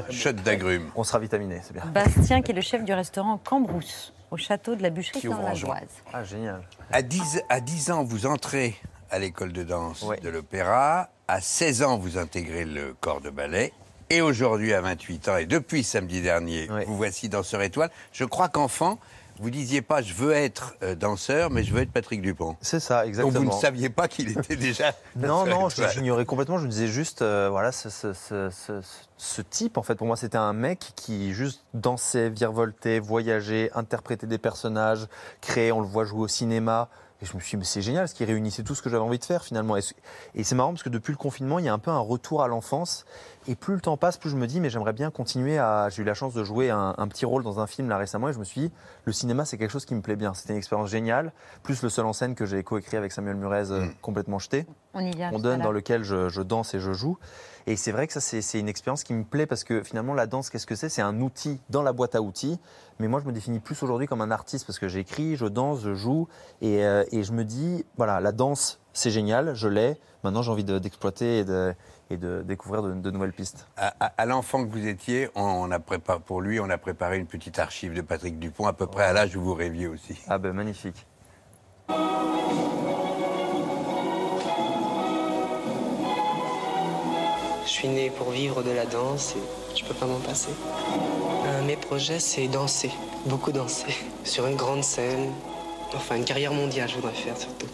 Shot 0.10 0.34
d'agrumes. 0.34 0.90
On 0.96 1.04
sera 1.04 1.20
vitaminé, 1.20 1.60
c'est 1.64 1.74
bien. 1.74 1.84
Bastien, 1.86 2.42
qui 2.42 2.52
est 2.52 2.56
le 2.56 2.62
chef 2.62 2.84
du 2.84 2.94
restaurant 2.94 3.38
Cambrousse, 3.38 4.14
au 4.30 4.38
château 4.38 4.76
de 4.76 4.84
la 4.84 4.90
Bûcherie 4.90 5.28
dans 5.28 5.42
la 5.42 5.54
juin. 5.54 5.76
Goise. 5.76 5.90
Ah, 6.14 6.24
génial. 6.24 6.62
À 6.92 7.02
10, 7.02 7.42
à 7.50 7.60
10 7.60 7.92
ans, 7.92 8.04
vous 8.04 8.26
entrez 8.26 8.76
à 9.10 9.20
l'école 9.20 9.52
de 9.54 9.64
danse 9.64 10.06
de 10.22 10.30
l'opéra. 10.30 11.10
À 11.28 11.42
16 11.42 11.84
ans, 11.84 11.98
vous 11.98 12.18
intégrez 12.18 12.66
le 12.66 12.94
corps 13.00 13.22
de 13.22 13.30
ballet. 13.30 13.74
Et 14.10 14.20
aujourd'hui, 14.20 14.74
à 14.74 14.82
28 14.82 15.30
ans, 15.30 15.38
et 15.38 15.46
depuis 15.46 15.84
samedi 15.84 16.22
dernier, 16.22 16.68
vous 16.86 16.98
voici 16.98 17.30
danseur 17.30 17.62
étoile. 17.62 17.90
Je 18.12 18.26
crois 18.26 18.50
qu'enfant, 18.50 19.00
vous 19.40 19.50
disiez 19.50 19.82
pas 19.82 20.02
je 20.02 20.14
veux 20.14 20.32
être 20.34 20.76
euh, 20.84 20.96
danseur, 20.96 21.50
mais 21.50 21.64
je 21.64 21.74
veux 21.74 21.82
être 21.82 21.92
Patrick 21.92 22.22
Dupont. 22.22 22.56
C'est 22.62 22.80
ça, 22.80 23.06
exactement. 23.06 23.34
Donc 23.34 23.50
vous 23.52 23.56
ne 23.58 23.62
saviez 23.62 23.90
pas 23.90 24.08
qu'il 24.08 24.30
était 24.38 24.56
déjà. 24.58 24.94
Non, 25.16 25.46
non, 25.46 25.70
j'ignorais 25.70 26.26
complètement. 26.26 26.58
Je 26.58 26.66
me 26.66 26.70
disais 26.70 26.88
juste, 26.88 27.22
euh, 27.22 27.50
voilà, 27.50 27.72
ce, 27.72 27.90
ce- 27.90 28.14
ce- 28.14 28.50
ce- 28.52 28.82
ce 29.18 29.42
type, 29.42 29.78
en 29.78 29.84
fait, 29.84 29.96
pour 29.96 30.08
moi, 30.08 30.16
c'était 30.16 30.38
un 30.38 30.54
mec 30.54 30.92
qui 30.96 31.34
juste 31.34 31.64
dansait, 31.74 32.30
virevoltait, 32.30 33.00
voyageait, 33.00 33.70
interprétait 33.76 34.28
des 34.28 34.38
personnages, 34.38 35.08
créait, 35.42 35.72
on 35.72 35.82
le 35.82 35.88
voit 35.88 36.06
jouer 36.06 36.22
au 36.22 36.28
cinéma. 36.28 36.90
Et 37.22 37.26
je 37.28 37.36
me 37.36 37.40
suis 37.40 37.52
dit, 37.52 37.58
mais 37.58 37.66
c'est 37.66 37.84
génial, 37.84 38.08
ce 38.08 38.16
qui 38.16 38.26
réunissait 38.26 38.64
tout 38.64 38.74
ce 38.74 38.82
que 38.82 38.90
j'avais 38.90 39.04
envie 39.04 39.20
de 39.20 39.24
faire 39.24 39.44
finalement. 39.44 39.78
Et, 39.78 39.82
ce- 39.82 39.94
et 40.34 40.44
c'est 40.44 40.56
marrant 40.56 40.72
parce 40.72 40.82
que 40.82 40.90
depuis 40.90 41.12
le 41.12 41.18
confinement, 41.18 41.60
il 41.60 41.66
y 41.66 41.70
a 41.70 41.74
un 41.74 41.78
peu 41.78 41.92
un 41.92 42.00
retour 42.00 42.42
à 42.42 42.48
l'enfance. 42.48 43.06
Et 43.48 43.56
plus 43.56 43.76
le 43.76 43.82
temps 43.82 43.96
passe, 43.98 44.18
plus 44.18 44.30
je 44.32 44.36
me 44.36 44.48
dis, 44.48 44.60
mais 44.60 44.70
j'aimerais 44.72 44.94
bien 44.94 45.12
continuer 45.12 45.58
à. 45.60 45.90
J'ai 45.90 46.02
eu 46.02 46.06
la 46.06 46.14
chance 46.16 46.34
de 46.34 46.44
jouer 46.44 46.70
un, 46.72 46.96
un 46.98 47.08
petit 47.08 47.26
rôle 47.26 47.44
dans 47.44 47.60
un 47.60 47.68
film 47.68 47.90
là 47.90 47.98
récemment 47.98 48.30
et 48.30 48.34
je 48.34 48.40
me 48.40 48.44
suis 48.44 48.62
dit, 48.62 48.72
le 49.06 49.12
cinéma, 49.14 49.46
c'est 49.46 49.58
quelque 49.58 49.72
chose 49.72 49.86
qui 49.86 49.94
me 49.94 50.02
plaît 50.02 50.16
bien. 50.16 50.34
C'était 50.34 50.54
une 50.54 50.58
expérience 50.60 50.90
géniale. 50.90 51.32
Plus 51.64 51.84
le 51.84 51.90
seul 51.90 52.06
en 52.08 52.14
scène 52.14 52.34
que 52.34 52.46
j'ai 52.48 52.64
coécrit 52.64 52.98
avec 52.98 53.12
Samuel 53.12 53.36
Murez, 53.36 53.72
euh, 53.72 53.88
complètement 54.02 54.40
jeté. 54.40 54.66
On 54.96 55.00
y 55.00 55.12
vient. 55.12 55.30
On 55.34 55.40
donne 55.40 55.60
dans 55.66 55.72
lequel 55.72 56.04
je, 56.04 56.28
je 56.30 56.42
danse 56.42 56.74
et 56.74 56.80
je 56.80 56.92
joue. 56.94 57.18
Et 57.68 57.76
c'est 57.76 57.92
vrai 57.92 58.08
que 58.08 58.14
ça, 58.14 58.20
c'est 58.22 58.60
une 58.60 58.70
expérience 58.70 59.04
qui 59.04 59.14
me 59.14 59.24
plaît 59.24 59.46
parce 59.46 59.64
que 59.64 59.84
finalement, 59.84 60.14
la 60.14 60.28
danse, 60.28 60.50
qu'est-ce 60.50 60.66
que 60.68 60.76
c'est? 60.76 60.90
C'est 60.90 61.02
un 61.02 61.20
outil 61.22 61.60
dans 61.70 61.84
la 61.84 61.94
boîte 61.94 62.16
à 62.16 62.22
outils. 62.22 62.60
Mais 63.00 63.08
moi, 63.08 63.20
je 63.22 63.26
me 63.28 63.32
définis 63.32 63.60
plus 63.60 63.82
aujourd'hui 63.84 64.08
comme 64.08 64.22
un 64.22 64.32
artiste 64.32 64.66
parce 64.66 64.80
que 64.80 64.88
j'écris, 64.88 65.36
je 65.36 65.46
danse, 65.46 65.82
je 65.82 65.94
joue. 65.94 66.28
Et, 66.62 66.84
euh, 66.86 67.04
et 67.12 67.24
je 67.24 67.32
me 67.34 67.44
dis, 67.46 67.86
voilà, 67.98 68.20
la 68.20 68.32
danse, 68.32 68.80
c'est 68.94 69.12
génial, 69.12 69.54
je 69.56 69.68
l'ai. 69.68 69.98
Maintenant, 70.24 70.42
j'ai 70.42 70.52
envie 70.52 70.64
de- 70.64 70.78
d'exploiter 70.80 71.40
et 71.40 71.44
de, 71.46 71.74
et 72.12 72.18
de 72.18 72.44
découvrir 72.44 72.84
de, 72.84 72.94
de 72.94 73.12
nouvelles 73.12 73.34
pistes. 73.34 73.68
À, 73.78 73.94
à- 74.00 74.14
à 74.18 74.26
l'enfant 74.26 74.64
que 74.64 74.70
vous 74.70 74.86
étiez, 74.86 75.30
on, 75.36 75.42
on 75.42 75.72
a 75.72 75.80
préparé, 75.80 76.20
pour 76.20 76.42
lui, 76.42 76.60
on 76.60 76.70
a 76.70 76.78
préparé 76.78 77.18
une 77.18 77.26
petite 77.28 77.58
archive 77.58 77.94
de 77.94 78.02
Patrick 78.02 78.38
Dupont, 78.38 78.68
à 78.68 78.74
peu 78.74 78.86
près 78.88 79.04
à 79.06 79.14
l'âge 79.14 79.36
où 79.36 79.42
vous 79.42 79.54
rêviez 79.56 79.88
aussi. 79.88 80.16
Ah 80.28 80.38
ben 80.38 80.54
magnifique. 80.54 81.06
Je 87.66 87.70
suis 87.70 87.88
né 87.88 88.10
pour 88.10 88.32
vivre 88.32 88.64
de 88.64 88.72
la 88.72 88.86
danse 88.86 89.36
et 89.36 89.78
je 89.78 89.86
peux 89.86 89.94
pas 89.94 90.06
m'en 90.06 90.20
passer. 90.20 90.50
Euh, 91.46 91.62
mes 91.64 91.76
projets, 91.78 92.20
c'est 92.20 92.48
danser, 92.48 92.92
beaucoup 93.26 93.52
danser. 93.52 93.96
Sur 94.24 94.48
une 94.48 94.56
grande 94.56 94.84
scène, 94.84 95.32
Enfin, 95.94 96.16
une 96.16 96.26
carrière 96.26 96.54
mondiale, 96.54 96.90
je 96.90 96.96
voudrais 96.96 97.14
faire 97.14 97.38
surtout. 97.38 97.68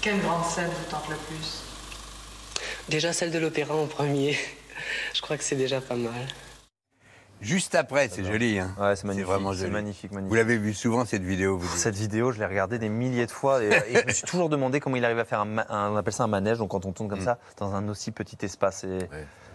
Quelle 0.00 0.20
grande 0.20 0.44
scène 0.44 0.68
vous 0.68 0.90
tente 0.90 1.08
le 1.08 1.16
plus? 1.16 1.62
Déjà 2.88 3.12
celle 3.12 3.32
de 3.32 3.38
l'opéra 3.38 3.74
en 3.74 3.86
premier. 3.86 4.38
Je 5.14 5.20
crois 5.20 5.36
que 5.36 5.42
c'est 5.42 5.56
déjà 5.56 5.80
pas 5.80 5.96
mal. 5.96 6.28
Juste 7.40 7.74
après, 7.74 8.08
c'est 8.08 8.24
joli. 8.24 8.58
Hein. 8.58 8.74
Ouais, 8.80 8.96
c'est 8.96 9.04
magnifique. 9.06 9.26
vraiment 9.26 9.52
joli. 9.52 9.70
magnifique, 9.70 10.10
magnifique. 10.12 10.28
Vous 10.30 10.34
l'avez 10.34 10.58
vu 10.58 10.74
souvent 10.74 11.04
cette 11.04 11.22
vidéo 11.22 11.56
vous 11.58 11.66
dites 11.68 11.76
Cette 11.78 11.94
vidéo, 11.96 12.32
je 12.32 12.38
l'ai 12.38 12.46
regardée 12.46 12.78
des 12.78 12.88
milliers 12.88 13.26
de 13.26 13.30
fois 13.30 13.62
et, 13.62 13.68
et 13.88 14.00
je 14.00 14.06
me 14.06 14.12
suis 14.12 14.26
toujours 14.26 14.48
demandé 14.48 14.80
comment 14.80 14.96
il 14.96 15.04
arrive 15.04 15.18
à 15.18 15.24
faire 15.24 15.40
un, 15.40 15.56
on 15.92 15.96
appelle 15.96 16.12
ça 16.12 16.24
un 16.24 16.28
manège, 16.28 16.58
donc 16.58 16.70
quand 16.70 16.84
on 16.84 16.92
tourne 16.92 17.08
comme 17.08 17.20
Mm. 17.20 17.24
ça, 17.24 17.38
dans 17.58 17.74
un 17.74 17.88
aussi 17.88 18.10
petit 18.10 18.38
espace. 18.44 18.84
Et 18.84 18.98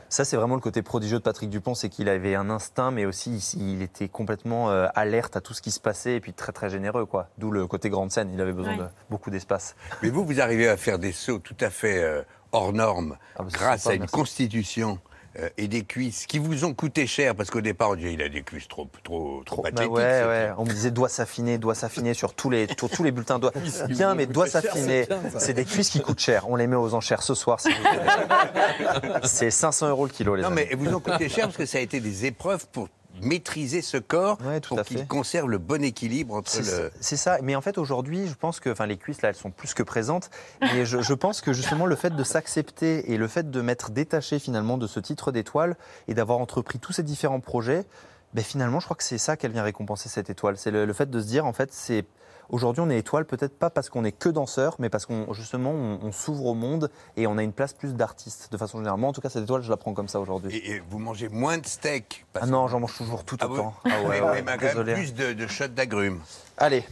Ça, 0.09 0.25
c'est 0.25 0.37
vraiment 0.37 0.55
le 0.55 0.61
côté 0.61 0.81
prodigieux 0.83 1.17
de 1.17 1.23
Patrick 1.23 1.49
Dupont, 1.49 1.73
c'est 1.73 1.89
qu'il 1.89 2.07
avait 2.07 2.35
un 2.35 2.49
instinct, 2.51 2.91
mais 2.91 3.05
aussi 3.05 3.31
il, 3.57 3.73
il 3.75 3.81
était 3.81 4.07
complètement 4.07 4.69
euh, 4.69 4.87
alerte 4.95 5.35
à 5.35 5.41
tout 5.41 5.53
ce 5.55 5.61
qui 5.61 5.71
se 5.71 5.79
passait 5.79 6.15
et 6.15 6.19
puis 6.19 6.33
très 6.33 6.51
très 6.51 6.69
généreux, 6.69 7.05
quoi. 7.07 7.29
D'où 7.39 7.49
le 7.51 7.65
côté 7.67 7.89
grande 7.89 8.11
scène. 8.11 8.29
Il 8.33 8.39
avait 8.39 8.53
besoin 8.53 8.73
Ouais. 8.73 8.83
de 8.83 8.87
beaucoup 9.09 9.29
d'espace. 9.31 9.75
Mais 10.03 10.09
vous, 10.09 10.23
vous 10.23 10.39
arrivez 10.39 10.67
à 10.69 10.77
faire 10.77 10.99
des 10.99 11.11
sauts 11.11 11.39
tout 11.39 11.57
à 11.59 11.69
fait 11.71 12.01
euh, 12.03 12.21
hors 12.51 12.73
normes 12.73 13.17
Ah, 13.37 13.43
bah, 13.43 13.49
grâce 13.51 13.81
sympa, 13.81 13.91
à 13.91 13.95
une 13.95 14.01
merci. 14.01 14.13
constitution 14.15 14.99
euh, 15.39 15.49
et 15.57 15.67
des 15.67 15.83
cuisses 15.83 16.25
qui 16.27 16.37
vous 16.39 16.65
ont 16.65 16.73
coûté 16.73 17.07
cher 17.07 17.35
parce 17.35 17.49
qu'au 17.49 17.61
départ 17.61 17.89
on 17.91 17.95
disait 17.95 18.13
il 18.13 18.21
a 18.21 18.29
des 18.29 18.43
cuisses 18.43 18.67
trop 18.67 18.87
trop 19.03 19.41
trop 19.45 19.63
Bah 19.63 19.69
ouais, 19.87 19.87
ouais. 20.23 20.51
On 20.57 20.65
me 20.65 20.69
disait 20.71 20.91
doigt 20.91 21.09
s'affiner, 21.09 21.57
doigt 21.57 21.75
s'affiner 21.75 22.13
sur 22.13 22.33
tous 22.33 22.49
les, 22.49 22.67
sur 22.77 22.89
tous 22.89 23.03
les 23.03 23.11
bulletins. 23.11 23.39
Qui 23.39 23.93
Bien, 23.93 24.13
mais 24.15 24.27
cher, 24.47 24.61
s'affiner. 24.61 25.07
c'est 25.37 25.53
des 25.53 25.65
cuisses 25.65 25.89
qui 25.89 26.01
coûtent 26.01 26.19
cher. 26.19 26.49
On 26.49 26.55
les 26.55 26.67
met 26.67 26.75
aux 26.75 26.93
enchères 26.93 27.23
ce 27.23 27.33
soir. 27.35 27.59
s'il 27.59 27.73
vous 27.73 27.81
plaît. 27.81 29.09
C'est 29.23 29.51
500 29.51 29.89
euros 29.89 30.05
le 30.05 30.11
kilo, 30.11 30.35
les 30.35 30.41
Non 30.43 30.49
amis. 30.49 30.65
mais 30.69 30.75
vous 30.75 30.93
ont 30.93 30.99
coûté 30.99 31.29
cher 31.29 31.45
parce 31.45 31.57
que 31.57 31.65
ça 31.65 31.77
a 31.77 31.81
été 31.81 31.99
des 31.99 32.25
épreuves 32.25 32.67
pour 32.71 32.87
maîtriser 33.23 33.81
ce 33.81 33.97
corps 33.97 34.37
pour 34.67 34.79
à 34.79 34.83
qu'il 34.83 35.07
conserve 35.07 35.49
le 35.49 35.57
bon 35.57 35.83
équilibre 35.83 36.35
entre 36.35 36.57
le. 36.57 36.91
c'est 36.99 37.17
ça. 37.17 37.37
Mais 37.41 37.55
en 37.55 37.61
fait, 37.61 37.77
aujourd'hui, 37.77 38.27
je 38.27 38.33
pense 38.33 38.59
que, 38.59 38.69
enfin, 38.69 38.85
les 38.85 38.97
cuisses 38.97 39.21
là, 39.21 39.29
elles 39.29 39.35
sont 39.35 39.51
plus 39.51 39.73
que 39.73 39.83
présentes. 39.83 40.29
Mais 40.61 40.85
je, 40.85 41.01
je 41.01 41.13
pense 41.13 41.41
que 41.41 41.53
justement, 41.53 41.85
le 41.85 41.95
fait 41.95 42.15
de 42.15 42.23
s'accepter 42.23 43.11
et 43.11 43.17
le 43.17 43.27
fait 43.27 43.49
de 43.49 43.61
m'être 43.61 43.91
détaché 43.91 44.39
finalement 44.39 44.77
de 44.77 44.87
ce 44.87 44.99
titre 44.99 45.31
d'étoile 45.31 45.75
et 46.07 46.13
d'avoir 46.13 46.39
entrepris 46.39 46.79
tous 46.79 46.93
ces 46.93 47.03
différents 47.03 47.39
projets, 47.39 47.85
ben 48.33 48.43
finalement, 48.43 48.79
je 48.79 48.85
crois 48.85 48.97
que 48.97 49.03
c'est 49.03 49.17
ça 49.17 49.37
qu'elle 49.37 49.51
vient 49.51 49.63
récompenser 49.63 50.09
cette 50.09 50.29
étoile. 50.29 50.57
C'est 50.57 50.71
le, 50.71 50.85
le 50.85 50.93
fait 50.93 51.09
de 51.09 51.19
se 51.19 51.25
dire, 51.27 51.45
en 51.45 51.53
fait, 51.53 51.71
c'est 51.71 52.05
aujourd'hui 52.49 52.81
on 52.81 52.89
est 52.89 52.97
étoile 52.97 53.25
peut-être 53.25 53.57
pas 53.57 53.69
parce 53.69 53.89
qu'on 53.89 54.03
est 54.03 54.11
que 54.11 54.29
danseur, 54.29 54.75
mais 54.79 54.89
parce 54.89 55.05
qu'on 55.05 55.31
justement 55.33 55.71
on, 55.71 55.99
on 56.03 56.11
s'ouvre 56.11 56.45
au 56.45 56.53
monde 56.53 56.89
et 57.17 57.27
on 57.27 57.37
a 57.37 57.43
une 57.43 57.53
place 57.53 57.73
plus 57.73 57.93
d'artiste 57.95 58.51
de 58.51 58.57
façon 58.57 58.77
générale. 58.79 58.99
Moi, 58.99 59.09
en 59.09 59.13
tout 59.13 59.21
cas, 59.21 59.29
cette 59.29 59.43
étoile, 59.43 59.61
je 59.61 59.69
la 59.69 59.77
prends 59.77 59.93
comme 59.93 60.07
ça 60.07 60.19
aujourd'hui. 60.19 60.55
Et, 60.55 60.71
et 60.75 60.83
vous 60.89 60.99
mangez 60.99 61.29
moins 61.29 61.57
de 61.57 61.65
steak. 61.65 62.25
Ah 62.39 62.45
non, 62.45 62.67
j'en 62.67 62.79
mange 62.79 62.95
toujours 62.97 63.23
tout 63.23 63.37
Ah 63.39 63.47
autant. 63.47 63.73
Ah 63.85 63.89
Ah 63.93 64.01
ouais, 64.07 64.21
ouais, 64.21 64.43
ouais, 64.43 64.57
désolé. 64.57 64.93
plus 64.93 65.13
de, 65.13 65.33
de 65.33 65.47
shots 65.47 65.67
d'agrumes. 65.67 66.21
Allez. 66.57 66.83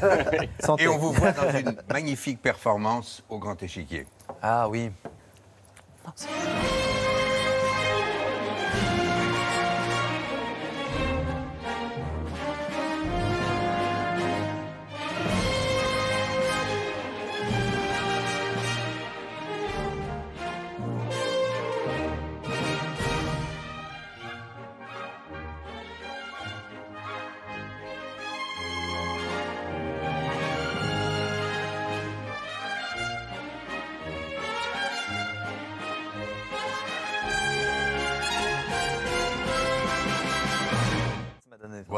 Santé. 0.60 0.84
Et 0.84 0.88
on 0.88 0.98
vous 0.98 1.12
voit 1.12 1.32
dans 1.32 1.50
une 1.56 1.76
magnifique 1.90 2.40
performance 2.42 3.22
au 3.28 3.38
Grand 3.38 3.62
Échiquier. 3.62 4.06
Ah 4.42 4.68
oui. 4.68 4.90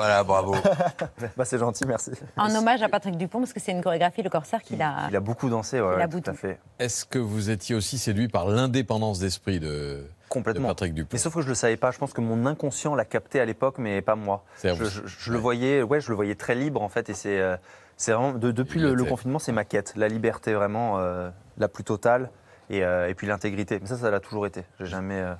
Voilà, 0.00 0.24
bravo. 0.24 0.54
bah, 1.36 1.44
c'est 1.44 1.58
gentil, 1.58 1.84
merci. 1.86 2.12
En 2.38 2.54
hommage 2.54 2.82
à 2.82 2.88
Patrick 2.88 3.18
Dupont, 3.18 3.38
parce 3.40 3.52
que 3.52 3.60
c'est 3.60 3.72
une 3.72 3.82
chorégraphie, 3.82 4.22
le 4.22 4.30
corsaire, 4.30 4.62
qu'il 4.62 4.80
a. 4.80 5.08
Il 5.10 5.16
a 5.16 5.20
beaucoup 5.20 5.50
dansé, 5.50 5.78
ouais, 5.78 5.94
Il 5.98 6.00
a 6.00 6.08
tout 6.08 6.22
à 6.24 6.32
fait. 6.32 6.58
Est-ce 6.78 7.04
que 7.04 7.18
vous 7.18 7.50
étiez 7.50 7.74
aussi 7.74 7.98
séduit 7.98 8.28
par 8.28 8.48
l'indépendance 8.48 9.18
d'esprit 9.18 9.60
de, 9.60 10.06
Complètement. 10.30 10.68
de 10.68 10.72
Patrick 10.72 10.94
Dupont 10.94 11.10
Mais 11.12 11.18
sauf 11.18 11.34
que 11.34 11.42
je 11.42 11.48
le 11.48 11.54
savais 11.54 11.76
pas. 11.76 11.90
Je 11.90 11.98
pense 11.98 12.14
que 12.14 12.22
mon 12.22 12.46
inconscient 12.46 12.94
l'a 12.94 13.04
capté 13.04 13.40
à 13.40 13.44
l'époque, 13.44 13.74
mais 13.76 14.00
pas 14.00 14.14
moi. 14.14 14.42
Je, 14.64 15.32
le 15.32 15.38
voyais, 15.38 15.82
ouais, 15.82 16.00
je 16.00 16.08
le 16.08 16.14
voyais 16.14 16.34
très 16.34 16.54
libre 16.54 16.80
en 16.80 16.88
fait, 16.88 17.10
et 17.10 17.14
c'est, 17.14 17.38
euh, 17.38 17.56
c'est 17.98 18.12
vraiment 18.12 18.32
de- 18.32 18.52
depuis 18.52 18.80
le, 18.80 19.04
confinement, 19.04 19.38
c'est 19.38 19.52
ma 19.52 19.64
quête, 19.66 19.92
la 19.96 20.08
liberté 20.08 20.54
vraiment 20.54 20.98
euh, 20.98 21.28
la 21.58 21.68
plus 21.68 21.84
totale, 21.84 22.30
et, 22.70 22.84
euh, 22.84 23.08
et 23.08 23.14
puis 23.14 23.26
l'intégrité. 23.26 23.78
Mais 23.82 23.86
ça, 23.86 23.98
ça 23.98 24.10
l'a 24.10 24.20
toujours 24.20 24.46
été. 24.46 24.62
J'ai 24.78 24.86
jamais, 24.86 25.20
euh, 25.20 25.34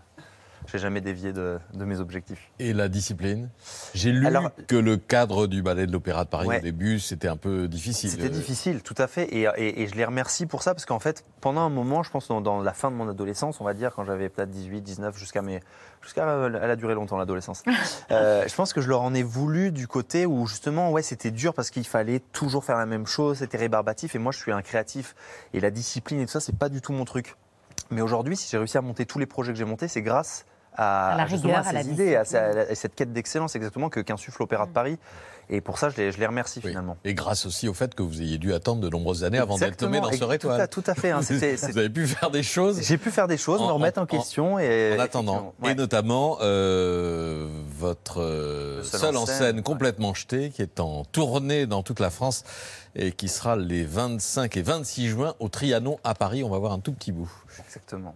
j'ai 0.72 0.78
jamais 0.78 1.00
dévié 1.00 1.32
de, 1.32 1.58
de 1.74 1.84
mes 1.84 1.98
objectifs. 2.00 2.50
Et 2.58 2.72
la 2.72 2.88
discipline? 2.88 3.48
J'ai 3.94 4.12
lu 4.12 4.26
Alors- 4.26 4.50
que 4.66 4.76
le 4.76 4.96
cadre 4.96 5.46
du 5.46 5.62
ballet 5.62 5.86
de 5.86 5.92
l'Opéra 5.92 6.24
de 6.24 6.30
Paris 6.30 6.46
Ouais. 6.48 6.58
au 6.58 6.62
début, 6.62 6.98
c'était 7.00 7.28
un 7.28 7.36
peu 7.36 7.68
difficile. 7.68 8.10
C'était 8.10 8.28
difficile, 8.28 8.82
tout 8.82 8.94
à 8.98 9.06
fait, 9.06 9.24
et, 9.34 9.48
et- 9.56 9.82
et 9.82 9.86
je 9.88 9.94
les 9.94 10.04
remercie 10.04 10.46
pour 10.46 10.62
ça, 10.62 10.74
parce 10.74 10.84
qu'en 10.86 10.98
fait, 10.98 11.24
pendant 11.40 11.60
un 11.62 11.68
moment, 11.70 12.02
je 12.02 12.10
pense 12.10 12.28
dans, 12.28 12.40
dans 12.40 12.60
la 12.62 12.72
fin 12.72 12.90
de 12.90 12.96
mon 12.96 13.08
adolescence, 13.08 13.60
on 13.60 13.64
va 13.64 13.74
dire, 13.74 13.92
quand 13.94 14.04
j'avais 14.04 14.28
peut-être 14.28 14.50
18, 14.50 14.80
19, 14.80 15.16
jusqu'à 15.18 15.42
mes... 15.42 15.60
Jusqu'à, 16.02 16.26
euh, 16.28 16.58
elle 16.62 16.70
a 16.70 16.76
duré 16.76 16.94
longtemps 16.94 17.18
l'adolescence. 17.18 17.62
Euh, 18.10 18.44
je 18.48 18.54
pense 18.54 18.72
que 18.72 18.80
je 18.80 18.88
leur 18.88 19.02
en 19.02 19.14
ai 19.14 19.22
voulu 19.22 19.70
du 19.70 19.86
côté 19.86 20.26
où 20.26 20.46
justement, 20.46 20.90
ouais, 20.90 21.02
c'était 21.02 21.30
dur 21.30 21.54
parce 21.54 21.70
qu'il 21.70 21.86
fallait 21.86 22.18
toujours 22.32 22.64
faire 22.64 22.76
la 22.76 22.86
même 22.86 23.06
chose, 23.06 23.38
c'était 23.38 23.58
rébarbatif, 23.58 24.14
et 24.14 24.18
moi, 24.18 24.32
je 24.32 24.38
suis 24.38 24.50
un 24.50 24.62
créatif, 24.62 25.14
et 25.54 25.60
la 25.60 25.70
discipline 25.70 26.20
et 26.20 26.26
tout 26.26 26.32
ça, 26.32 26.40
c'est 26.40 26.56
pas 26.56 26.68
du 26.68 26.80
tout 26.80 26.92
mon 26.92 27.04
truc. 27.04 27.36
Mais 27.90 28.00
aujourd'hui, 28.00 28.36
si 28.36 28.48
j'ai 28.50 28.58
réussi 28.58 28.78
à 28.78 28.82
monter 28.82 29.06
tous 29.06 29.18
les 29.18 29.26
projets 29.26 29.52
que 29.52 29.58
j'ai 29.58 29.64
montés, 29.64 29.88
c'est 29.88 30.02
grâce 30.02 30.44
à, 30.74 31.12
À 31.12 31.16
la 31.16 31.24
rigueur, 31.24 31.56
à 31.58 31.68
à 31.68 31.72
la 31.72 31.82
ces 31.82 31.90
idées, 31.90 32.16
à, 32.16 32.20
à- 32.20 32.70
à 32.70 32.74
cette 32.74 32.94
quête 32.94 33.12
d'excellence 33.12 33.56
exactement 33.56 33.88
que 33.88 34.00
qu'insuffle 34.00 34.36
l'Opéra 34.40 34.66
de 34.66 34.72
Paris. 34.72 34.98
Et 35.52 35.60
pour 35.60 35.78
ça, 35.78 35.88
je 35.90 35.96
les, 35.96 36.12
je 36.12 36.18
les 36.20 36.26
remercie 36.26 36.60
finalement. 36.60 36.96
Et 37.04 37.12
grâce 37.12 37.44
aussi 37.44 37.66
au 37.68 37.74
fait 37.74 37.96
que 37.96 38.04
vous 38.04 38.22
ayez 38.22 38.38
dû 38.38 38.54
attendre 38.54 38.80
de 38.80 38.88
nombreuses 38.88 39.24
années 39.24 39.38
avant 39.38 39.58
d'être 39.58 39.82
nommé 39.82 39.96
Exactement, 39.98 40.12
danseur 40.12 40.32
et 40.32 40.38
tout 40.38 40.48
à- 40.48 40.54
étoile. 40.54 40.68
tout 40.68 40.84
à 40.86 40.94
fait, 40.94 41.10
hein, 41.10 41.20
vous 41.28 41.78
avez 41.78 41.90
pu 41.90 42.06
faire 42.06 42.30
des 42.30 42.44
choses. 42.44 42.80
J'ai 42.82 42.98
pu 42.98 43.10
faire 43.10 43.26
des 43.26 43.36
choses, 43.36 43.60
me 43.60 43.66
remettre 43.66 44.00
en, 44.00 44.06
question 44.06 44.60
et 44.60 44.94
En 44.96 45.00
attendant, 45.00 45.54
et 45.64 45.74
notamment 45.74 46.38
euh, 46.40 47.48
votre 47.76 48.20
euh, 48.20 48.84
seul 48.84 49.00
seul 49.00 49.16
en 49.16 49.22
en 49.22 49.26
scène, 49.26 49.38
scène, 49.38 49.62
complètement 49.62 50.14
jeté, 50.14 50.50
qui 50.50 50.62
est 50.62 50.78
en 50.78 51.04
tournée 51.04 51.66
dans 51.66 51.82
toute 51.82 51.98
la 51.98 52.10
France 52.10 52.44
et 52.94 53.10
qui 53.10 53.26
sera 53.28 53.56
les 53.56 53.82
25 53.84 54.56
et 54.56 54.62
26 54.62 55.08
juin 55.08 55.34
au 55.40 55.48
Trianon 55.48 55.98
à 56.04 56.14
Paris. 56.14 56.44
On 56.44 56.48
va 56.48 56.58
voir 56.58 56.70
un 56.72 56.78
tout 56.78 56.92
petit 56.92 57.10
bout. 57.10 57.30
Exactement. 57.66 58.14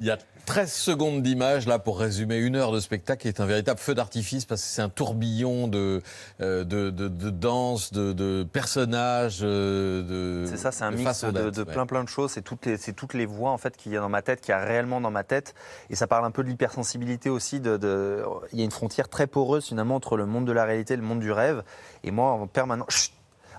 Il 0.00 0.06
y 0.06 0.10
a 0.10 0.18
13 0.46 0.72
secondes 0.72 1.22
d'image 1.22 1.66
là 1.66 1.78
pour 1.78 1.98
résumer 1.98 2.36
une 2.38 2.56
heure 2.56 2.72
de 2.72 2.80
spectacle 2.80 3.20
qui 3.22 3.28
est 3.28 3.40
un 3.40 3.44
véritable 3.44 3.78
feu 3.78 3.94
d'artifice 3.94 4.46
parce 4.46 4.62
que 4.62 4.66
c'est 4.68 4.80
un 4.80 4.88
tourbillon 4.88 5.68
de, 5.68 6.00
euh, 6.40 6.64
de, 6.64 6.88
de, 6.88 7.08
de 7.08 7.28
danse, 7.30 7.92
de, 7.92 8.14
de 8.14 8.46
personnages, 8.50 9.40
euh, 9.42 10.44
de. 10.44 10.46
C'est 10.48 10.56
ça, 10.56 10.72
c'est 10.72 10.84
un 10.84 10.90
mix 10.92 11.24
de, 11.24 11.50
ouais. 11.62 11.64
plein 11.66 11.84
plein 11.84 12.02
de 12.02 12.08
choses. 12.08 12.30
C'est 12.30 12.40
toutes 12.42 12.64
les, 12.64 12.78
c'est 12.78 12.94
toutes 12.94 13.12
les 13.12 13.26
voix 13.26 13.50
en 13.50 13.58
fait 13.58 13.76
qu'il 13.76 13.92
y 13.92 13.96
a 13.96 14.00
dans 14.00 14.08
ma 14.08 14.22
tête, 14.22 14.40
qu'il 14.40 14.50
y 14.50 14.54
a 14.54 14.64
réellement 14.64 15.02
dans 15.02 15.10
ma 15.10 15.24
tête. 15.24 15.54
Et 15.90 15.96
ça 15.96 16.06
parle 16.06 16.24
un 16.24 16.30
peu 16.30 16.42
de 16.42 16.48
l'hypersensibilité 16.48 17.28
aussi. 17.28 17.60
De- 17.60 18.22
il 18.52 18.58
y 18.58 18.62
a 18.62 18.64
une 18.64 18.70
frontière 18.70 19.08
très 19.10 19.26
poreuse 19.26 19.66
finalement 19.66 19.96
entre 19.96 20.16
le 20.16 20.24
monde 20.24 20.46
de 20.46 20.52
la 20.52 20.64
réalité 20.64 20.94
et 20.94 20.96
le 20.96 21.02
monde 21.02 21.20
du 21.20 21.32
rêve. 21.32 21.62
Et 22.04 22.10
moi, 22.10 22.30
en 22.30 22.46
permanence. 22.46 23.10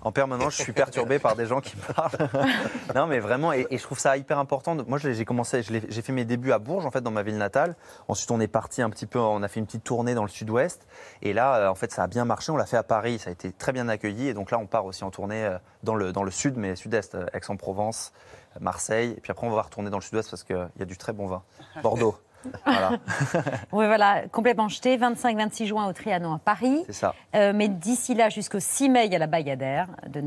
En 0.02 0.12
permanence, 0.12 0.58
je 0.58 0.64
suis 0.64 0.74
perturbé 0.74 1.20
par 1.20 1.36
des 1.36 1.46
gens 1.46 1.62
qui 1.62 1.76
parlent. 1.76 2.30
non, 2.96 3.08
mais 3.08 3.20
vraiment, 3.20 3.52
et, 3.54 3.68
je 3.72 3.84
trouve 3.84 4.00
ça 4.00 4.18
hyper 4.18 4.40
important. 4.40 4.76
Moi, 4.88 4.98
j'ai 4.98 5.26
commencé, 5.26 5.62
j'ai 5.64 6.02
fait 6.02 6.14
mes 6.14 6.26
débuts 6.26 6.52
à 6.52 6.60
Bourges, 6.60 6.86
en 6.86 6.92
fait, 6.92 7.02
dans 7.02 7.12
ma 7.12 7.24
ville 7.24 7.38
natale. 7.38 7.76
Ensuite, 8.08 8.32
on 8.32 8.40
est 8.40 8.48
parti 8.48 8.82
un 8.82 8.90
petit 8.90 9.06
peu, 9.06 9.20
on 9.20 9.44
a 9.44 9.48
fait 9.48 9.60
une 9.60 9.66
petite 9.66 9.84
tournée 9.84 10.14
dans 10.14 10.24
le 10.24 10.30
sud-ouest. 10.30 10.88
Et 11.22 11.34
là, 11.34 11.56
euh, 11.56 11.68
en 11.68 11.76
fait, 11.76 11.92
ça 11.92 12.04
a 12.04 12.08
bien 12.08 12.26
marché. 12.26 12.52
On 12.52 12.58
l'a 12.58 12.66
fait 12.66 12.78
à 12.78 12.84
Paris, 12.84 13.20
ça 13.20 13.30
a 13.30 13.34
été 13.34 13.52
très 13.52 13.72
bien 13.72 13.90
accueilli. 13.90 14.28
Et 14.28 14.34
donc 14.34 14.52
là, 14.52 14.58
on 14.60 14.68
part 14.68 14.86
aussi 14.86 15.04
en 15.04 15.12
tournée 15.12 15.46
euh, 15.46 15.58
dans 15.84 15.96
le, 15.96 16.12
dans 16.12 16.24
le 16.24 16.32
sud, 16.32 16.56
mais 16.58 16.76
sud-est, 16.76 17.16
euh, 17.16 17.26
Aix-en-Provence, 17.34 18.14
Marseille. 18.60 19.14
Et 19.18 19.22
puis 19.22 19.32
après, 19.32 19.48
on 19.48 19.52
va 19.52 19.62
retourner 19.62 19.90
dans 19.90 19.98
le 19.98 20.04
sud-ouest 20.04 20.30
parce 20.30 20.44
qu'il 20.44 20.70
y 20.78 20.82
a 20.82 20.86
du 20.86 20.98
très 20.98 21.14
bon 21.14 21.28
vin. 21.28 21.44
Bordeaux. 21.84 22.16
Voilà. 22.66 22.92
Oui, 23.72 23.86
voilà, 23.86 24.24
complètement 24.32 24.68
jeté. 24.68 24.98
25-26 24.98 25.66
juin 25.66 25.88
au 25.88 25.94
Trianon 25.94 26.34
à 26.36 26.40
Paris. 26.40 26.84
C'est 26.88 26.94
ça. 26.94 27.14
Euh, 27.36 27.52
mais 27.56 27.68
d'ici 27.68 28.16
là, 28.16 28.30
jusqu'au 28.30 28.60
6 28.60 28.90
mai, 28.90 29.06
il 29.06 29.12
y 29.12 29.16
a 29.16 29.20
la 29.20 29.28
Bayadère 29.28 29.88
de, 30.08 30.22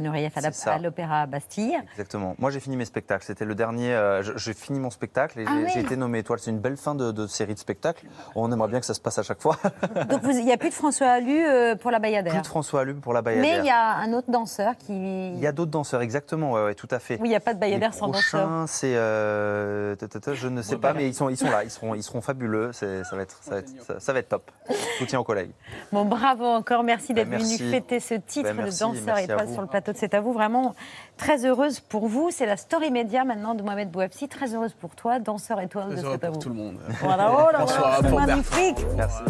Nureyev 0.00 0.32
à 0.66 0.78
l'Opéra 0.78 1.26
Bastille. 1.26 1.76
Exactement. 1.92 2.34
Moi, 2.38 2.50
j'ai 2.50 2.60
fini 2.60 2.76
mes 2.76 2.84
spectacles. 2.84 3.24
C'était 3.24 3.44
le 3.44 3.54
dernier. 3.54 3.94
euh, 3.94 4.22
j'ai 4.36 4.54
fini 4.54 4.80
mon 4.80 4.90
spectacle 4.90 5.40
et 5.40 5.44
Ah 5.46 5.52
j'ai 5.68 5.78
oui. 5.80 5.84
été 5.84 5.96
nommé 5.96 6.18
étoile. 6.18 6.38
C'est 6.38 6.50
une 6.50 6.58
belle 6.58 6.76
fin 6.76 6.94
de, 6.94 7.12
de 7.12 7.26
série 7.26 7.54
de 7.54 7.58
spectacles. 7.58 8.06
On 8.34 8.50
aimerait 8.52 8.68
bien 8.68 8.80
que 8.80 8.86
ça 8.86 8.94
se 8.94 9.00
passe 9.00 9.18
à 9.18 9.22
chaque 9.22 9.40
fois. 9.40 9.56
Donc 10.10 10.20
il 10.24 10.44
n'y 10.44 10.52
a 10.52 10.56
plus 10.56 10.70
de 10.70 10.74
François 10.74 11.08
Allu 11.08 11.44
euh, 11.46 11.76
pour 11.76 11.90
la 11.90 11.98
Bayadère. 11.98 12.32
Plus 12.32 12.42
de 12.42 12.46
François 12.46 12.80
Allume 12.80 13.00
pour 13.00 13.12
la 13.12 13.22
Bayadère. 13.22 13.56
mais 13.56 13.58
il 13.60 13.66
y 13.66 13.70
a 13.70 13.96
un 13.96 14.12
autre 14.12 14.30
danseur 14.30 14.76
qui. 14.76 14.92
Il 15.32 15.38
y 15.40 15.46
a 15.46 15.52
d'autres 15.52 15.70
danseurs, 15.70 16.02
exactement, 16.02 16.52
ouais, 16.52 16.64
ouais, 16.64 16.74
tout 16.74 16.88
à 16.90 16.98
fait. 16.98 17.14
Oui, 17.20 17.28
il 17.28 17.30
n'y 17.30 17.36
a 17.36 17.40
pas 17.40 17.54
de 17.54 17.58
Bayadère 17.60 17.90
Les 17.92 17.96
sans 17.98 18.08
danseur. 18.08 18.64
c'est. 18.68 18.94
je 18.94 20.48
ne 20.48 20.62
sais 20.62 20.76
pas, 20.76 20.92
mais 20.94 21.06
ils 21.08 21.14
sont, 21.14 21.28
ils 21.28 21.36
sont 21.36 21.50
là, 21.50 21.57
ils 21.64 21.70
seront, 21.70 21.94
ils 21.94 22.02
seront 22.02 22.20
fabuleux. 22.20 22.72
c'est- 22.72 23.04
Ça 23.04 23.16
va, 23.16 23.22
être, 23.22 23.38
ça, 23.42 23.50
va 23.52 23.58
être, 23.58 23.70
ça, 23.86 24.00
ça 24.00 24.12
va 24.12 24.18
être 24.18 24.28
top. 24.28 24.50
Soutien 24.98 25.20
aux 25.20 25.24
collègues. 25.24 25.50
Bon, 25.92 26.04
bravo 26.04 26.44
encore. 26.44 26.82
Merci 26.82 27.14
d'être 27.14 27.28
Ben, 27.30 27.40
venu 27.40 27.56
fêter 27.58 28.00
ce 28.00 28.14
titre 28.14 28.50
Ben, 28.50 28.56
merci, 28.56 28.78
de 28.78 28.84
danseur 28.84 29.18
étoile 29.18 29.48
sur 29.52 29.60
le 29.62 29.66
plateau 29.68 29.92
de 29.92 29.96
C'est 29.96 30.14
à 30.14 30.20
vous. 30.20 30.32
Vraiment 30.32 30.74
très 31.16 31.44
heureuse 31.46 31.80
pour 31.80 32.06
vous. 32.08 32.30
C'est 32.30 32.46
la 32.46 32.56
story 32.56 32.90
média 32.90 33.24
maintenant 33.24 33.54
de 33.54 33.62
Mohamed 33.62 33.90
Bouafsi. 33.90 34.28
Très 34.28 34.54
heureuse 34.54 34.72
pour 34.72 34.94
toi, 34.94 35.18
danseur 35.18 35.60
étoile 35.60 35.90
de 35.90 36.00
Très 36.00 36.12
C'est 36.18 36.24
à 36.24 36.30
vous. 36.30 36.38
tout 36.38 36.48
le 36.48 36.54
monde. 36.54 36.78
Voilà, 37.00 37.32
oh 37.32 37.50
là 37.52 37.58
Bonsoir 37.60 37.90
là, 37.90 37.96
à 37.98 38.02
c'est 38.02 38.12
magnifique. 38.26 38.86
Merci. 38.96 39.22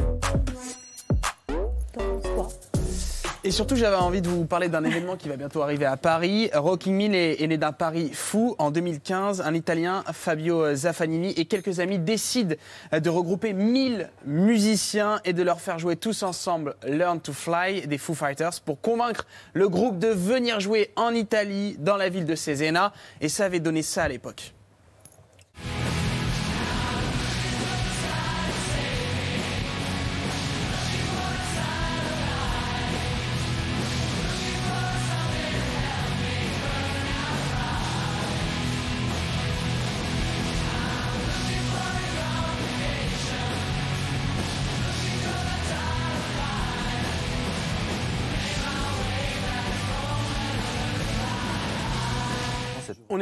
Et 3.49 3.51
surtout, 3.51 3.77
j'avais 3.77 3.97
envie 3.97 4.21
de 4.21 4.29
vous 4.29 4.45
parler 4.45 4.69
d'un 4.69 4.85
événement 4.85 5.17
qui 5.17 5.31
va 5.31 5.37
bientôt 5.37 5.63
arriver 5.63 5.87
à 5.87 5.97
Paris. 5.97 6.51
Rocking 6.53 6.95
Mill 6.95 7.15
est, 7.15 7.47
né 7.47 7.57
d'un 7.57 7.73
pari 7.73 8.11
fou. 8.13 8.55
En 8.59 8.71
2015, 8.71 9.41
un 9.41 9.55
Italien, 9.55 10.05
Fabio 10.13 10.75
Zaffanini, 10.75 11.31
et 11.31 11.47
quelques 11.47 11.81
amis 11.81 11.99
décident 11.99 12.57
de 12.93 13.09
regrouper 13.09 13.55
1000 13.55 14.11
musiciens 14.27 15.23
et 15.25 15.33
de 15.33 15.43
leur 15.43 15.63
faire 15.63 15.79
jouer 15.79 15.97
tous 15.97 16.25
ensemble 16.25 16.77
Learn 16.87 17.23
to 17.23 17.33
Fly 17.33 17.87
des 17.87 17.97
Foo 17.97 18.13
Fighters 18.13 18.61
pour 18.63 18.83
convaincre 18.83 19.27
le 19.55 19.71
groupe 19.71 19.99
de 19.99 20.09
venir 20.09 20.61
jouer 20.61 20.91
en 20.97 21.15
Italie, 21.15 21.75
dans 21.79 21.97
la 21.97 22.11
ville 22.11 22.27
de 22.27 22.35
Cesena. 22.35 22.93
Et 23.23 23.31
ça 23.31 23.47
avait 23.47 23.61
donné 23.61 23.81
ça 23.81 24.03
à 24.03 24.09
l'époque. 24.09 24.53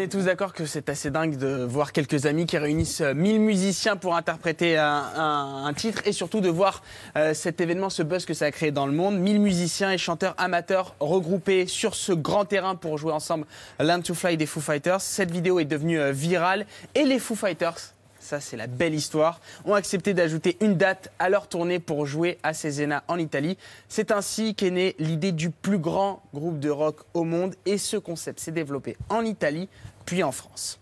Tous 0.09 0.24
d'accord 0.24 0.52
que 0.52 0.66
c'est 0.66 0.88
assez 0.88 1.11
dingue 1.11 1.36
de 1.36 1.64
voir 1.64 1.92
quelques 1.92 2.26
amis 2.26 2.46
qui 2.46 2.59
réunissent 2.59 3.00
euh, 3.00 3.14
1000 3.14 3.40
musiciens 3.40 3.96
pour 3.96 4.14
interpréter 4.14 4.76
un 4.76 5.72
titre 5.76 6.02
et 6.04 6.12
surtout 6.12 6.40
de 6.40 6.48
voir 6.48 6.82
euh, 7.16 7.34
cet 7.34 7.61
événement, 7.61 7.90
ce 7.90 8.02
buzz 8.02 8.24
que 8.24 8.34
ça 8.34 8.46
a 8.46 8.50
créé 8.50 8.70
dans 8.70 8.86
le 8.86 8.92
monde. 8.92 9.18
1000 9.18 9.40
musiciens 9.40 9.90
et 9.90 9.98
chanteurs 9.98 10.34
amateurs 10.38 10.94
regroupés 11.00 11.66
sur 11.66 11.94
ce 11.94 12.12
grand 12.12 12.44
terrain 12.44 12.74
pour 12.74 12.98
jouer 12.98 13.12
ensemble 13.12 13.46
Learn 13.80 14.02
to 14.02 14.14
Fly 14.14 14.36
des 14.36 14.46
Foo 14.46 14.61
Fighters. 14.61 15.00
Cette 15.00 15.30
vidéo 15.30 15.59
est 15.59 15.64
devenue 15.64 15.98
euh, 15.98 16.12
virale 16.12 16.66
et 16.94 17.04
les 17.04 17.18
Foo 17.18 17.34
Fighters 17.34 17.92
ça 18.26 18.40
c'est 18.40 18.57
la 18.57 18.66
belle 18.66 18.94
histoire, 18.94 19.40
ont 19.64 19.74
accepté 19.74 20.12
d'ajouter 20.12 20.57
une 20.61 20.76
date 20.76 21.12
à 21.18 21.28
leur 21.28 21.48
tournée 21.48 21.78
pour 21.78 22.07
jouer 22.07 22.38
à 22.42 22.52
Cesena 22.52 23.04
en 23.09 23.18
Italie. 23.18 23.57
C'est 23.88 24.11
ainsi 24.11 24.54
qu'est 24.54 24.70
née 24.70 24.96
l'idée 24.98 25.32
du 25.32 25.50
plus 25.50 25.78
grand 25.78 26.22
groupe 26.34 26.59
de 26.59 26.68
rock 26.68 27.02
au 27.14 27.24
monde 27.24 27.54
et 27.64 27.78
ce 27.78 27.96
concept 27.96 28.40
s'est 28.40 28.52
développé 28.52 28.96
en 29.09 29.24
Italie 29.24 29.68
puis 30.07 30.22
en 30.22 30.32
France. 30.32 30.80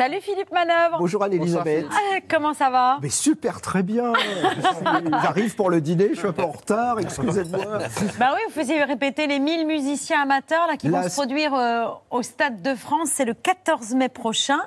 Salut 0.00 0.22
Philippe 0.22 0.50
Manœuvre. 0.50 0.96
Bonjour 0.98 1.22
Anne-Elisabeth. 1.24 1.84
Ah, 1.90 2.20
comment 2.26 2.54
ça 2.54 2.70
va? 2.70 2.98
Mais 3.02 3.10
super, 3.10 3.60
très 3.60 3.82
bien. 3.82 4.14
J'arrive 5.22 5.54
pour 5.54 5.68
le 5.68 5.82
dîner, 5.82 6.08
je 6.14 6.20
suis 6.20 6.26
un 6.26 6.32
peu 6.32 6.42
en 6.42 6.52
retard, 6.52 6.98
excusez-moi. 7.00 7.60
Bah 8.18 8.30
oui, 8.34 8.40
vous 8.48 8.54
faisiez 8.54 8.82
répéter 8.82 9.26
les 9.26 9.38
1000 9.38 9.66
musiciens 9.66 10.22
amateurs 10.22 10.66
là, 10.68 10.78
qui 10.78 10.88
Là, 10.88 11.02
vont 11.02 11.08
se 11.10 11.14
produire 11.14 11.52
euh, 11.52 11.84
au 12.10 12.22
Stade 12.22 12.62
de 12.62 12.74
France. 12.74 13.10
C'est 13.12 13.26
le 13.26 13.34
14 13.34 13.92
mai 13.94 14.08
prochain. 14.08 14.60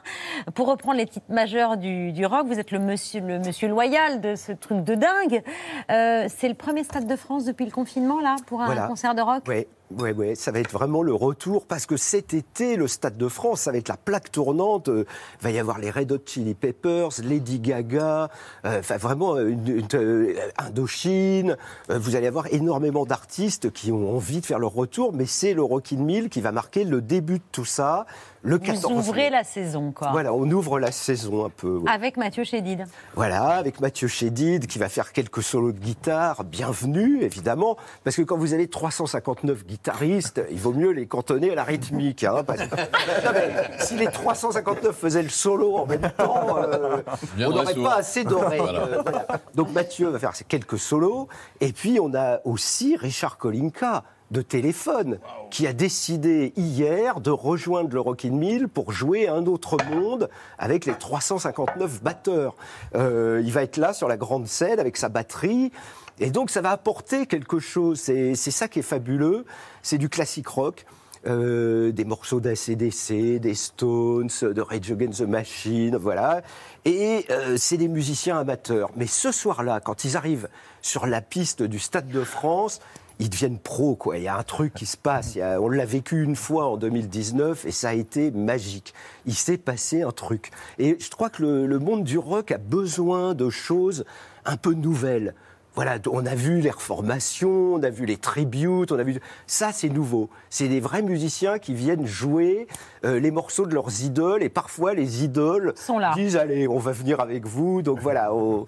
Pour 0.53 0.67
reprendre 0.67 0.99
les 0.99 1.07
titres 1.07 1.25
majeurs 1.29 1.77
du, 1.77 2.11
du 2.11 2.27
rock, 2.27 2.45
vous 2.45 2.59
êtes 2.59 2.69
le 2.69 2.77
monsieur, 2.77 3.19
le 3.21 3.39
monsieur 3.39 3.67
loyal 3.69 4.21
de 4.21 4.36
ce 4.36 4.51
truc 4.51 4.84
de 4.84 4.93
dingue. 4.93 5.41
Euh, 5.89 6.27
c'est 6.29 6.47
le 6.47 6.53
premier 6.53 6.84
Stade 6.84 7.07
de 7.07 7.15
France 7.15 7.45
depuis 7.45 7.65
le 7.65 7.71
confinement, 7.71 8.19
là, 8.19 8.36
pour 8.45 8.61
un 8.61 8.67
Voilà. 8.67 8.86
concert 8.86 9.15
de 9.15 9.21
rock? 9.23 9.41
Oui, 9.47 9.65
oui, 10.00 10.12
oui, 10.16 10.36
ça 10.36 10.52
va 10.52 10.60
être 10.60 10.72
vraiment 10.72 11.04
le 11.04 11.14
retour 11.14 11.66
parce 11.66 11.86
que 11.86 11.98
cet 11.98 12.34
été, 12.34 12.76
le 12.76 12.88
Stade 12.88 13.18
de 13.18 13.28
France, 13.28 13.62
ça 13.62 13.72
va 13.72 13.78
être 13.78 13.89
la 13.89 13.98
plaque 13.98 14.32
tournante. 14.32 14.89
Euh, 14.89 15.06
va 15.41 15.52
y 15.52 15.60
avoir 15.60 15.80
les 15.80 15.89
Red 15.91 16.12
Hot 16.12 16.20
Chili 16.26 16.54
Peppers, 16.54 17.10
Lady 17.24 17.60
Gaga, 17.60 18.30
euh, 18.66 18.80
enfin 18.80 18.98
vraiment 18.98 19.36
euh, 19.38 20.36
Indochine. 20.58 21.58
Vous 21.89 22.16
allez 22.16 22.28
avoir 22.28 22.54
énormément 22.54 23.06
d'artistes 23.06 23.72
qui 23.72 23.91
ont 23.91 24.16
envie 24.16 24.41
de 24.41 24.46
faire 24.46 24.60
leur 24.60 24.74
retour, 24.74 25.14
mais 25.14 25.26
c'est 25.26 25.54
le 25.54 25.64
Rockin' 25.64 26.04
Mill 26.04 26.30
qui 26.30 26.41
va 26.41 26.52
marquer 26.52 26.84
le 26.84 27.02
début 27.02 27.39
de 27.39 27.46
tout 27.52 27.66
ça, 27.66 28.06
le 28.46 28.58
Vous 28.58 28.62
14 28.62 28.91
ouvrez 29.08 29.24
mai. 29.24 29.30
la 29.30 29.44
saison, 29.46 29.91
quoi. 29.94 30.10
Voilà, 30.12 30.34
on 30.34 30.44
ouvre 30.52 30.78
la 30.80 30.91
saison 30.91 31.46
un 31.46 31.50
peu. 31.50 31.78
ouais. 31.78 31.89
Avec 31.89 32.18
Mathieu 32.18 32.44
Chédid. 32.44 32.84
Voilà, 33.16 33.46
avec 33.56 33.80
Mathieu 33.80 34.08
Chédid 34.10 34.68
qui 34.68 34.80
va 34.80 34.89
faire 34.89 35.14
quelques 35.14 35.41
solos 35.41 35.72
de 35.72 35.80
guitare, 35.80 36.44
bienvenue 36.44 37.22
évidemment, 37.24 37.78
parce 38.04 38.18
que 38.18 38.22
quand 38.22 38.38
vous 38.38 38.54
avez 38.54 38.68
359 38.68 39.66
guitaristes, 39.66 40.41
il 40.52 40.60
vaut 40.60 40.74
mieux 40.74 40.91
les 40.91 41.08
cantonner 41.08 41.52
à 41.52 41.56
la 41.56 41.64
rythmique. 41.64 42.24
hein, 42.26 42.44
parce 42.46 42.60
que- 42.62 42.76
Non, 43.26 43.32
mais 43.34 43.50
si 43.80 43.96
les 43.96 44.08
359 44.08 44.94
faisaient 44.96 45.24
le 45.24 45.30
solo 45.30 45.78
en 45.78 45.86
même 45.86 46.02
temps, 46.18 46.58
euh, 46.58 47.02
on 47.39 47.44
aurait 47.44 47.74
n'aurait 47.74 47.76
pas 47.76 47.96
assez 47.96 48.24
d'oreilles. 48.26 48.60
Voilà. 48.60 48.80
Euh, 48.82 49.02
voilà. 49.04 49.26
Donc 49.56 49.72
Mathieu 49.72 50.10
va 50.10 50.20
faire 50.20 50.36
ces 50.36 50.44
quelques 50.44 50.80
solos, 50.80 51.30
et 51.62 51.72
puis 51.72 51.98
on 52.02 52.14
a 52.14 52.39
aussi 52.44 52.98
Richard 52.98 53.38
Kolinka 53.38 54.04
de 54.32 54.41
téléphone, 54.41 55.19
qui 55.51 55.67
a 55.67 55.74
décidé 55.74 56.53
hier 56.55 57.19
de 57.19 57.30
rejoindre 57.30 57.93
le 57.93 57.99
Rockin' 57.99 58.36
Mill 58.36 58.67
pour 58.67 58.91
jouer 58.91 59.28
un 59.28 59.45
autre 59.45 59.78
monde 59.91 60.30
avec 60.57 60.86
les 60.86 60.93
359 60.95 62.01
batteurs. 62.01 62.55
Euh, 62.95 63.41
il 63.43 63.51
va 63.51 63.63
être 63.63 63.78
là 63.78 63.93
sur 63.93 64.07
la 64.07 64.17
grande 64.17 64.47
scène 64.47 64.80
avec 64.80 64.97
sa 64.97 65.09
batterie. 65.09 65.71
Et 66.19 66.32
donc 66.32 66.49
ça 66.49 66.61
va 66.61 66.71
apporter 66.71 67.26
quelque 67.26 67.59
chose. 67.59 67.99
C'est 67.99 68.36
ça 68.36 68.67
qui 68.67 68.80
est 68.80 68.84
fabuleux. 68.84 69.45
C'est 69.82 69.97
du 69.97 70.09
classique 70.09 70.47
rock. 70.47 70.86
euh, 71.26 71.91
des 71.91 72.05
morceaux 72.05 72.39
d'ACDC, 72.39 73.39
des 73.39 73.53
Stones, 73.53 74.30
de 74.41 74.61
Rage 74.61 74.91
Against 74.91 75.19
the 75.19 75.28
Machine, 75.28 75.95
voilà. 75.95 76.41
Et 76.86 77.26
euh, 77.30 77.55
c'est 77.57 77.78
des 77.78 77.88
musiciens 77.88 78.38
amateurs. 78.38 78.89
Mais 78.95 79.07
ce 79.07 79.32
soir-là, 79.32 79.80
quand 79.80 80.03
ils 80.03 80.17
arrivent 80.17 80.49
sur 80.82 81.05
la 81.07 81.21
piste 81.21 81.63
du 81.63 81.80
Stade 81.80 82.09
de 82.09 82.24
France, 82.24 82.82
ils 83.20 83.30
deviennent 83.30 83.59
pros, 83.59 83.95
quoi. 83.95 84.18
Il 84.18 84.24
y 84.24 84.28
a 84.28 84.38
un 84.38 84.43
truc 84.43 84.74
qui 84.74 84.86
se 84.86 84.97
passe. 84.97 85.38
On 85.38 85.70
l'a 85.70 85.86
vécu 85.86 86.24
une 86.24 86.36
fois 86.36 86.68
en 86.68 86.78
2019 86.78 87.66
et 87.66 87.72
ça 87.72 87.89
a 87.89 87.93
été 87.93 88.32
magique. 88.32 88.93
Il 89.26 89.36
s'est 89.36 89.57
passé 89.57 90.01
un 90.01 90.11
truc. 90.11 90.51
Et 90.80 90.97
je 90.99 91.09
crois 91.09 91.30
que 91.30 91.43
le 91.43 91.80
monde 91.80 92.03
du 92.03 92.18
rock 92.18 92.51
a 92.51 92.57
besoin 92.57 93.34
de 93.34 93.49
choses 93.49 94.05
un 94.45 94.57
peu 94.57 94.74
nouvelles. 94.74 95.36
Voilà, 95.76 95.97
on 96.11 96.26
a 96.26 96.36
vu 96.36 96.61
les 96.61 96.69
reformations, 96.69 97.74
on 97.76 97.84
a 97.84 97.89
vu 97.89 98.05
les 98.05 98.17
tributes, 98.17 98.91
on 98.91 98.99
a 98.99 99.03
vu 99.03 99.19
ça, 99.47 99.71
c'est 99.71 99.89
nouveau. 99.89 100.30
C'est 100.49 100.67
des 100.67 100.80
vrais 100.80 101.01
musiciens 101.01 101.57
qui 101.57 101.74
viennent 101.74 102.05
jouer 102.05 102.67
euh, 103.05 103.19
les 103.19 103.32
morceaux 103.32 103.65
de 103.65 103.74
leurs 103.74 104.03
idoles 104.03 104.43
et 104.43 104.49
parfois 104.49 104.93
les 104.93 105.24
idoles 105.24 105.74
disent 106.15 106.38
allez, 106.38 106.67
on 106.67 106.78
va 106.78 106.91
venir 106.91 107.19
avec 107.19 107.47
vous. 107.47 107.82
Donc 107.82 107.99
voilà, 107.99 108.34
on, 108.36 108.65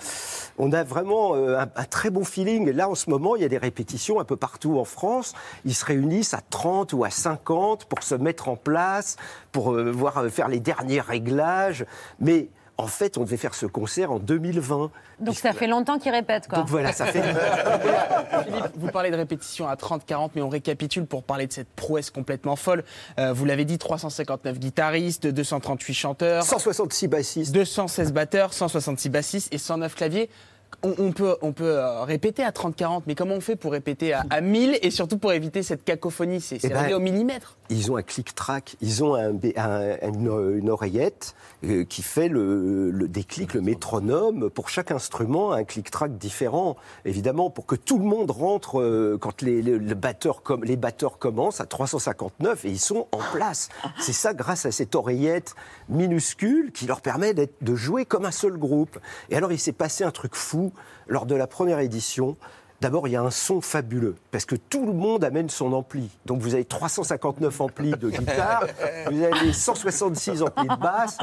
on 0.57 0.71
a 0.71 0.83
vraiment 0.83 1.35
euh, 1.35 1.59
un, 1.59 1.67
un 1.75 1.85
très 1.85 2.09
bon 2.09 2.23
feeling. 2.23 2.67
Et 2.69 2.73
là, 2.73 2.89
en 2.89 2.95
ce 2.95 3.09
moment, 3.09 3.35
il 3.35 3.41
y 3.41 3.45
a 3.45 3.49
des 3.49 3.57
répétitions 3.57 4.19
un 4.19 4.25
peu 4.25 4.35
partout 4.35 4.79
en 4.79 4.85
France. 4.85 5.33
Ils 5.65 5.75
se 5.75 5.85
réunissent 5.85 6.33
à 6.33 6.41
30 6.49 6.93
ou 6.93 7.03
à 7.03 7.09
50 7.09 7.85
pour 7.85 8.03
se 8.03 8.15
mettre 8.15 8.49
en 8.49 8.55
place, 8.55 9.17
pour 9.51 9.73
euh, 9.73 9.91
voir 9.91 10.17
euh, 10.17 10.29
faire 10.29 10.47
les 10.47 10.59
derniers 10.59 11.01
réglages. 11.01 11.85
Mais 12.19 12.49
En 12.77 12.87
fait, 12.87 13.17
on 13.17 13.23
devait 13.23 13.37
faire 13.37 13.55
ce 13.55 13.65
concert 13.65 14.11
en 14.11 14.19
2020. 14.19 14.91
Donc 15.21 15.35
ça 15.35 15.53
fait 15.53 15.67
longtemps 15.67 15.97
qu'ils 15.97 16.11
répètent, 16.11 16.47
quoi. 16.47 16.59
Donc 16.59 16.67
voilà, 16.67 16.91
ça 16.91 17.05
fait. 17.05 17.21
Philippe, 18.43 18.71
vous 18.75 18.89
parlez 18.89 19.11
de 19.11 19.15
répétition 19.15 19.67
à 19.67 19.75
30-40, 19.75 20.31
mais 20.35 20.41
on 20.41 20.49
récapitule 20.49 21.05
pour 21.05 21.23
parler 21.23 21.47
de 21.47 21.53
cette 21.53 21.69
prouesse 21.69 22.09
complètement 22.09 22.57
folle. 22.57 22.83
Euh, 23.17 23.31
vous 23.31 23.45
l'avez 23.45 23.63
dit, 23.63 23.77
359 23.77 24.59
guitaristes, 24.59 25.25
238 25.27 25.93
chanteurs, 25.93 26.43
166 26.43 27.07
bassistes, 27.07 27.53
216 27.53 28.11
batteurs, 28.11 28.53
166 28.53 29.09
bassistes 29.09 29.53
et 29.53 29.57
109 29.57 29.95
claviers. 29.95 30.29
On, 30.85 30.93
on 30.99 31.11
peut, 31.11 31.35
on 31.41 31.51
peut 31.51 31.77
euh, 31.77 32.03
répéter 32.03 32.43
à 32.43 32.51
30-40, 32.51 33.01
mais 33.07 33.15
comment 33.15 33.33
on 33.35 33.41
fait 33.41 33.55
pour 33.55 33.71
répéter 33.71 34.13
à, 34.13 34.23
à 34.29 34.39
1000 34.41 34.77
et 34.81 34.91
surtout 34.91 35.17
pour 35.17 35.33
éviter 35.33 35.63
cette 35.63 35.83
cacophonie? 35.83 36.39
C'est 36.41 36.59
Eh 36.63 36.69
ben, 36.69 36.93
au 36.93 36.99
millimètre. 36.99 37.57
Ils 37.69 37.91
ont 37.91 37.97
un 37.97 38.03
clic-track, 38.03 38.75
ils 38.81 39.03
ont 39.03 39.15
un, 39.15 39.33
un- 39.57 39.97
une, 40.13 40.59
une 40.59 40.69
oreillette 40.69 41.33
euh, 41.63 41.83
qui 41.85 42.03
fait 42.03 42.27
le, 42.27 42.91
le 42.91 43.07
déclic, 43.07 43.55
le 43.55 43.61
métronome. 43.61 44.49
Pour 44.51 44.69
chaque 44.69 44.91
instrument, 44.91 45.51
un 45.53 45.63
clic-track 45.63 46.17
différent, 46.19 46.75
évidemment, 47.05 47.49
pour 47.49 47.65
que 47.65 47.75
tout 47.75 47.97
le 47.97 48.05
monde 48.05 48.29
rentre 48.29 48.79
euh, 48.79 49.17
quand 49.19 49.41
les, 49.41 49.63
les- 49.63 49.79
le 49.79 49.95
batteur 49.95 50.43
com- 50.43 50.63
les 50.63 50.75
batteurs 50.77 51.17
commencent 51.17 51.61
à 51.61 51.65
359 51.65 52.65
et 52.65 52.69
ils 52.69 52.79
sont 52.79 53.07
en 53.11 53.19
place. 53.33 53.69
C'est 53.99 54.13
ça 54.13 54.35
grâce 54.35 54.67
à 54.67 54.71
cette 54.71 54.93
oreillette 54.93 55.55
minuscule 55.89 56.71
qui 56.71 56.85
leur 56.85 57.01
permet 57.01 57.33
de 57.33 57.75
jouer 57.75 58.05
comme 58.05 58.25
un 58.25 58.31
seul 58.31 58.57
groupe. 58.57 58.99
Et 59.29 59.35
alors, 59.35 59.51
il 59.51 59.59
s'est 59.59 59.71
passé 59.71 60.03
un 60.03 60.11
truc 60.11 60.35
fou 60.35 60.71
lors 61.07 61.25
de 61.25 61.35
la 61.35 61.47
première 61.47 61.79
édition. 61.79 62.35
D'abord, 62.81 63.07
il 63.07 63.11
y 63.11 63.15
a 63.15 63.21
un 63.21 63.31
son 63.31 63.61
fabuleux, 63.61 64.15
parce 64.31 64.43
que 64.43 64.55
tout 64.57 64.85
le 64.85 64.91
monde 64.91 65.23
amène 65.23 65.49
son 65.49 65.71
ampli. 65.71 66.09
Donc 66.25 66.41
vous 66.41 66.53
avez 66.55 66.65
359 66.65 67.61
amplis 67.61 67.91
de 67.91 68.09
guitare, 68.09 68.65
vous 69.09 69.23
avez 69.23 69.53
166 69.53 70.41
amplis 70.43 70.67
de 70.67 70.75
basse, 70.75 71.17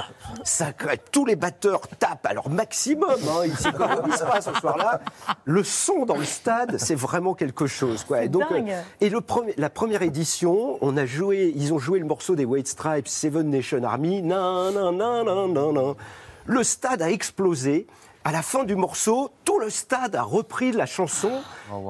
ça, 0.44 0.68
tous 1.12 1.26
les 1.26 1.36
batteurs 1.36 1.82
tapent 1.98 2.24
à 2.26 2.32
leur 2.32 2.48
maximum, 2.48 3.10
hein, 3.28 3.42
ils 3.44 3.54
s'économisent 3.54 4.24
pas 4.26 4.40
ce 4.40 4.52
soir-là? 4.54 5.02
Le 5.44 5.62
son 5.62 6.06
dans 6.06 6.16
le 6.16 6.24
stade, 6.24 6.78
c'est 6.78 6.94
vraiment 6.96 7.34
quelque 7.34 7.66
chose. 7.66 8.02
Quoi. 8.04 8.24
Et, 8.24 8.28
donc, 8.30 8.50
dingue. 8.50 8.70
euh, 8.70 8.82
et 9.02 9.10
le 9.10 9.20
premier- 9.20 9.54
la 9.58 9.68
première 9.68 10.00
édition, 10.02 10.78
on 10.80 10.96
a 10.96 11.04
joué, 11.04 11.52
ils 11.54 11.74
ont 11.74 11.78
joué 11.78 11.98
le 11.98 12.06
morceau 12.06 12.34
des 12.34 12.46
White 12.46 12.68
Stripes, 12.68 13.08
Seven 13.08 13.50
Nation 13.50 13.84
Army, 13.84 14.22
nan, 14.22 14.72
nan, 14.72 14.96
nan, 14.96 15.24
nan, 15.26 15.52
nan, 15.52 15.72
nan. 15.74 15.94
Le 16.46 16.64
stade 16.64 17.02
a 17.02 17.10
explosé. 17.10 17.86
À 18.24 18.30
la 18.30 18.42
fin 18.42 18.62
du 18.62 18.76
morceau, 18.76 19.30
tout 19.44 19.58
le 19.58 19.68
stade 19.68 20.14
a 20.14 20.22
repris 20.22 20.70
la 20.70 20.86
chanson. 20.86 21.30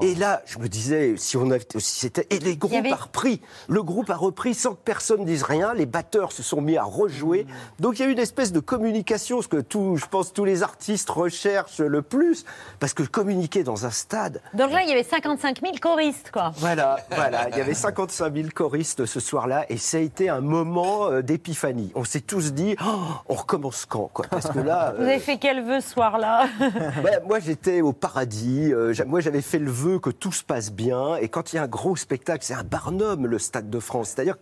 Et 0.01 0.14
là, 0.14 0.41
je 0.47 0.59
me 0.59 0.68
disais, 0.68 1.14
si 1.18 1.37
on 1.37 1.51
avait, 1.51 1.66
si 1.76 2.01
c'était, 2.01 2.26
et 2.30 2.39
les 2.39 2.57
groupes 2.57 2.72
avait- 2.72 2.91
a 2.93 2.97
repris. 2.97 3.43
Le 3.68 3.83
groupe 3.83 4.09
a 4.09 4.16
repris 4.16 4.55
sans 4.55 4.70
que 4.70 4.80
personne 4.83 5.24
dise 5.26 5.43
rien. 5.43 5.74
Les 5.74 5.85
batteurs 5.85 6.33
se 6.33 6.43
sont 6.43 6.62
mis 6.62 6.78
à 6.78 6.85
rejouer. 6.85 7.47
Donc 7.80 7.99
il 7.99 8.03
y 8.03 8.05
a 8.07 8.09
eu 8.09 8.12
une 8.12 8.18
espèce 8.18 8.51
de 8.53 8.61
communication, 8.61 9.43
ce 9.43 9.49
que 9.49 9.59
tout, 9.61 9.97
je 9.97 10.07
pense, 10.07 10.33
tous 10.33 10.47
les 10.47 10.62
artistes 10.62 11.11
recherchent 11.11 11.80
le 11.80 12.01
plus, 12.01 12.47
parce 12.80 12.95
que 12.95 13.03
communiquer 13.03 13.62
dans 13.62 13.85
un 13.85 13.91
stade, 13.91 14.41
Donc 14.55 14.70
là, 14.70 14.83
il 14.85 14.89
y 14.89 14.93
avait 14.93 15.03
55 15.03 15.61
000 15.61 15.74
choristes, 15.83 16.30
quoi. 16.33 16.53
voilà, 16.57 16.97
voilà. 17.14 17.51
Il 17.51 17.59
y 17.59 17.61
avait 17.61 17.74
55 17.74 18.35
000 18.35 18.49
choristes 18.55 19.05
ce 19.05 19.20
soir-là 19.20 19.66
et 19.68 19.76
ça 19.76 19.99
a 19.99 20.01
été 20.01 20.30
un 20.30 20.41
moment 20.41 21.07
euh, 21.11 21.20
d'épiphanie. 21.22 21.93
On 21.95 22.05
s'est 22.05 22.20
tous 22.22 22.53
dit, 22.55 22.74
Oh, 22.83 23.01
on 23.28 23.35
recommence 23.35 23.85
quand 23.85 24.09
quoi 24.14 24.24
Parce 24.30 24.49
que 24.49 24.61
là, 24.61 24.95
Vous 24.97 25.03
avez 25.03 25.18
fait 25.18 25.37
quel 25.37 25.62
vœu 25.62 25.80
ce 25.80 25.91
soir-là? 25.91 26.22
Bah, 26.23 27.11
moi, 27.27 27.39
j'étais 27.41 27.81
au 27.81 27.93
paradis. 27.93 28.73
euh, 28.73 28.95
moi, 29.07 29.20
j'avais 29.20 29.41
fait 29.43 29.59
le 29.59 29.70
vœu 29.70 29.99
que 29.99 30.11
tout 30.11 30.33
se 30.33 30.43
passe 30.45 30.73
bien. 30.73 31.16
Et 31.16 31.29
quand 31.29 31.53
il 31.53 31.57
y 31.57 31.59
a 31.59 31.62
un 31.64 31.68
gros 31.68 31.97
spectacle, 31.97 32.45
c'est 32.45 32.55
un 32.55 32.64
barnum, 32.64 33.27
le 33.27 33.39
Stade 33.39 33.68
de 33.70 33.79
France. 33.81 34.11
C'est-à-dire, 34.14 34.37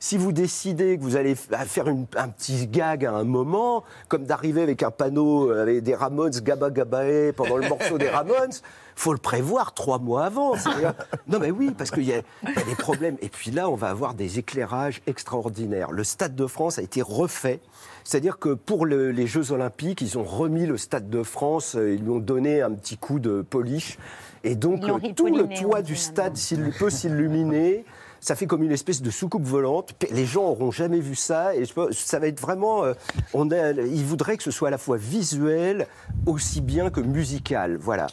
si 0.00 0.16
vous 0.18 0.32
décidez 0.32 0.96
que 0.98 1.02
vous 1.02 1.16
allez 1.16 1.34
faire 1.34 1.88
une- 1.88 2.06
un 2.16 2.28
petit 2.28 2.66
gag 2.66 3.04
à 3.06 3.12
un 3.12 3.24
moment, 3.24 3.84
comme 4.08 4.24
d'arriver 4.24 4.62
avec 4.62 4.82
un 4.82 4.90
panneau 4.90 5.50
euh, 5.50 5.62
avec 5.62 5.82
des 5.82 5.94
Ramones 5.94 6.30
Gaba 6.42 6.70
Gabae 6.70 7.32
pendant 7.34 7.56
le 7.56 7.68
morceau 7.68 7.96
des 7.98 8.08
Ramones, 8.10 8.52
faut 8.96 9.12
le 9.12 9.18
prévoir 9.18 9.74
trois 9.74 9.98
mois 9.98 10.24
avant. 10.26 10.54
Non, 11.26 11.38
mais 11.40 11.50
oui, 11.50 11.70
parce 11.76 11.90
qu'il 11.90 12.04
y, 12.04 12.12
a 12.12 12.18
il 12.42 12.54
y 12.54 12.58
a 12.58 12.62
des 12.64 12.74
problèmes. 12.74 13.16
Et 13.22 13.28
puis 13.28 13.50
là, 13.50 13.68
on 13.70 13.74
va 13.74 13.88
avoir 13.88 14.14
des 14.14 14.38
éclairages 14.38 15.00
extraordinaires. 15.06 15.90
Le 15.90 16.04
Stade 16.04 16.34
de 16.36 16.46
France 16.46 16.78
a 16.78 16.82
été 16.82 17.02
refait. 17.02 17.60
C'est-à-dire 18.04 18.38
que 18.38 18.50
pour 18.54 18.84
le- 18.86 19.10
les 19.10 19.26
Jeux 19.26 19.52
Olympiques, 19.52 20.00
ils 20.02 20.18
ont 20.18 20.22
remis 20.24 20.66
le 20.66 20.76
Stade 20.76 21.08
de 21.08 21.22
France, 21.22 21.74
euh, 21.76 21.94
ils 21.94 22.02
lui 22.02 22.10
ont 22.10 22.18
donné 22.18 22.60
un 22.62 22.70
petit 22.72 22.98
coup 22.98 23.18
de 23.18 23.40
polish. 23.42 23.98
Et 24.44 24.54
donc, 24.54 24.82
euh, 24.84 24.98
tout 25.16 25.24
le 25.38 25.48
toit 25.62 25.80
dit 25.82 25.92
du 25.92 25.96
stade 25.96 26.36
s'il 26.36 26.70
peut 26.78 26.90
s'illuminer. 26.90 27.84
Ça 28.20 28.34
fait 28.36 28.46
comme 28.46 28.62
une 28.62 28.72
espèce 28.72 29.00
de 29.02 29.10
soucoupe 29.10 29.44
volante. 29.44 29.94
Les 30.10 30.26
gens 30.26 30.42
n'auront 30.44 30.70
jamais 30.70 31.00
vu 31.00 31.14
ça. 31.14 31.54
Et 31.54 31.64
je 31.64 31.72
pense- 31.72 31.92
ça 31.92 32.18
va 32.18 32.26
être 32.26 32.40
vraiment. 32.40 32.84
euh, 32.84 32.92
on 33.32 33.50
a, 33.50 33.70
ils 33.72 34.04
voudraient 34.04 34.36
que 34.36 34.42
ce 34.42 34.50
soit 34.50 34.68
à 34.68 34.70
la 34.70 34.78
fois 34.78 34.96
visuel 34.98 35.86
aussi 36.26 36.60
bien 36.60 36.90
que 36.90 37.00
musical. 37.00 37.76
Voilà. 37.80 38.06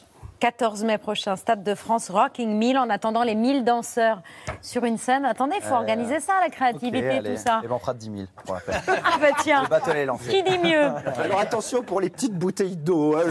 14 0.45 0.83
mai 0.85 0.97
prochain, 0.97 1.35
Stade 1.35 1.63
de 1.63 1.75
France, 1.75 2.09
Rocking 2.09 2.49
1000, 2.57 2.79
en 2.79 2.89
attendant 2.89 3.21
les 3.21 3.35
1000 3.35 3.63
danseurs 3.63 4.23
sur 4.63 4.85
une 4.85 4.97
scène. 4.97 5.23
Attendez, 5.23 5.57
il 5.57 5.61
faut 5.61 5.75
Euh, 5.75 5.77
organiser 5.77 6.19
ça, 6.19 6.33
la 6.41 6.49
créativité, 6.49 7.07
allez. 7.09 7.35
tout 7.35 7.41
ça. 7.41 7.61
Et 7.63 7.67
ben, 7.67 7.75
on 7.75 7.79
fera 7.79 7.93
10 7.93 8.05
000 8.11 8.17
pour 8.43 8.55
la. 8.55 8.61
Ah 9.05 9.17
bah 9.21 9.27
tiens, 9.43 9.61
Le 9.69 10.29
qui 10.31 10.41
dit 10.41 10.57
mieux 10.57 10.83
Alors 11.23 11.39
attention 11.39 11.83
pour 11.83 12.01
les 12.01 12.09
petites 12.09 12.33
bouteilles 12.33 12.75
d'eau. 12.75 13.15
hein. 13.17 13.21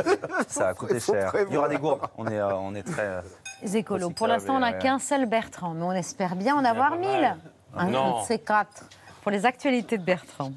Ça 0.48 0.64
va 0.66 0.74
coûter 0.74 1.00
cher. 1.00 1.32
Il 1.48 1.54
y 1.54 1.56
aura 1.56 1.70
des 1.70 1.78
gourdes. 1.78 2.02
On 2.18 2.26
est, 2.26 2.38
euh, 2.38 2.54
on 2.56 2.74
est 2.74 2.82
très. 2.82 3.06
euh, 3.06 3.20
Les 3.62 3.78
écolos. 3.78 4.10
Pour 4.10 4.26
l'instant, 4.26 4.56
on 4.56 4.60
n'a 4.60 4.72
ouais. 4.72 4.78
qu'un 4.78 4.98
seul 4.98 5.24
Bertrand, 5.24 5.72
mais 5.72 5.84
on 5.84 5.92
espère 5.92 6.36
bien 6.36 6.54
en 6.56 6.64
avoir 6.66 6.96
1000. 6.96 7.36
Un 7.74 7.86
Non. 7.86 8.20
de 8.20 8.26
ces 8.26 8.38
quatre. 8.38 8.84
Pour 9.22 9.30
les 9.30 9.46
actualités 9.46 9.96
de 9.96 10.04
Bertrand. 10.04 10.52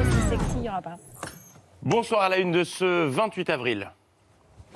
Aussi 0.00 0.28
sexy, 0.28 0.54
il 0.56 0.60
n'y 0.62 0.68
aura 0.68 0.82
pas? 0.82 0.96
Bonsoir 1.84 2.22
à 2.22 2.30
la 2.30 2.38
une 2.38 2.50
de 2.50 2.64
ce 2.64 3.04
28 3.04 3.50
avril. 3.50 3.92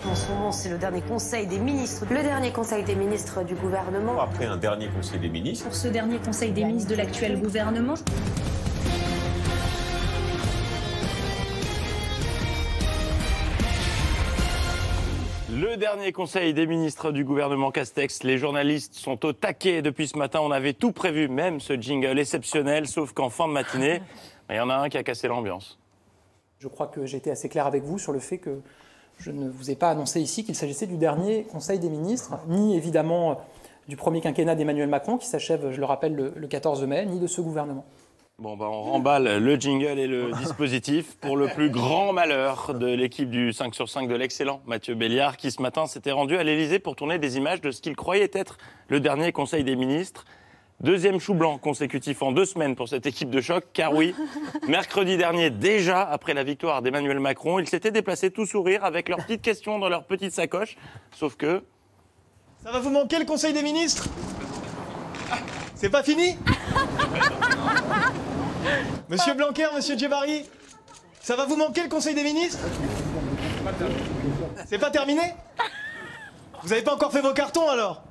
En 0.04 0.14
ce 0.14 0.30
moment, 0.30 0.52
c'est 0.52 0.68
le 0.68 0.76
dernier 0.76 1.00
conseil 1.00 1.46
des 1.46 1.58
ministres. 1.58 2.04
Le 2.10 2.22
dernier 2.22 2.52
conseil 2.52 2.84
des 2.84 2.94
ministres 2.94 3.42
du 3.44 3.54
gouvernement. 3.54 4.20
Après 4.20 4.44
un 4.44 4.58
dernier 4.58 4.88
conseil 4.88 5.18
des 5.18 5.30
ministres. 5.30 5.64
Pour 5.64 5.74
ce 5.74 5.88
dernier 5.88 6.18
conseil 6.18 6.52
des 6.52 6.64
ministres 6.64 6.90
de 6.90 6.96
l'actuel 6.96 7.40
gouvernement, 7.40 7.94
Le 15.50 15.76
dernier 15.78 16.12
conseil 16.12 16.52
des 16.52 16.66
ministres 16.66 17.10
du 17.10 17.24
gouvernement 17.24 17.70
Castex, 17.70 18.22
les 18.22 18.36
journalistes 18.36 18.94
sont 18.94 19.24
au 19.24 19.32
taquet 19.32 19.80
depuis 19.80 20.08
ce 20.08 20.18
matin. 20.18 20.40
On 20.42 20.50
avait 20.50 20.74
tout 20.74 20.92
prévu, 20.92 21.28
même 21.28 21.58
ce 21.58 21.72
jingle 21.80 22.18
exceptionnel, 22.18 22.86
sauf 22.86 23.14
qu'en 23.14 23.30
fin 23.30 23.48
de 23.48 23.54
matinée, 23.54 24.02
il 24.50 24.56
y 24.56 24.60
en 24.60 24.68
a 24.68 24.76
un 24.76 24.90
qui 24.90 24.98
a 24.98 25.02
cassé 25.02 25.26
l'ambiance. 25.26 25.78
Je 26.58 26.66
crois 26.66 26.88
que 26.88 27.06
j'ai 27.06 27.18
été 27.18 27.30
assez 27.30 27.48
clair 27.48 27.66
avec 27.66 27.84
vous 27.84 27.98
sur 27.98 28.12
le 28.12 28.18
fait 28.18 28.38
que 28.38 28.60
je 29.18 29.30
ne 29.30 29.48
vous 29.48 29.70
ai 29.70 29.76
pas 29.76 29.90
annoncé 29.90 30.20
ici 30.20 30.44
qu'il 30.44 30.56
s'agissait 30.56 30.86
du 30.86 30.96
dernier 30.96 31.44
Conseil 31.44 31.78
des 31.78 31.88
ministres, 31.88 32.34
ni 32.48 32.76
évidemment 32.76 33.30
euh, 33.30 33.34
du 33.86 33.96
premier 33.96 34.20
quinquennat 34.20 34.56
d'Emmanuel 34.56 34.88
Macron, 34.88 35.18
qui 35.18 35.26
s'achève, 35.26 35.70
je 35.70 35.78
le 35.78 35.84
rappelle, 35.84 36.16
le, 36.16 36.32
le 36.34 36.46
14 36.48 36.84
mai, 36.84 37.06
ni 37.06 37.20
de 37.20 37.28
ce 37.28 37.40
gouvernement. 37.40 37.84
Bon, 38.40 38.56
bah, 38.56 38.66
on 38.70 38.82
remballe 38.82 39.38
le 39.38 39.56
jingle 39.56 39.98
et 39.98 40.08
le 40.08 40.32
dispositif 40.40 41.16
pour 41.20 41.36
le 41.36 41.46
plus 41.46 41.70
grand 41.70 42.12
malheur 42.12 42.74
de 42.74 42.86
l'équipe 42.86 43.30
du 43.30 43.52
5 43.52 43.74
sur 43.74 43.88
5 43.88 44.08
de 44.08 44.14
l'excellent 44.16 44.60
Mathieu 44.66 44.96
Béliard, 44.96 45.36
qui 45.36 45.52
ce 45.52 45.62
matin 45.62 45.86
s'était 45.86 46.12
rendu 46.12 46.36
à 46.36 46.42
l'Élysée 46.42 46.80
pour 46.80 46.96
tourner 46.96 47.18
des 47.18 47.36
images 47.36 47.60
de 47.60 47.70
ce 47.70 47.80
qu'il 47.80 47.94
croyait 47.94 48.30
être 48.32 48.58
le 48.88 48.98
dernier 48.98 49.30
Conseil 49.30 49.62
des 49.62 49.76
ministres. 49.76 50.24
Deuxième 50.80 51.18
chou 51.18 51.34
blanc 51.34 51.58
consécutif 51.58 52.22
en 52.22 52.30
deux 52.30 52.44
semaines 52.44 52.76
pour 52.76 52.88
cette 52.88 53.04
équipe 53.04 53.30
de 53.30 53.40
choc, 53.40 53.64
car 53.72 53.92
oui, 53.92 54.14
mercredi 54.68 55.16
dernier, 55.16 55.50
déjà 55.50 56.02
après 56.02 56.34
la 56.34 56.44
victoire 56.44 56.82
d'Emmanuel 56.82 57.18
Macron, 57.18 57.58
ils 57.58 57.68
s'étaient 57.68 57.90
déplacés 57.90 58.30
tout 58.30 58.46
sourire 58.46 58.84
avec 58.84 59.08
leurs 59.08 59.18
petites 59.18 59.42
questions 59.42 59.80
dans 59.80 59.88
leurs 59.88 60.04
petites 60.04 60.32
sacoches, 60.32 60.76
sauf 61.10 61.34
que 61.34 61.64
Ça 62.62 62.70
va 62.70 62.78
vous 62.78 62.90
manquer 62.90 63.18
le 63.18 63.24
Conseil 63.24 63.52
des 63.52 63.62
ministres? 63.64 64.06
C'est 65.74 65.90
pas 65.90 66.04
fini? 66.04 66.38
Monsieur 69.08 69.34
Blanquer, 69.34 69.66
Monsieur 69.74 69.98
Djebari, 69.98 70.44
ça 71.20 71.34
va 71.34 71.44
vous 71.44 71.56
manquer 71.56 71.82
le 71.82 71.88
Conseil 71.88 72.14
des 72.14 72.22
ministres? 72.22 72.64
C'est 74.66 74.78
pas 74.78 74.90
terminé? 74.90 75.22
Vous 76.62 76.72
avez 76.72 76.82
pas 76.82 76.94
encore 76.94 77.10
fait 77.10 77.20
vos 77.20 77.32
cartons 77.32 77.68
alors? 77.68 78.04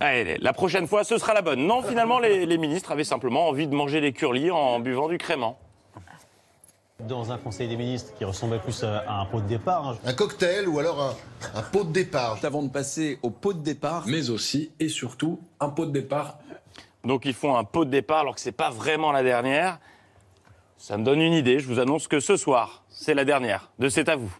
Allez, 0.00 0.36
la 0.40 0.52
prochaine 0.52 0.86
fois, 0.86 1.04
ce 1.04 1.16
sera 1.16 1.32
la 1.32 1.40
bonne. 1.42 1.66
Non, 1.66 1.82
finalement, 1.82 2.18
les, 2.18 2.44
les 2.44 2.58
ministres 2.58 2.92
avaient 2.92 3.04
simplement 3.04 3.48
envie 3.48 3.66
de 3.66 3.74
manger 3.74 4.00
des 4.00 4.12
curlis 4.12 4.50
en 4.50 4.78
buvant 4.78 5.08
du 5.08 5.16
crément. 5.18 5.58
Dans 7.00 7.30
un 7.32 7.38
conseil 7.38 7.68
des 7.68 7.76
ministres 7.76 8.12
qui 8.16 8.24
ressemblait 8.24 8.58
plus 8.58 8.82
à 8.82 8.98
à 9.06 9.20
un 9.20 9.26
pot 9.26 9.40
de 9.40 9.46
départ. 9.46 9.88
hein. 9.88 9.98
Un 10.04 10.14
cocktail 10.14 10.66
ou 10.68 10.78
alors 10.78 11.00
un, 11.02 11.14
un 11.54 11.62
pot 11.62 11.84
de 11.84 11.92
départ. 11.92 12.38
Avant 12.42 12.62
de 12.62 12.68
passer 12.70 13.18
au 13.22 13.30
pot 13.30 13.52
de 13.52 13.60
départ, 13.62 14.04
mais 14.06 14.30
aussi 14.30 14.70
et 14.80 14.88
surtout 14.88 15.38
un 15.60 15.68
pot 15.68 15.84
de 15.86 15.90
départ. 15.92 16.38
Donc 17.04 17.24
ils 17.26 17.34
font 17.34 17.54
un 17.56 17.64
pot 17.64 17.84
de 17.84 17.90
départ 17.90 18.20
alors 18.20 18.34
que 18.34 18.40
c'est 18.40 18.50
pas 18.52 18.70
vraiment 18.70 19.12
la 19.12 19.22
dernière. 19.22 19.78
Ça 20.78 20.96
me 20.96 21.04
donne 21.04 21.20
une 21.20 21.32
idée. 21.34 21.58
Je 21.58 21.68
vous 21.68 21.80
annonce 21.80 22.08
que 22.08 22.18
ce 22.20 22.36
soir, 22.36 22.82
c'est 22.88 23.14
la 23.14 23.24
dernière. 23.24 23.70
De 23.78 23.88
C'est 23.90 24.08
à 24.08 24.16
vous. 24.16 24.34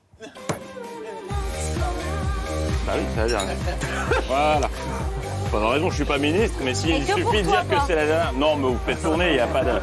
Bah 2.86 2.92
oui, 2.96 3.02
c'est 3.14 3.20
la 3.20 3.26
dernière. 3.28 3.56
Voilà. 4.28 4.68
Pas 5.56 5.62
de 5.62 5.72
raison, 5.72 5.90
je 5.90 5.96
suis 5.96 6.04
pas 6.04 6.18
ministre, 6.18 6.58
mais 6.62 6.72
que 6.72 6.78
suffit 6.78 7.42
de 7.42 7.48
dire 7.48 7.68
que 7.68 7.76
c'est 7.86 7.94
la 7.94 8.06
dernière. 8.06 8.32
Non, 8.34 8.56
mais 8.56 8.68
vous 8.68 8.78
faites 8.84 9.02
tourner, 9.02 9.28
il 9.28 9.34
n'y 9.34 9.40
a 9.40 9.46
pas 9.46 9.64
de. 9.64 9.80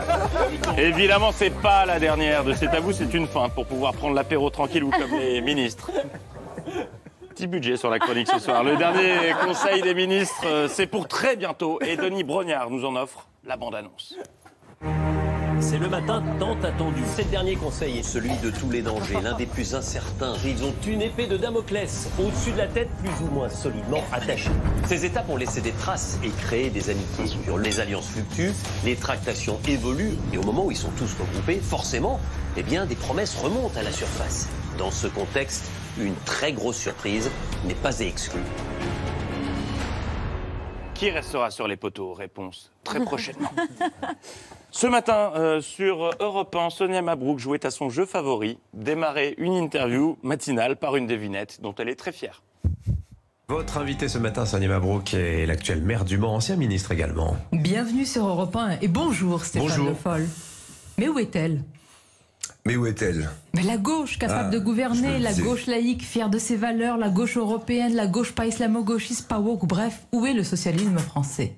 Évidemment, 0.80 1.32
c'est 1.32 1.50
pas 1.50 1.86
la 1.86 2.00
dernière 2.00 2.44
de 2.44 2.54
C'est 2.54 2.68
à 2.68 2.80
vous, 2.80 2.92
c'est 2.92 3.12
une 3.14 3.28
fin 3.28 3.50
pour 3.50 3.66
pouvoir 3.66 3.94
prendre 3.94 4.14
l'apéro 4.14 4.50
tranquille 4.50 4.84
ou 4.84 4.92
comme 4.92 5.12
les 5.20 5.42
ministres. 5.42 5.90
Petit 7.30 7.48
budget 7.48 7.78
sur 7.78 7.90
la 7.90 7.98
chronique 7.98 8.28
ce 8.28 8.40
soir. 8.40 8.64
Le 8.64 8.78
dernier 8.78 9.34
conseil 9.44 9.82
des 9.82 9.96
ministres, 9.96 10.46
euh, 10.46 10.68
c'est 10.68 10.86
pour 10.86 11.08
très 11.08 11.36
bientôt 11.36 11.80
et 11.82 11.98
Denis 11.98 12.24
Brognard 12.24 12.70
nous 12.70 12.86
en 12.86 12.96
offre 12.96 13.28
la 13.44 13.58
bande-annonce. 13.58 14.16
C'est 15.64 15.78
le 15.78 15.88
matin 15.88 16.22
tant 16.40 16.60
attendu. 16.62 17.02
C'est 17.16 17.24
le 17.24 17.30
dernier 17.30 17.56
conseil 17.56 18.00
est 18.00 18.04
celui 18.04 18.36
de 18.44 18.50
tous 18.50 18.70
les 18.70 18.82
dangers, 18.82 19.22
l'un 19.24 19.34
des 19.34 19.46
plus 19.46 19.74
incertains. 19.76 20.34
Ils 20.46 20.62
ont 20.66 20.74
une 20.86 21.02
épée 21.02 21.26
de 21.26 21.38
Damoclès 21.38 22.10
au-dessus 22.20 22.52
de 22.52 22.58
la 22.58 22.68
tête, 22.68 22.90
plus 23.00 23.26
ou 23.26 23.32
moins 23.32 23.48
solidement 23.48 24.04
attachée. 24.12 24.52
Ces 24.88 25.06
étapes 25.06 25.30
ont 25.30 25.38
laissé 25.38 25.62
des 25.62 25.72
traces 25.72 26.20
et 26.22 26.30
créé 26.32 26.70
des 26.70 26.90
amitiés. 26.90 27.38
Les 27.64 27.80
alliances 27.80 28.10
fluctuent, 28.10 28.52
les 28.84 28.98
tractations 28.98 29.58
évoluent, 29.66 30.18
et 30.34 30.38
au 30.38 30.44
moment 30.44 30.66
où 30.66 30.72
ils 30.72 30.78
sont 30.78 30.92
tous 30.98 31.16
regroupés, 31.18 31.62
forcément, 31.62 32.20
eh 32.58 32.64
bien, 32.64 32.86
des 32.86 32.96
promesses 32.96 33.36
remontent 33.36 33.80
à 33.80 33.84
la 33.84 33.92
surface. 33.94 34.50
Dans 34.78 34.92
ce 34.92 35.08
contexte, 35.08 35.72
une 35.98 36.16
très 36.26 36.52
grosse 36.52 36.78
surprise 36.78 37.32
n'est 37.66 37.74
pas 37.74 38.02
exclue. 38.02 38.42
Qui 40.94 41.10
restera 41.10 41.52
sur 41.52 41.70
les 41.70 41.78
poteaux? 41.78 42.14
Réponse 42.14 42.70
très 42.84 43.00
prochainement. 43.06 43.52
Ce 44.76 44.88
matin, 44.88 45.32
euh, 45.36 45.62
sur 45.62 46.10
Europe 46.20 46.56
1, 46.56 46.72
Sonia 46.72 47.04
Mabrouk 47.04 47.38
jouait 47.38 47.64
à 47.64 47.70
son 47.70 47.92
jeu 47.92 48.08
favori, 48.08 48.58
démarrer 48.74 49.36
une 49.38 49.54
interview 49.54 50.18
matinale 50.24 50.78
par 50.78 50.96
une 50.96 51.06
devinette 51.06 51.60
dont 51.62 51.76
elle 51.78 51.90
est 51.90 51.96
très 51.96 52.12
fière. 52.12 52.42
Votre 53.50 53.78
invité 53.78 54.08
ce 54.10 54.18
matin, 54.18 54.48
Sonia 54.48 54.68
Mabrouk, 54.70 55.14
est 55.14 55.46
l'actuel 55.46 55.84
maire 55.84 56.06
du 56.06 56.18
Mans, 56.18 56.34
ancien 56.34 56.56
ministre 56.56 56.92
également. 56.92 57.38
Bienvenue 57.52 58.04
sur 58.04 58.28
Europe 58.28 58.56
1 58.56 58.80
et 58.82 58.88
bonjour 58.88 59.46
Stéphane 59.46 59.68
Bonjour. 59.70 59.90
Le 59.90 59.94
Foll. 59.94 60.28
Mais 60.98 61.08
où 61.08 61.20
est-elle? 61.20 61.62
Mais 62.66 62.76
où 62.76 62.88
est-elle? 62.88 63.30
Mais 63.54 63.62
la 63.62 63.78
gauche 63.78 64.18
capable 64.18 64.46
Ah, 64.48 64.50
de 64.50 64.58
me 64.58 64.64
gouverner, 64.64 65.20
la 65.20 65.34
gauche 65.34 65.68
laïque 65.68 66.02
fière 66.02 66.32
de 66.32 66.40
ses 66.40 66.56
valeurs, 66.56 66.98
la 66.98 67.10
gauche 67.10 67.38
européenne, 67.38 67.94
la 67.94 68.08
gauche 68.08 68.32
pas 68.34 68.48
islamo-gauchiste, 68.48 69.28
pas 69.28 69.38
woke, 69.38 69.68
bref, 69.68 70.08
où 70.12 70.26
est 70.26 70.34
le 70.34 70.44
socialisme 70.44 70.98
français? 70.98 71.54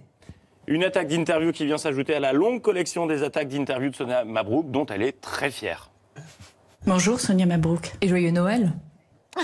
Une 0.68 0.84
attaque 0.84 1.07
d'interview 1.09 1.51
qui 1.51 1.66
vient 1.66 1.78
s'ajouter 1.78 2.16
à 2.16 2.20
la 2.20 2.34
longue 2.34 2.61
collection 2.61 3.05
des 3.05 3.24
attaques 3.24 3.49
d'interview 3.49 3.89
de 3.91 3.95
Sonia 3.95 4.26
Mabrouk 4.26 4.72
dont 4.72 4.86
elle 4.88 5.03
est 5.03 5.22
très 5.22 5.51
fière. 5.51 5.91
Bonjour 6.88 7.20
Sonia 7.20 7.45
Mabrouk. 7.45 7.93
Et 8.01 8.07
joyeux 8.07 8.32
Noël 8.32 8.74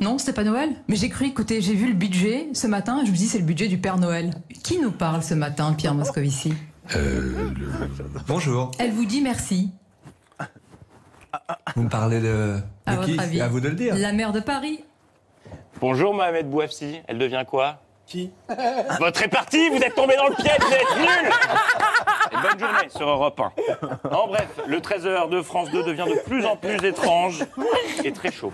Non, 0.00 0.16
c'est 0.18 0.32
pas 0.32 0.44
Noël? 0.44 0.70
Mais 0.88 0.96
j'ai 0.96 1.10
cru, 1.10 1.26
écoutez, 1.26 1.60
j'ai 1.60 1.74
vu 1.74 1.86
le 1.88 1.92
budget 1.94 2.48
ce 2.54 2.66
matin, 2.66 3.02
je 3.04 3.10
me 3.10 3.16
dis 3.16 3.26
c'est 3.26 3.38
le 3.38 3.44
budget 3.44 3.68
du 3.68 3.76
Père 3.78 3.98
Noël. 3.98 4.30
Qui 4.62 4.78
nous 4.78 4.90
parle 4.92 5.22
ce 5.22 5.34
matin, 5.34 5.74
Pierre 5.74 5.94
Moscovici? 5.94 6.54
Bonjour. 8.26 8.70
Elle 8.78 8.92
vous 8.92 9.04
dit 9.04 9.20
merci. 9.20 9.70
Vous 11.76 11.82
me 11.82 11.88
parlez 11.88 12.20
de, 12.20 12.58
À 12.86 12.92
de 12.92 12.96
votre 12.96 13.08
qui? 13.12 13.18
avis 13.18 13.40
À 13.40 13.48
vous 13.48 13.60
de 13.60 13.68
le 13.68 13.74
dire. 13.74 13.94
La 13.96 14.12
maire 14.12 14.32
de 14.32 14.40
Paris. 14.40 14.82
Bonjour 15.80 16.12
Mohamed 16.14 16.48
Bouafsi, 16.50 17.00
elle 17.06 17.18
devient 17.18 17.44
quoi? 17.46 17.80
Qui 18.10 18.32
Votre 18.98 19.20
répartie, 19.20 19.68
vous 19.68 19.78
êtes 19.78 19.94
tombé 19.94 20.16
dans 20.16 20.26
le 20.26 20.34
piège, 20.34 20.58
vous 20.58 20.72
êtes 20.72 20.96
nuls 20.98 21.32
Et 22.32 22.36
bonne 22.42 22.58
journée 22.58 22.88
sur 22.88 23.08
Europe 23.08 23.40
1. 23.40 24.08
En 24.10 24.26
bref, 24.26 24.48
le 24.66 24.80
13h 24.80 25.28
de 25.28 25.40
France 25.42 25.70
2 25.70 25.84
devient 25.84 26.06
de 26.08 26.18
plus 26.24 26.44
en 26.44 26.56
plus 26.56 26.84
étrange 26.84 27.44
et 28.02 28.10
très 28.10 28.32
chaud. 28.32 28.50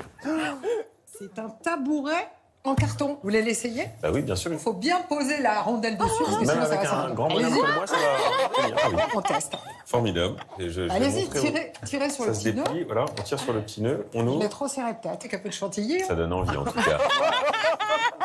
C'est 1.18 1.38
un 1.38 1.48
tabouret 1.48 2.28
en 2.68 2.74
carton. 2.74 3.08
Vous 3.08 3.18
voulez 3.24 3.42
l'essayer 3.42 3.84
Bah 4.02 4.08
oui, 4.12 4.22
bien 4.22 4.36
sûr. 4.36 4.52
Il 4.52 4.58
faut 4.58 4.72
bien 4.72 5.00
poser 5.08 5.40
la 5.40 5.60
rondelle 5.62 5.96
dessus. 5.96 6.10
parce 6.24 6.36
que 6.38 6.44
Même 6.44 6.50
sinon, 6.50 6.66
ça 6.66 6.72
avec 6.72 6.80
va 6.80 6.86
un 6.86 6.90
s'envoler. 7.08 7.14
grand 7.14 7.28
bonhomme 7.28 7.44
Allez-y. 7.44 7.60
comme 7.60 7.74
moi, 7.74 7.86
ça 7.86 7.94
va 7.96 8.62
tenir. 8.62 8.76
Ah 8.82 8.88
oui. 8.90 8.96
On 9.14 9.20
teste. 9.22 9.52
Formidable. 9.86 10.34
Et 10.58 10.64
je- 10.64 10.70
je 10.70 10.80
vais 10.82 10.90
Allez-y, 10.90 11.24
montrer 11.24 11.40
tirez, 11.40 11.72
tirez 11.84 12.10
sur 12.10 12.24
ça 12.24 12.30
le 12.30 12.34
se 12.34 12.40
petit 12.42 12.54
nœud. 12.56 12.64
déplie, 12.64 12.84
voilà, 12.84 13.04
on 13.18 13.22
tire 13.22 13.38
sur 13.38 13.52
le 13.52 13.60
petit 13.60 13.82
nœud, 13.82 14.06
on 14.14 14.22
Il 14.22 14.28
est 14.28 14.30
ouvre. 14.36 14.48
trop 14.48 14.68
serré 14.68 14.92
peut-être. 15.00 15.20
Avec 15.20 15.34
un 15.34 15.38
peu 15.38 15.48
de 15.48 15.54
chantilly. 15.54 16.00
Ça 16.00 16.14
donne 16.14 16.32
envie 16.32 16.56
en 16.56 16.64
tout 16.64 16.72
cas. 16.72 16.98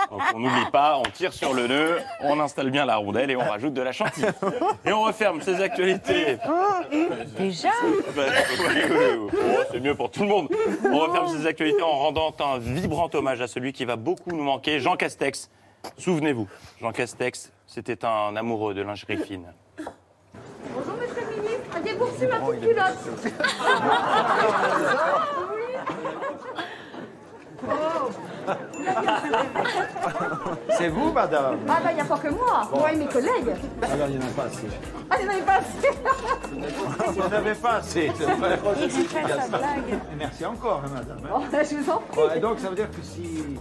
Donc 0.09 0.21
on 0.35 0.39
n'oublie 0.39 0.65
pas, 0.73 0.97
on 0.97 1.03
tire 1.09 1.31
sur 1.31 1.53
le 1.53 1.67
nœud, 1.67 1.99
on 2.21 2.37
installe 2.41 2.69
bien 2.69 2.85
la 2.85 2.97
rondelle 2.97 3.31
et 3.31 3.35
on 3.37 3.39
rajoute 3.47 3.73
de 3.73 3.81
la 3.81 3.93
chantilly. 3.93 4.27
Et 4.85 4.91
on 4.91 5.03
referme 5.03 5.39
ces 5.41 5.61
actualités. 5.61 6.37
Déjà? 7.37 7.69
Bah, 8.15 8.23
oui, 8.59 8.65
oui, 8.89 8.95
oui. 9.21 9.29
Oh, 9.33 9.61
c'est 9.71 9.79
mieux 9.79 9.95
pour 9.95 10.11
tout 10.11 10.23
le 10.23 10.27
monde. 10.29 10.49
On 10.91 10.97
referme 10.99 11.27
ces 11.37 11.45
actualités 11.47 11.81
en 11.81 11.91
rendant 11.97 12.33
un 12.39 12.57
vibrant 12.57 13.09
hommage 13.13 13.39
à 13.41 13.47
celui 13.47 13.71
qui 13.71 13.85
va 13.85 13.95
beaucoup 13.95 14.30
nous 14.33 14.43
manquer, 14.43 14.79
Jean 14.79 14.95
Castex. 14.95 15.49
Souvenez-vous, 15.97 16.47
Jean 16.79 16.91
Castex, 16.91 17.51
c'était 17.65 18.05
un 18.05 18.35
amoureux 18.35 18.73
de 18.73 18.81
lingerie 18.81 19.17
fine. 19.17 19.53
Bonjour, 19.77 20.93
monsieur 20.95 21.21
le 21.29 21.41
ministre. 21.41 21.75
Aviez-vous 21.75 22.05
reçu 22.05 22.27
ma 22.27 22.39
petite 22.39 22.61
culotte 22.61 22.97
C'est 30.77 30.87
vous, 30.89 31.11
madame 31.11 31.59
Ah, 31.67 31.79
bah, 31.83 31.91
il 31.91 31.95
n'y 31.95 32.01
a 32.01 32.05
pas 32.05 32.17
que 32.17 32.29
moi. 32.29 32.67
Moi 32.73 32.91
et 32.91 32.95
mes 32.95 33.05
collègues. 33.05 33.53
Alors, 33.81 34.07
il 34.09 34.17
n'y 34.17 34.23
en 34.23 34.27
a 34.27 34.31
pas 34.31 34.43
assez. 34.43 34.67
Ah, 35.09 35.15
il 35.19 35.27
n'y 35.27 35.29
en 35.29 35.33
avait 35.33 35.45
pas 35.45 35.55
assez. 35.57 35.89
Il 36.53 37.13
n'y 37.13 37.21
en 37.21 37.31
avait 37.31 37.55
pas 37.55 37.71
assez. 37.75 38.11
c'est 38.17 38.23
vrai. 38.25 38.59
Il 38.81 38.89
fait 38.89 39.27
sa 39.27 39.47
blague. 39.47 39.89
Et 39.89 40.15
Merci 40.17 40.45
encore, 40.45 40.81
hein, 40.85 40.89
madame. 40.93 41.17
Bon, 41.29 41.41
je 41.51 41.75
vous 41.75 41.89
en 41.89 41.97
prie. 41.99 42.21
Ouais, 42.21 42.39
donc, 42.39 42.59
ça 42.59 42.69
veut 42.69 42.75
dire 42.75 42.89
que 42.89 43.01
si 43.01 43.57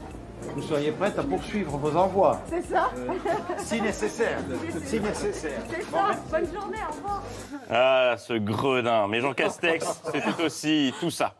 vous 0.55 0.63
seriez 0.63 0.93
prête 0.93 1.19
à 1.19 1.23
poursuivre 1.23 1.77
vos 1.77 1.97
envois, 1.97 2.41
C'est 2.49 2.63
ça. 2.63 2.91
euh, 2.97 3.13
si 3.59 3.81
nécessaire, 3.81 4.39
si 4.85 5.01
nécessaire. 5.01 5.61
C'est 5.71 5.83
ça. 5.83 6.11
Bonne 6.31 6.53
journée, 6.53 6.79
au 6.89 6.93
revoir. 6.95 7.23
Ah, 7.71 8.15
ce 8.19 8.35
gredin. 8.35 9.07
Mais 9.09 9.21
Jean 9.21 9.33
Castex, 9.33 10.03
c'était 10.13 10.43
aussi 10.43 10.93
tout 11.01 11.11
ça. 11.11 11.35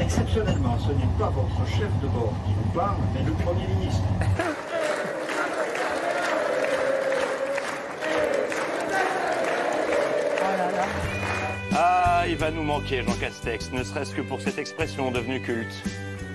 Exceptionnellement, 0.00 0.76
ce 0.78 0.88
n'est 0.92 1.18
pas 1.18 1.30
votre 1.30 1.66
chef 1.70 1.90
de 2.02 2.08
bord 2.08 2.32
qui 2.44 2.52
vous 2.54 2.78
parle, 2.78 2.96
mais 3.14 3.22
le 3.24 3.32
Premier 3.32 3.66
ministre. 3.68 4.02
Ah, 11.74 12.24
il 12.28 12.36
va 12.36 12.50
nous 12.50 12.62
manquer, 12.62 13.02
Jean 13.02 13.14
Castex, 13.14 13.70
ne 13.72 13.82
serait-ce 13.82 14.14
que 14.14 14.22
pour 14.22 14.40
cette 14.40 14.58
expression 14.58 15.10
devenue 15.10 15.40
culte. 15.40 15.74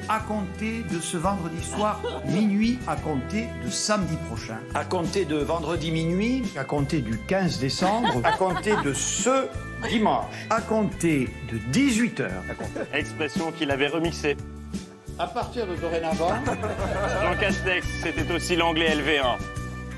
À 0.09 0.19
compter 0.19 0.83
de 0.91 0.99
ce 0.99 1.17
vendredi 1.17 1.63
soir, 1.63 2.01
minuit, 2.25 2.79
à 2.87 2.95
compter 2.95 3.47
de 3.65 3.69
samedi 3.69 4.15
prochain. 4.27 4.57
À 4.73 4.83
compter 4.83 5.25
de 5.25 5.37
vendredi 5.37 5.91
minuit, 5.91 6.43
à 6.57 6.63
compter 6.63 6.99
du 7.01 7.17
15 7.27 7.59
décembre, 7.59 8.19
à 8.23 8.31
compter 8.33 8.73
de 8.83 8.93
ce 8.93 9.47
dimanche. 9.89 10.25
À 10.49 10.61
compter 10.61 11.29
de 11.51 11.57
18h. 11.71 12.29
Expression 12.93 13.51
qu'il 13.51 13.71
avait 13.71 13.87
remixée. 13.87 14.35
À 15.19 15.27
partir 15.27 15.67
de 15.67 15.75
dorénavant, 15.75 16.31
Jean 17.23 17.35
Castex, 17.39 17.85
c'était 18.03 18.31
aussi 18.33 18.55
l'anglais 18.55 18.95
LV1. 18.95 19.37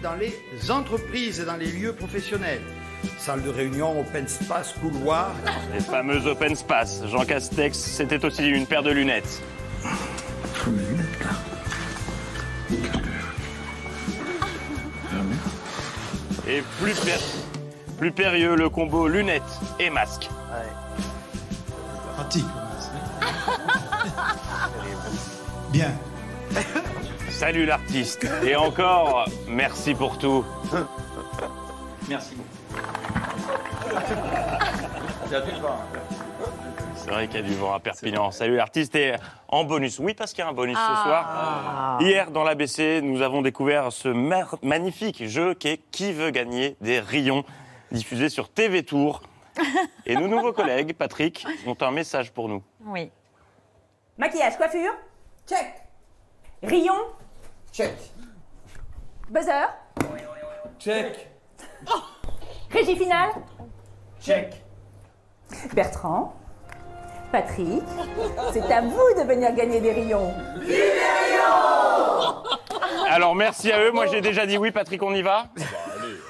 dans 0.01 0.15
les 0.15 0.33
entreprises 0.69 1.39
et 1.39 1.45
dans 1.45 1.55
les 1.55 1.71
lieux 1.71 1.93
professionnels. 1.93 2.61
Salle 3.17 3.41
de 3.43 3.49
réunion, 3.49 3.99
open 4.01 4.27
space, 4.27 4.73
couloir. 4.81 5.31
Les 5.73 5.79
fameux 5.81 6.25
open 6.27 6.55
space. 6.55 7.03
Jean 7.07 7.25
Castex, 7.25 7.77
c'était 7.77 8.23
aussi 8.25 8.47
une 8.47 8.65
paire 8.65 8.83
de 8.83 8.91
lunettes. 8.91 9.41
Et 16.47 16.61
plus, 16.81 16.93
pér- 16.93 17.19
plus 17.97 18.11
périlleux, 18.11 18.55
le 18.55 18.69
combo 18.69 19.07
lunettes 19.07 19.41
et 19.79 19.89
masque. 19.89 20.29
Pratique. 22.15 22.45
Bien. 25.69 25.91
Salut 27.29 27.65
l'artiste. 27.65 28.27
Et 28.43 28.55
encore, 28.55 29.25
merci 29.47 29.93
pour 29.95 30.17
tout. 30.17 30.43
Merci 32.09 32.35
beaucoup. 32.35 32.49
C'est 37.03 37.09
vrai 37.09 37.27
qu'il 37.27 37.41
y 37.41 37.43
a 37.43 37.45
du 37.45 37.53
vent 37.55 37.73
à 37.73 37.79
Perpignan. 37.79 38.31
Salut 38.31 38.55
l'artiste. 38.55 38.95
Et 38.95 39.13
en 39.49 39.65
bonus, 39.65 39.99
oui, 39.99 40.13
parce 40.13 40.31
qu'il 40.31 40.41
y 40.43 40.47
a 40.47 40.49
un 40.49 40.53
bonus 40.53 40.77
Ah. 40.79 40.95
ce 40.97 41.03
soir. 41.03 41.97
Hier, 42.01 42.31
dans 42.31 42.43
l'ABC, 42.43 43.01
nous 43.01 43.21
avons 43.21 43.41
découvert 43.41 43.91
ce 43.91 44.07
magnifique 44.63 45.25
jeu 45.27 45.53
qui 45.53 45.67
est 45.67 45.77
Qui 45.91 46.13
veut 46.13 46.31
gagner 46.31 46.77
des 46.81 46.99
rayons, 47.01 47.43
diffusé 47.91 48.29
sur 48.29 48.49
TV 48.49 48.83
Tour. 48.83 49.21
Et 50.05 50.15
nos 50.15 50.27
nouveaux 50.27 50.53
collègues, 50.53 50.93
Patrick, 50.95 51.45
ont 51.67 51.75
un 51.81 51.91
message 51.91 52.31
pour 52.31 52.47
nous. 52.47 52.63
Oui. 52.85 53.11
Maquillage, 54.17 54.57
coiffure? 54.57 54.93
Check. 55.47 55.73
Rayon? 56.63 56.95
Check. 57.71 57.93
Buzzer? 59.29 59.67
Check. 60.79 61.29
Régie 62.71 62.95
finale? 62.95 63.31
Check. 64.21 64.63
Bertrand? 65.73 66.33
Patrick 67.33 67.81
C'est 68.53 68.71
à 68.71 68.81
vous 68.81 69.19
de 69.19 69.27
venir 69.27 69.51
gagner 69.55 69.79
des 69.81 69.91
rayons 69.91 70.31
Alors 73.09 73.33
merci 73.33 73.71
à 73.71 73.81
eux. 73.81 73.91
Moi 73.91 74.05
j'ai 74.05 74.21
déjà 74.21 74.45
dit 74.45 74.59
oui, 74.59 74.69
Patrick, 74.69 75.01
on 75.01 75.15
y 75.15 75.23
va. 75.23 75.47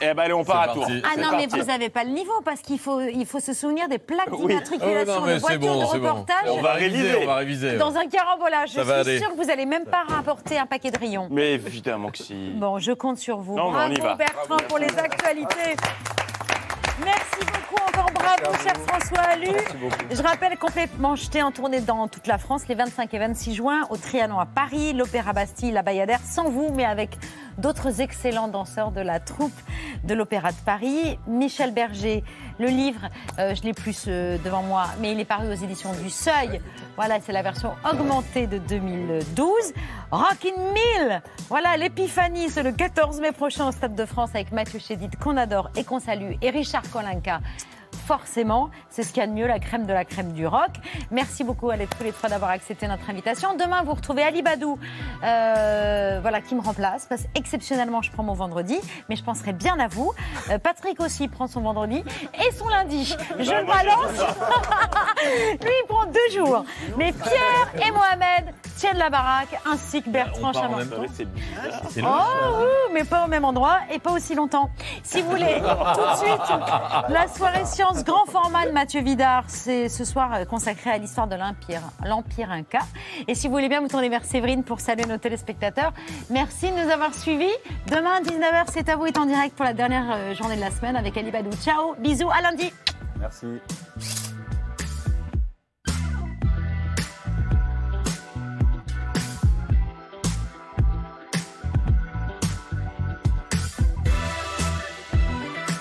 Eh 0.02 0.14
ben 0.14 0.20
allez, 0.20 0.34
on 0.34 0.46
part 0.46 0.62
à 0.62 0.68
Tours. 0.70 0.88
Ah 1.04 1.20
non, 1.20 1.38
mais 1.38 1.48
vous 1.48 1.66
n'avez 1.66 1.90
pas 1.90 2.06
le 2.06 2.12
niveau 2.12 2.42
parce 2.46 2.62
qu'il 2.62 2.80
faut, 2.80 3.02
il 3.02 3.26
faut 3.26 3.42
se 3.42 3.54
souvenir 3.54 3.90
des 3.90 3.98
plaques 4.00 4.28
Oui. 4.32 4.48
d'immatriculation 4.48 5.22
Oh, 5.24 5.28
de 5.28 5.34
voitures 5.40 5.60
bon, 5.60 5.80
de 5.80 5.86
reportage. 5.86 6.50
On 6.50 6.62
va 6.62 6.74
réviser, 6.74 7.16
on 7.22 7.26
va 7.28 7.36
réviser. 7.36 7.78
Dans 7.78 7.96
un 7.98 8.08
carambolage. 8.08 8.70
Je 8.74 8.82
suis 8.82 9.18
sûre 9.20 9.32
que 9.32 9.36
vous 9.38 9.46
n'allez 9.46 9.66
même 9.66 9.86
pas 9.86 10.04
rapporter 10.08 10.58
un 10.58 10.66
paquet 10.66 10.90
de 10.92 10.98
rayons. 10.98 11.28
Mais 11.30 11.54
évidemment 11.54 12.12
que 12.12 12.18
si. 12.18 12.52
Bon, 12.56 12.80
je 12.80 12.94
compte 12.94 13.18
sur 13.18 13.40
vous. 13.40 13.56
Non, 13.58 13.72
mais 13.72 13.78
on 13.78 13.92
y 13.92 14.00
bravo 14.00 14.08
va. 14.08 14.16
Bertrand 14.16 14.58
pour 14.70 14.78
les 14.78 14.98
actualités. 14.98 15.76
Encore, 18.24 18.38
bravo 18.42 18.64
cher 18.64 18.74
François 18.88 19.20
Allu. 19.20 19.52
Je 20.12 20.22
rappelle 20.22 20.58
complètement 20.58 21.16
jeté 21.16 21.42
en 21.42 21.52
tournée 21.52 21.82
dans 21.82 22.08
toute 22.08 22.28
la 22.28 22.38
France 22.38 22.68
les 22.68 22.76
25 22.76 23.14
et 23.14 23.20
26 23.20 23.56
juin 23.56 23.82
au 23.90 23.98
Trianon 23.98 24.40
à 24.40 24.46
Paris, 24.46 24.94
l'Opéra 24.94 25.34
Bastille, 25.34 25.72
la 25.72 25.82
Bayadère, 25.82 26.20
sans 26.24 26.50
vous, 26.50 26.70
mais 26.74 26.86
avec 26.86 27.18
d'autres 27.58 28.02
excellents 28.02 28.48
danseurs 28.48 28.92
de 28.92 29.02
la 29.02 29.20
troupe 29.20 29.54
de 30.04 30.14
l'Opéra 30.14 30.52
de 30.52 30.58
Paris. 30.66 31.20
Michel 31.28 31.74
Berger, 31.74 32.24
le 32.60 32.68
livre, 32.68 33.10
euh, 33.40 33.56
je 33.56 33.64
l'ai 33.64 33.74
plus 33.74 34.06
euh, 34.08 34.38
devant 34.44 34.64
moi, 34.64 34.86
mais 35.00 35.12
il 35.12 35.20
est 35.20 35.26
paru 35.26 35.50
aux 35.50 35.56
éditions 35.56 35.94
du 35.94 36.10
Seuil. 36.10 36.62
Voilà, 36.96 37.20
c'est 37.22 37.34
la 37.34 37.42
version 37.42 37.74
augmentée 37.90 38.48
de 38.48 38.58
2012. 38.58 39.50
Rockin' 40.12 40.74
Mill, 40.74 41.22
voilà, 41.50 41.76
l'épiphanie, 41.78 42.50
c'est 42.50 42.64
le 42.64 42.72
14 42.72 43.20
mai 43.20 43.32
prochain 43.32 43.68
au 43.68 43.72
Stade 43.72 43.96
de 43.96 44.06
France 44.06 44.30
avec 44.34 44.52
Mathieu 44.52 44.80
Chédid, 44.80 45.18
qu'on 45.18 45.38
adore 45.38 45.70
et 45.76 45.84
qu'on 45.84 46.00
salue, 46.00 46.34
et 46.42 46.50
Richard 46.52 46.90
Kolinka. 46.92 47.40
Forcément, 48.06 48.70
c'est 48.90 49.04
ce 49.04 49.10
qu'il 49.14 49.22
y 49.22 49.24
a 49.24 49.28
de 49.28 49.32
mieux, 49.32 49.48
la 49.48 49.60
crème 49.60 49.86
de 49.86 49.94
la 49.94 50.04
crème 50.06 50.34
du 50.34 50.46
rock. 50.46 50.72
Merci 51.12 51.44
beaucoup 51.44 51.70
à 51.70 51.76
les- 51.78 51.88
tous 51.88 52.04
les 52.04 52.12
trois 52.12 52.30
d'avoir 52.30 52.52
accepté 52.52 52.88
notre 52.88 53.10
invitation. 53.10 53.56
Demain, 53.56 53.84
vous 53.84 53.94
retrouvez 53.94 54.24
Ali 54.24 54.42
Badou, 54.42 54.78
euh, 55.24 56.20
voilà, 56.22 56.42
qui 56.42 56.56
me 56.56 56.62
remplace, 56.62 57.06
parce 57.08 57.22
qu'exceptionnellement, 57.34 58.02
je 58.02 58.12
prends 58.12 58.24
mon 58.24 58.34
vendredi, 58.34 58.78
mais 59.10 59.16
je 59.16 59.24
penserai 59.24 59.54
bien 59.54 59.80
à 59.80 59.88
vous. 59.88 60.12
Euh, 60.50 60.58
Patrick 60.60 61.00
aussi 61.00 61.28
prend 61.28 61.48
son 61.48 61.62
vendredi 61.62 62.04
et 62.34 62.52
son 62.52 62.68
lundi. 62.68 63.16
Je 63.40 63.52
le 63.52 63.66
balance. 63.66 64.36
Lui, 65.62 65.70
il 65.82 65.86
prend 65.88 66.06
deux 66.06 66.36
jours. 66.36 66.66
Mais 66.98 67.12
Pierre 67.14 67.88
et 67.88 67.92
Mohamed 67.92 68.54
tiennent 68.78 68.98
la 68.98 69.10
baraque, 69.10 69.58
ainsi 69.72 70.02
que 70.02 70.10
Bertrand 70.10 70.52
Chamartin. 70.52 71.06
C'est 71.90 72.02
Oh, 72.06 72.60
oui, 72.60 72.66
mais 72.94 73.04
pas 73.04 73.26
au 73.26 73.28
même 73.28 73.46
endroit 73.46 73.78
et 73.92 74.00
pas 74.00 74.12
aussi 74.12 74.36
longtemps. 74.36 74.70
Si 75.04 75.22
vous 75.22 75.30
voulez, 75.30 75.62
tout 75.62 76.02
de 76.02 76.18
suite, 76.18 76.54
la 77.10 77.28
soirée 77.28 77.66
science 77.66 77.93
grand 78.02 78.26
format 78.26 78.66
de 78.66 78.72
Mathieu 78.72 79.02
Vidard, 79.02 79.44
c'est 79.48 79.88
ce 79.90 80.04
soir 80.04 80.48
consacré 80.48 80.90
à 80.90 80.98
l'histoire 80.98 81.28
de 81.28 81.36
l'Empire, 81.36 81.82
l'Empire 82.06 82.52
Inca. 82.52 82.80
Et 83.28 83.36
si 83.36 83.48
vous 83.48 83.54
voulez 83.54 83.70
bien 83.70 83.82
vous 83.82 83.88
tourner 83.88 84.10
vers 84.10 84.26
Séverine 84.26 84.64
pour 84.64 84.80
saluer 84.80 85.06
nos 85.06 85.18
téléspectateurs, 85.18 85.94
merci 86.32 86.72
de 86.72 86.84
nous 86.84 86.90
avoir 86.90 87.14
suivis. 87.14 87.54
Demain, 87.88 88.22
19h, 88.22 88.66
c'est 88.72 88.90
à 88.90 88.96
vous, 88.96 89.06
est 89.06 89.18
en 89.18 89.28
direct 89.28 89.56
pour 89.56 89.66
la 89.66 89.74
dernière 89.74 90.12
euh, 90.12 90.34
journée 90.34 90.56
de 90.56 90.62
la 90.62 90.72
semaine 90.72 90.96
avec 90.96 91.16
Ali 91.18 91.30
Badou. 91.30 91.52
Ciao, 91.64 91.94
bisous, 92.00 92.32
à 92.32 92.42
lundi. 92.42 92.74
Merci. 93.20 93.46